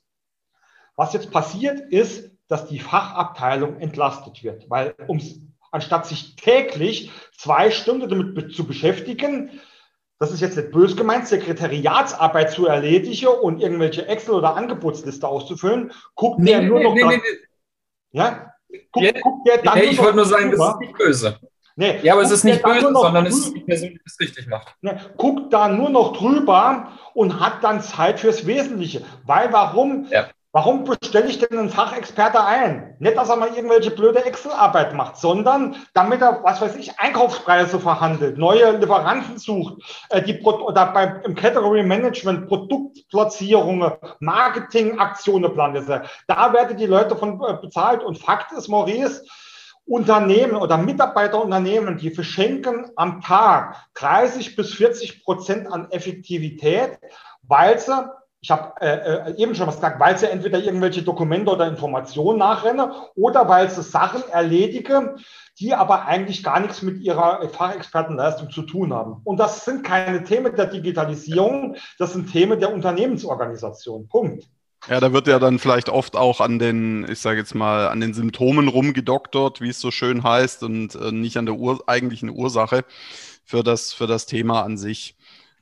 Was 0.98 1.14
jetzt 1.14 1.32
passiert 1.32 1.80
ist, 1.90 2.37
dass 2.48 2.68
die 2.68 2.80
Fachabteilung 2.80 3.80
entlastet 3.80 4.44
wird. 4.44 4.70
Weil 4.70 4.96
ums, 5.08 5.40
anstatt 5.72 6.06
sich 6.06 6.36
täglich 6.36 7.12
zwei 7.38 7.72
Stunden 7.72 8.10
damit 8.10 8.54
zu 8.54 8.66
beschäftigen, 8.66 9.60
das 10.20 10.32
ist 10.32 10.42
jetzt 10.42 10.58
nicht 10.58 10.72
böse 10.72 10.96
gemeint, 10.96 11.28
Sekretariatsarbeit 11.28 12.52
zu 12.52 12.66
erledigen 12.66 13.28
und 13.28 13.62
irgendwelche 13.62 14.08
Excel- 14.08 14.36
oder 14.36 14.56
Angebotsliste 14.56 15.28
auszufüllen, 15.28 15.92
guckt 16.16 16.40
nee, 16.40 16.52
der 16.52 16.62
nur 16.64 16.80
nee, 16.80 16.84
noch. 16.84 16.94
Nee, 16.96 17.18
nee, 17.18 17.22
ja? 18.12 18.54
Guck, 18.92 19.04
ja, 19.04 19.12
guckt 19.12 19.48
der 19.48 19.60
dann 19.60 19.78
nee, 19.78 19.86
ich 19.86 20.00
wollte 20.00 20.16
nur 20.16 20.26
sagen, 20.26 20.50
drüber. 20.50 20.66
das 20.66 20.74
ist 20.74 20.80
nicht 20.80 20.98
böse. 20.98 21.40
Nee, 21.80 22.00
ja, 22.02 22.14
aber 22.14 22.24
es 22.24 22.32
ist 22.32 22.44
nicht 22.44 22.64
böse, 22.64 22.92
sondern 22.92 23.28
es 23.28 23.38
ist 23.38 23.54
die 23.54 23.60
Person, 23.60 23.90
die 23.90 24.02
es 24.04 24.20
richtig 24.20 24.48
macht. 24.48 24.76
Ne, 24.82 25.00
guckt 25.16 25.54
da 25.54 25.68
nur 25.68 25.92
noch 25.92 26.18
drüber 26.18 26.92
und 27.14 27.40
hat 27.40 27.64
dann 27.64 27.82
Zeit 27.82 28.20
fürs 28.20 28.48
Wesentliche. 28.48 29.06
Weil 29.26 29.54
warum? 29.54 30.08
Ja. 30.10 30.28
Warum 30.58 30.86
bestelle 30.86 31.28
ich 31.28 31.38
denn 31.38 31.56
einen 31.56 31.70
Fachexperte 31.70 32.44
ein? 32.44 32.96
Nicht, 32.98 33.16
dass 33.16 33.30
er 33.30 33.36
mal 33.36 33.56
irgendwelche 33.56 33.92
blöde 33.92 34.26
Excel-Arbeit 34.26 34.96
macht, 34.96 35.18
sondern 35.18 35.76
damit 35.94 36.20
er, 36.24 36.44
was 36.44 36.60
weiß 36.60 36.78
ich, 36.78 37.00
Einkaufspreise 37.00 37.80
verhandelt, 37.80 38.40
neue 38.40 38.76
Lieferanten 38.76 39.38
sucht, 39.38 39.76
äh, 40.10 40.20
die 40.20 40.34
Pro 40.34 40.54
oder 40.66 40.88
bei, 40.88 41.22
im 41.26 41.36
Category 41.36 41.84
Management 41.84 42.48
Produktplatzierungen, 42.48 43.92
Marketingaktionen 44.20 45.54
plant. 45.54 45.78
Da 46.26 46.54
werden 46.54 46.76
die 46.76 46.88
Leute 46.88 47.16
von 47.16 47.40
äh, 47.40 47.54
bezahlt. 47.62 48.02
Und 48.02 48.18
Fakt 48.18 48.52
ist, 48.52 48.68
Maurice, 48.68 49.26
Unternehmen 49.86 50.56
oder 50.56 50.78
Mitarbeiterunternehmen, 50.78 52.00
die 52.00 52.10
verschenken 52.10 52.90
am 52.96 53.22
Tag 53.22 53.76
30 53.94 54.56
bis 54.56 54.74
40 54.74 55.24
Prozent 55.24 55.72
an 55.72 55.92
Effektivität, 55.92 56.98
weil 57.44 57.78
sie 57.78 57.94
ich 58.42 58.52
habe 58.52 58.80
äh, 58.82 59.32
äh, 59.32 59.36
eben 59.38 59.56
schon 59.56 59.68
was 59.68 59.76
gesagt, 59.76 60.00
weil 60.00 60.18
sie 60.18 60.30
entweder 60.30 60.60
irgendwelche 60.60 61.02
Dokumente 61.02 61.52
oder 61.52 61.68
Informationen 61.68 62.38
nachrennen 62.38 62.92
oder 63.16 63.48
weil 63.50 63.70
sie 63.70 63.82
Sachen 63.82 64.22
erledige, 64.30 65.16
die 65.60 65.74
aber 65.74 66.06
eigentlich 66.06 66.44
gar 66.44 66.60
nichts 66.60 66.84
mit 66.84 67.02
ihrer 67.02 67.48
Fachexpertenleistung 67.50 68.52
zu 68.52 68.62
tun 68.62 68.94
haben. 68.94 69.22
Und 69.24 69.38
das 69.40 69.66
sind 69.66 69.84
keine 69.84 70.24
Themen 70.24 70.56
der 70.56 70.68
Digitalisierung, 70.68 71.78
das 71.98 72.14
sind 72.14 72.32
Themen 72.32 72.60
der 72.60 72.74
Unternehmensorganisation. 72.74 74.08
Punkt. 74.08 74.48
Ja, 74.88 75.00
da 75.00 75.12
wird 75.12 75.28
ja 75.28 75.40
dann 75.40 75.58
vielleicht 75.58 75.90
oft 75.90 76.16
auch 76.16 76.40
an 76.40 76.60
den, 76.60 77.10
ich 77.10 77.20
sage 77.20 77.40
jetzt 77.40 77.56
mal, 77.56 77.88
an 77.88 78.00
den 78.00 78.14
Symptomen 78.14 78.68
rumgedoktert, 78.68 79.60
wie 79.60 79.70
es 79.70 79.82
so 79.82 79.90
schön 79.90 80.24
heißt, 80.24 80.64
und 80.64 80.94
äh, 80.96 81.12
nicht 81.12 81.38
an 81.38 81.48
der 81.48 81.56
Ur 81.56 81.82
eigentlichen 81.88 82.30
Ursache 82.30 82.86
für 83.44 83.64
das, 83.64 83.94
für 83.94 84.06
das 84.06 84.28
Thema 84.28 84.62
an 84.62 84.78
sich. 84.78 85.18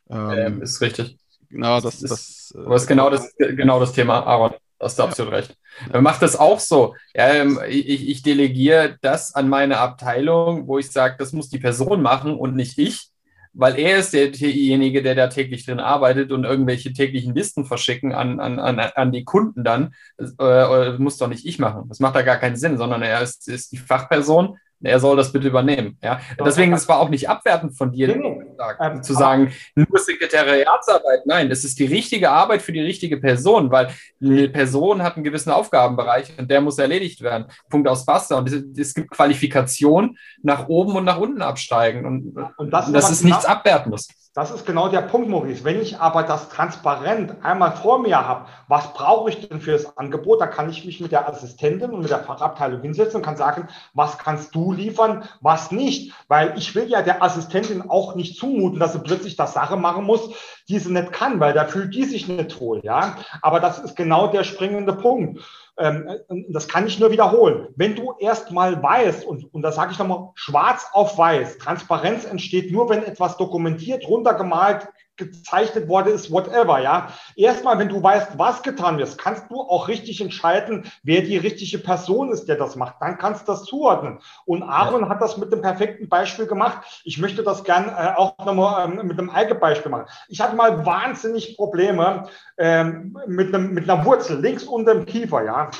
Ähm, 0.10 0.32
ähm, 0.32 0.62
ist 0.62 0.82
richtig. 0.82 1.18
Genau, 1.50 1.82
das, 1.82 2.00
das, 2.00 2.10
das, 2.10 2.54
das 2.68 2.82
ist 2.82 2.88
genau 2.88 3.10
das, 3.10 3.34
genau 3.38 3.80
das 3.80 3.94
Thema, 3.94 4.26
Aaron. 4.26 4.54
Da 4.80 4.86
hast 4.86 5.00
du 5.00 5.04
ja. 5.04 5.10
absolut 5.10 5.34
recht. 5.34 5.58
Man 5.92 6.04
macht 6.04 6.22
das 6.22 6.36
auch 6.36 6.60
so. 6.60 6.96
Ähm, 7.14 7.60
ich, 7.68 8.10
ich 8.10 8.24
delegiere 8.24 8.98
das 9.02 9.34
an 9.34 9.48
meine 9.48 9.78
Abteilung, 9.78 10.68
wo 10.68 10.80
ich 10.80 10.92
sage, 10.92 11.16
das 11.18 11.32
muss 11.32 11.50
die 11.50 11.60
Person 11.60 12.02
machen 12.02 12.36
und 12.36 12.56
nicht 12.56 12.78
ich, 12.78 13.10
weil 13.54 13.80
er 13.80 14.00
ist 14.00 14.14
derjenige, 14.14 15.02
der 15.02 15.16
da 15.16 15.28
täglich 15.28 15.66
drin 15.66 15.80
arbeitet 15.80 16.34
und 16.34 16.44
irgendwelche 16.44 16.92
täglichen 16.92 17.34
Listen 17.34 17.64
verschicken 17.64 18.14
an, 18.14 18.42
an, 18.42 18.60
an, 18.60 18.80
an 18.80 19.12
die 19.14 19.24
Kunden 19.24 19.64
dann. 19.64 19.94
Das 20.18 20.36
äh, 20.40 20.98
muss 20.98 21.18
doch 21.18 21.30
nicht 21.30 21.46
ich 21.46 21.58
machen. 21.58 21.86
Das 21.88 22.02
macht 22.02 22.16
da 22.16 22.22
gar 22.22 22.38
keinen 22.38 22.58
Sinn, 22.58 22.78
sondern 22.78 23.02
er 23.02 23.22
ist, 23.22 23.48
ist 23.48 23.72
die 23.72 23.78
Fachperson, 23.78 24.58
er 24.82 25.00
soll 25.00 25.18
das 25.18 25.32
bitte 25.32 25.48
übernehmen. 25.48 25.98
Ja? 26.04 26.20
Deswegen, 26.44 26.74
es 26.74 26.88
war 26.88 27.00
auch 27.00 27.10
nicht 27.10 27.30
abwertend 27.30 27.78
von 27.78 27.92
dir. 27.92 28.16
Nee, 28.16 28.42
ähm, 28.80 29.04
zu 29.04 29.14
sagen, 29.14 29.52
nur 29.76 30.00
Sekretariatsarbeit. 30.00 31.26
Nein, 31.26 31.50
das 31.50 31.64
ist 31.64 31.80
die 31.80 31.86
richtige 31.86 32.30
Arbeit 32.30 32.62
für 32.62 32.72
die 32.72 32.82
richtige 32.82 33.18
Person, 33.18 33.72
weil 33.72 33.90
eine 34.22 34.50
Person 34.50 35.02
hat 35.02 35.16
einen 35.16 35.24
gewissen 35.24 35.52
Aufgabenbereich 35.52 36.34
und 36.38 36.50
der 36.50 36.62
muss 36.62 36.78
erledigt 36.78 37.22
werden. 37.22 37.46
Punkt 37.70 37.88
aus 37.88 38.06
Basta. 38.06 38.38
Und 38.38 38.52
es, 38.52 38.64
es 38.78 38.94
gibt 38.94 39.12
Qualifikation 39.12 40.18
nach 40.42 40.68
oben 40.68 40.96
und 40.96 41.06
nach 41.06 41.20
unten 41.20 41.42
absteigen. 41.42 42.06
Und, 42.06 42.38
und 42.58 42.72
das, 42.72 42.92
das 42.92 43.12
ist 43.12 43.24
nichts 43.24 43.46
Abwertendes. 43.46 44.10
Das 44.36 44.52
ist 44.52 44.66
genau 44.66 44.90
der 44.90 45.00
Punkt, 45.00 45.30
Maurice. 45.30 45.64
Wenn 45.64 45.82
ich 45.82 45.98
aber 45.98 46.24
das 46.24 46.50
transparent 46.50 47.36
einmal 47.42 47.72
vor 47.72 48.00
mir 48.00 48.28
habe, 48.28 48.48
was 48.68 48.92
brauche 48.92 49.30
ich 49.30 49.48
denn 49.48 49.62
für 49.62 49.72
das 49.72 49.98
Angebot, 49.98 50.42
dann 50.42 50.52
kann 50.52 50.70
ich 50.70 50.84
mich 50.84 51.00
mit 51.00 51.14
der 51.14 51.30
Assistentin 51.30 51.92
und 51.92 52.02
mit 52.02 52.10
der 52.10 52.20
Fachabteilung 52.20 52.82
hinsetzen 52.82 53.16
und 53.16 53.26
kann 53.26 53.38
sagen, 53.38 53.70
was 53.94 54.18
kannst 54.18 54.54
du 54.54 54.74
liefern, 54.74 55.24
was 55.40 55.72
nicht. 55.72 56.14
Weil 56.28 56.58
ich 56.58 56.76
will 56.76 56.90
ja 56.90 57.02
der 57.02 57.24
Assistentin 57.24 57.90
auch 57.90 58.16
nicht 58.16 58.38
zumuten, 58.38 58.78
dass 58.78 58.92
sie 58.92 59.00
plötzlich 59.00 59.38
das 59.38 59.54
Sache 59.54 59.78
machen 59.78 60.04
muss, 60.04 60.30
die 60.68 60.80
sie 60.80 60.92
nicht 60.92 61.12
kann, 61.12 61.40
weil 61.40 61.54
da 61.54 61.66
fühlt 61.66 61.94
die 61.94 62.06
sich 62.06 62.28
nicht 62.28 62.60
wohl. 62.60 62.82
Ja? 62.84 63.18
Aber 63.42 63.60
das 63.60 63.80
ist 63.80 63.96
genau 63.96 64.28
der 64.28 64.44
springende 64.44 64.94
Punkt. 64.94 65.42
Ähm, 65.78 66.10
das 66.50 66.68
kann 66.68 66.88
ich 66.88 67.00
nur 67.00 67.12
wiederholen. 67.12 67.68
Wenn 67.76 67.96
du 67.96 68.14
erst 68.20 68.52
mal 68.52 68.82
weißt, 68.82 69.26
und, 69.26 69.54
und 69.54 69.62
da 69.62 69.72
sage 69.72 69.92
ich 69.92 70.00
nochmal, 70.00 70.30
schwarz 70.36 70.88
auf 70.94 71.18
weiß, 71.18 71.58
Transparenz 71.58 72.26
entsteht 72.26 72.72
nur, 72.72 72.90
wenn 72.90 73.04
etwas 73.04 73.38
dokumentiert, 73.38 74.08
runtergemalt, 74.08 74.88
gezeichnet 75.18 75.88
worden 75.88 76.14
ist, 76.14 76.32
whatever, 76.32 76.80
ja. 76.80 77.10
Erstmal, 77.36 77.80
wenn 77.80 77.90
du 77.90 78.02
weißt, 78.02 78.38
was 78.38 78.64
getan 78.64 78.98
wird, 78.98 79.18
kannst 79.18 79.50
du 79.50 79.62
auch 79.62 79.88
richtig 79.88 80.22
entscheiden, 80.22 80.92
wer 81.04 81.22
die 81.22 81.38
richtige 81.38 81.78
Person 81.80 82.32
ist, 82.32 82.46
der 82.46 82.58
das 82.58 82.76
macht. 82.76 82.96
Dann 83.00 83.18
kannst 83.18 83.48
du 83.48 83.52
das 83.52 83.64
zuordnen. 83.64 84.20
Und 84.46 84.64
Aaron 84.64 85.02
ja. 85.02 85.10
hat 85.10 85.22
das 85.22 85.38
mit 85.38 85.52
dem 85.52 85.62
perfekten 85.62 86.10
Beispiel 86.10 86.48
gemacht. 86.48 87.02
Ich 87.04 87.18
möchte 87.18 87.44
das 87.44 87.64
gern 87.64 87.88
äh, 87.88 88.14
auch 88.16 88.38
nochmal 88.46 88.90
ähm, 88.90 89.08
mit 89.08 89.18
einem 89.18 89.30
Eigenbeispiel 89.30 89.92
machen. 89.92 90.08
Ich 90.28 90.42
hatte 90.42 90.56
mal 90.56 90.86
wahnsinnig 90.86 91.56
Probleme 91.56 92.28
ähm, 92.58 93.18
mit, 93.28 93.54
einem, 93.54 93.74
mit 93.74 93.90
einer 93.90 94.06
Wurzel 94.06 94.40
links 94.40 94.64
unter 94.64 94.94
dem 94.94 95.06
Kiefer, 95.06 95.44
ja. 95.44 95.72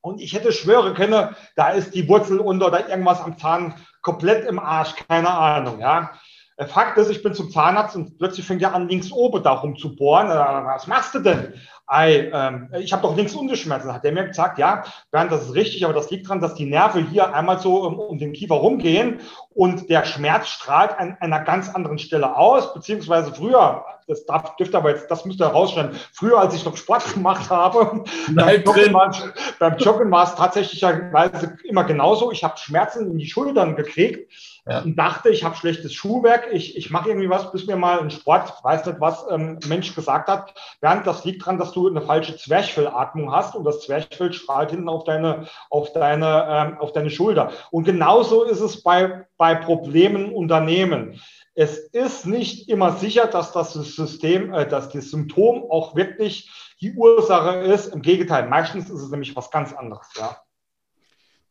Und 0.00 0.20
ich 0.20 0.34
hätte 0.34 0.52
schwöre 0.52 0.94
können, 0.94 1.34
da 1.56 1.70
ist 1.70 1.94
die 1.94 2.08
Wurzel 2.08 2.38
unter 2.38 2.68
oder 2.68 2.88
irgendwas 2.88 3.20
am 3.20 3.38
Zahn 3.38 3.74
komplett 4.02 4.46
im 4.46 4.60
Arsch, 4.60 4.94
keine 5.08 5.30
Ahnung, 5.30 5.80
ja. 5.80 6.12
Äh, 6.56 6.66
Fakt 6.66 6.96
ist, 6.98 7.10
ich 7.10 7.22
bin 7.22 7.34
zum 7.34 7.50
Zahnarzt 7.50 7.96
und 7.96 8.18
plötzlich 8.18 8.46
fängt 8.46 8.62
er 8.62 8.74
an, 8.74 8.88
links 8.88 9.12
oben 9.12 9.42
darum 9.42 9.76
zu 9.76 9.94
bohren. 9.94 10.30
Äh, 10.30 10.34
was 10.34 10.86
machst 10.86 11.14
du 11.14 11.20
denn? 11.20 11.54
Ei, 11.88 12.30
ähm, 12.32 12.68
ich 12.80 12.92
habe 12.92 13.02
doch 13.02 13.16
links 13.16 13.34
unten 13.34 13.54
Schmerzen. 13.56 13.92
Hat 13.92 14.02
der 14.02 14.12
mir 14.12 14.26
gesagt, 14.26 14.58
ja, 14.58 14.84
Bernd, 15.12 15.30
das 15.30 15.44
ist 15.44 15.54
richtig, 15.54 15.84
aber 15.84 15.94
das 15.94 16.10
liegt 16.10 16.26
daran, 16.26 16.40
dass 16.40 16.54
die 16.54 16.64
Nerven 16.64 17.06
hier 17.06 17.32
einmal 17.32 17.60
so 17.60 17.84
um, 17.84 17.98
um 17.98 18.18
den 18.18 18.32
Kiefer 18.32 18.56
rumgehen 18.56 19.20
und 19.50 19.88
der 19.88 20.04
Schmerz 20.04 20.48
strahlt 20.48 20.98
an 20.98 21.16
einer 21.20 21.40
ganz 21.40 21.68
anderen 21.68 21.98
Stelle 21.98 22.36
aus, 22.36 22.74
beziehungsweise 22.74 23.32
früher, 23.32 23.84
das 24.08 24.24
darf, 24.26 24.56
dürfte 24.56 24.78
aber 24.78 24.90
jetzt, 24.90 25.08
das 25.10 25.26
müsst 25.26 25.40
ihr 25.40 25.46
herausstellen, 25.46 25.92
früher, 26.12 26.40
als 26.40 26.54
ich 26.54 26.64
noch 26.64 26.76
Sport 26.76 27.04
gemacht 27.14 27.50
habe, 27.50 28.02
beim 28.34 28.62
Joggen, 28.64 28.92
war, 28.92 29.14
beim 29.60 29.76
Joggen 29.76 30.10
war 30.10 30.24
es 30.24 30.34
tatsächlich 30.34 30.82
immer 31.62 31.84
genauso. 31.84 32.32
Ich 32.32 32.42
habe 32.42 32.56
Schmerzen 32.56 33.12
in 33.12 33.18
die 33.18 33.26
Schultern 33.26 33.76
gekriegt 33.76 34.32
ja. 34.66 34.80
und 34.80 34.96
dachte, 34.96 35.28
ich 35.28 35.44
habe 35.44 35.56
schlechtes 35.56 35.94
Schuhwerk, 35.94 36.48
ich, 36.52 36.76
ich 36.76 36.90
mache 36.90 37.08
irgendwie 37.08 37.30
was, 37.30 37.52
bis 37.52 37.66
mir 37.66 37.76
mal 37.76 38.00
ein 38.00 38.10
Sport, 38.10 38.52
weiß 38.62 38.86
nicht 38.86 39.00
was, 39.00 39.24
ähm, 39.30 39.58
Mensch 39.66 39.94
gesagt 39.94 40.28
hat, 40.28 40.54
Bernd, 40.80 41.06
das 41.06 41.24
liegt 41.24 41.42
daran, 41.42 41.58
dass 41.58 41.72
du 41.72 41.88
eine 41.88 42.02
falsche 42.02 42.36
Zwerchfellatmung 42.36 43.32
hast 43.32 43.54
und 43.54 43.64
das 43.64 43.80
Zwerchfell 43.82 44.32
strahlt 44.32 44.70
hinten 44.70 44.88
auf 44.88 45.04
deine, 45.04 45.46
auf 45.70 45.92
deine, 45.92 46.46
ähm, 46.48 46.78
auf 46.78 46.92
deine 46.92 47.10
Schulter. 47.10 47.52
Und 47.70 47.84
genauso 47.84 48.44
ist 48.44 48.60
es 48.60 48.82
bei, 48.82 49.26
bei 49.36 49.54
Problemen 49.54 50.32
Unternehmen. 50.32 51.20
Es 51.54 51.78
ist 51.78 52.26
nicht 52.26 52.68
immer 52.68 52.92
sicher, 52.92 53.26
dass 53.26 53.52
das 53.52 53.72
System, 53.72 54.52
äh, 54.52 54.68
dass 54.68 54.90
das 54.90 55.10
Symptom 55.10 55.70
auch 55.70 55.94
wirklich 55.94 56.50
die 56.80 56.92
Ursache 56.92 57.58
ist. 57.58 57.94
Im 57.94 58.02
Gegenteil, 58.02 58.48
meistens 58.48 58.90
ist 58.90 59.00
es 59.00 59.10
nämlich 59.10 59.34
was 59.36 59.50
ganz 59.50 59.72
anderes. 59.72 60.06
Ja. 60.18 60.36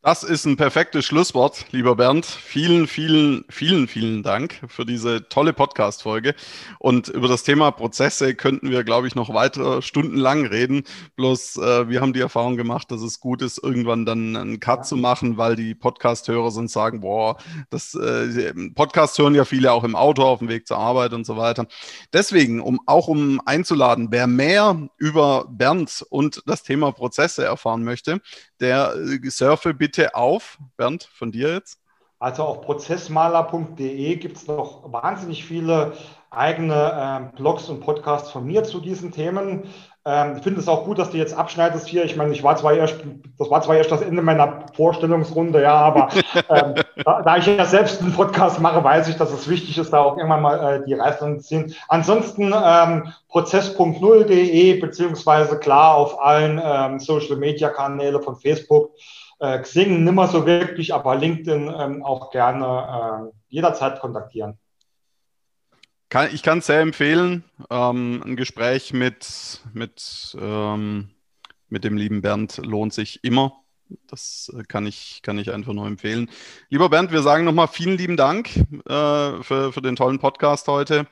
Das 0.06 0.22
ist 0.22 0.46
ein 0.46 0.56
perfektes 0.56 1.04
Schlusswort, 1.04 1.66
lieber 1.72 1.96
Bernd. 1.96 2.28
Vielen, 2.28 2.86
vielen, 2.86 3.44
vielen, 3.50 3.88
vielen 3.88 4.22
Dank 4.22 4.62
für 4.68 4.86
diese 4.86 5.30
tolle 5.30 5.52
Podcast-Folge. 5.52 6.36
Und 6.78 7.08
über 7.08 7.28
das 7.28 7.42
Thema 7.42 7.72
Prozesse 7.72 8.36
könnten 8.36 8.70
wir, 8.70 8.84
glaube 8.84 9.08
ich, 9.08 9.16
noch 9.16 9.34
weitere 9.34 9.82
stundenlang 9.82 10.46
reden. 10.46 10.84
Bloß 11.16 11.58
äh, 11.58 11.90
wir 11.90 12.02
haben 12.02 12.14
die 12.14 12.20
Erfahrung 12.20 12.56
gemacht, 12.56 12.92
dass 12.92 13.02
es 13.02 13.20
gut 13.20 13.42
ist, 13.42 13.58
irgendwann 13.58 14.06
dann 14.06 14.36
einen 14.36 14.60
Cut 14.60 14.86
zu 14.86 14.96
machen, 14.96 15.38
weil 15.38 15.56
die 15.56 15.74
Podcast-Hörer 15.74 16.52
sind 16.52 16.70
sagen, 16.70 17.00
boah, 17.00 17.38
das 17.72 17.96
äh, 17.96 18.54
Podcast 18.76 19.18
hören 19.18 19.34
ja 19.34 19.44
viele 19.44 19.72
auch 19.72 19.84
im 19.84 19.96
Auto 19.96 20.22
auf 20.22 20.38
dem 20.38 20.50
Weg 20.50 20.68
zur 20.68 20.78
Arbeit 20.78 21.14
und 21.14 21.26
so 21.26 21.36
weiter. 21.36 21.66
Deswegen, 22.14 22.62
um 22.62 22.80
auch 22.86 23.08
um 23.08 23.42
einzuladen, 23.48 24.10
wer 24.12 24.28
mehr 24.28 24.88
über 24.98 25.48
Bernd 25.50 26.06
und 26.12 26.44
das 26.46 26.62
Thema 26.62 26.92
Prozesse 26.92 27.44
erfahren 27.44 27.84
möchte, 27.84 28.22
der 28.60 28.96
äh, 28.96 29.30
surfe 29.30 29.74
bitte 29.74 30.16
auf, 30.16 30.58
Bernd, 30.78 31.04
von 31.04 31.32
dir 31.32 31.54
jetzt. 31.54 31.80
Also 32.20 32.44
auf 32.44 32.62
prozessmaler.de 32.62 34.16
gibt 34.16 34.38
es 34.38 34.48
noch 34.48 34.92
wahnsinnig 34.92 35.46
viele 35.46 35.94
eigene 36.32 36.92
ähm, 36.96 37.32
Blogs 37.36 37.70
und 37.70 37.82
Podcasts 37.82 38.32
von 38.32 38.46
mir 38.46 38.64
zu 38.64 38.80
diesen 38.80 39.12
Themen. 39.12 39.64
Ähm, 40.08 40.38
ich 40.38 40.44
finde 40.44 40.60
es 40.60 40.68
auch 40.68 40.86
gut, 40.86 41.00
dass 41.00 41.10
du 41.10 41.18
jetzt 41.18 41.36
abschneidest 41.36 41.88
hier. 41.88 42.06
Ich 42.06 42.16
meine, 42.16 42.32
ich 42.32 42.44
war 42.44 42.56
zwar 42.56 42.74
erst, 42.76 42.96
das 43.40 43.50
war 43.50 43.62
zwar 43.64 43.76
erst 43.76 43.92
das 43.92 44.04
Ende 44.04 44.22
meiner 44.22 44.68
Vorstellungsrunde, 44.76 45.64
ja, 45.64 45.74
aber 45.74 46.10
ähm, 46.50 46.76
da, 47.04 47.24
da, 47.24 47.38
ich 47.38 47.48
ja 47.48 47.66
selbst 47.66 48.02
einen 48.02 48.14
Podcast 48.14 48.62
mache, 48.62 48.84
weiß 48.84 49.08
ich, 49.08 49.16
dass 49.16 49.34
es 49.34 49.50
wichtig 49.50 49.80
ist, 49.80 49.92
da 49.92 50.02
auch 50.02 50.18
irgendwann 50.18 50.44
mal 50.44 50.76
äh, 50.76 50.86
die 50.86 50.94
Reißleine 50.94 51.40
zu 51.40 51.48
ziehen. 51.48 51.76
Ansonsten 51.88 52.54
ähm, 52.56 53.14
prozess.0.de 53.30 54.80
beziehungsweise 54.80 55.58
klar 55.58 55.96
auf 55.96 56.22
allen 56.22 56.62
ähm, 56.64 57.00
Social 57.00 57.38
Media 57.38 57.70
Kanäle 57.70 58.22
von 58.22 58.36
Facebook, 58.36 58.92
äh, 59.40 59.58
Xing 59.58 60.04
nimmer 60.04 60.28
so 60.28 60.46
wirklich, 60.46 60.94
aber 60.94 61.16
LinkedIn 61.16 61.74
ähm, 61.80 62.04
auch 62.04 62.30
gerne 62.30 63.32
äh, 63.32 63.36
jederzeit 63.50 64.00
kontaktieren. 64.00 64.60
Kann, 66.10 66.30
ich 66.34 66.44
kann 66.44 66.60
es 66.60 66.68
sehr 66.68 66.82
empfehlen. 66.82 67.44
Ähm, 67.70 68.22
ein 68.24 68.36
Gespräch 68.36 68.94
mit, 68.94 69.62
mit, 69.74 70.38
ähm, 70.40 71.10
mit 71.70 71.84
dem 71.84 71.98
lieben 71.98 72.22
Bernd 72.22 72.58
lohnt 72.58 72.94
sich 72.94 73.24
immer. 73.24 73.54
Das 74.08 74.52
äh, 74.58 74.64
kann 74.64 74.86
ich, 74.86 75.22
kann 75.24 75.38
ich 75.38 75.52
einfach 75.52 75.74
nur 75.74 75.88
empfehlen. 75.88 76.30
Lieber 76.70 76.90
Bernd, 76.90 77.12
wir 77.12 77.22
sagen 77.22 77.44
nochmal 77.44 77.68
vielen 77.68 77.98
lieben 77.98 78.18
Dank 78.18 78.56
äh, 78.56 79.44
für, 79.44 79.74
für 79.74 79.82
den 79.82 79.96
tollen 79.96 80.20
Podcast 80.20 80.68
heute. 80.68 81.08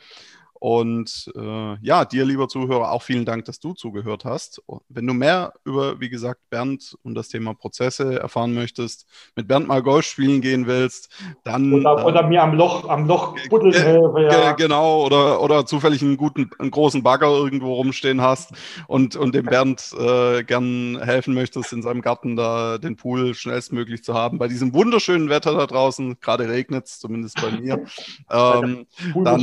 Und 0.63 1.29
äh, 1.35 1.75
ja, 1.81 2.05
dir, 2.05 2.23
lieber 2.23 2.47
Zuhörer, 2.47 2.93
auch 2.93 3.01
vielen 3.01 3.25
Dank, 3.25 3.43
dass 3.43 3.59
du 3.59 3.73
zugehört 3.73 4.23
hast. 4.23 4.61
Wenn 4.87 5.05
du 5.05 5.13
mehr 5.13 5.51
über, 5.65 5.99
wie 5.99 6.07
gesagt, 6.07 6.39
Bernd 6.49 6.95
und 7.03 7.15
das 7.15 7.27
Thema 7.27 7.53
Prozesse 7.53 8.21
erfahren 8.21 8.53
möchtest, 8.53 9.05
mit 9.35 9.49
Bernd 9.49 9.67
mal 9.67 9.83
Golf 9.83 10.05
spielen 10.05 10.39
gehen 10.39 10.65
willst, 10.65 11.09
dann. 11.43 11.73
Oder, 11.73 11.99
äh, 11.99 12.03
oder 12.05 12.23
mir 12.25 12.41
am 12.41 12.53
Loch, 12.53 12.87
am 12.87 13.07
Loch 13.07 13.35
buddeln 13.49 13.73
helfe, 13.73 14.21
ja. 14.21 14.53
Genau, 14.53 15.05
oder, 15.05 15.41
oder 15.41 15.65
zufällig 15.65 16.01
einen 16.01 16.15
guten, 16.15 16.49
einen 16.59 16.71
großen 16.71 17.03
Bagger 17.03 17.27
irgendwo 17.27 17.73
rumstehen 17.73 18.21
hast 18.21 18.53
und, 18.87 19.17
und 19.17 19.35
dem 19.35 19.47
Bernd 19.47 19.91
äh, 19.99 20.45
gern 20.45 20.97
helfen 21.03 21.33
möchtest, 21.33 21.73
in 21.73 21.81
seinem 21.81 21.99
Garten 21.99 22.37
da 22.37 22.77
den 22.77 22.95
Pool 22.95 23.33
schnellstmöglich 23.33 24.05
zu 24.05 24.13
haben. 24.13 24.37
Bei 24.37 24.47
diesem 24.47 24.73
wunderschönen 24.73 25.27
Wetter 25.27 25.57
da 25.57 25.67
draußen, 25.67 26.21
gerade 26.21 26.47
regnet 26.47 26.85
es, 26.85 26.99
zumindest 27.01 27.41
bei 27.41 27.51
mir. 27.51 27.83
ähm, 28.31 28.85
dann. 29.13 29.41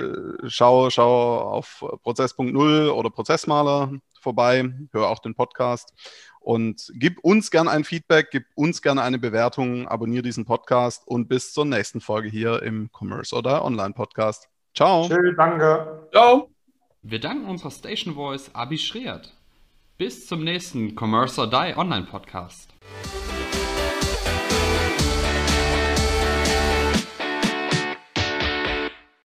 Äh, 0.00 0.48
schau, 0.48 0.90
schau 0.90 1.40
auf 1.40 1.84
Prozess.0 2.02 2.90
oder 2.90 3.10
Prozessmaler 3.10 3.92
vorbei, 4.20 4.72
hör 4.92 5.08
auch 5.08 5.18
den 5.18 5.34
Podcast 5.34 5.94
und 6.40 6.90
gib 6.94 7.18
uns 7.20 7.50
gerne 7.50 7.70
ein 7.70 7.84
Feedback, 7.84 8.30
gib 8.30 8.44
uns 8.54 8.82
gerne 8.82 9.02
eine 9.02 9.18
Bewertung, 9.18 9.88
abonniere 9.88 10.22
diesen 10.22 10.44
Podcast 10.44 11.06
und 11.06 11.28
bis 11.28 11.52
zur 11.52 11.64
nächsten 11.64 12.00
Folge 12.00 12.28
hier 12.28 12.62
im 12.62 12.90
Commerce 12.92 13.34
oder 13.34 13.64
Online 13.64 13.94
Podcast. 13.94 14.48
Ciao. 14.74 15.04
Schön, 15.04 15.34
danke. 15.36 16.08
Ciao. 16.12 16.48
Wir 17.02 17.20
danken 17.20 17.46
unserer 17.46 17.70
Station 17.70 18.14
Voice 18.14 18.54
Abi 18.54 18.78
Schreert. 18.78 19.32
Bis 19.98 20.26
zum 20.26 20.44
nächsten 20.44 20.96
Commerce 20.98 21.40
or 21.40 21.48
Die 21.48 21.76
Online 21.76 22.06
Podcast. 22.06 22.70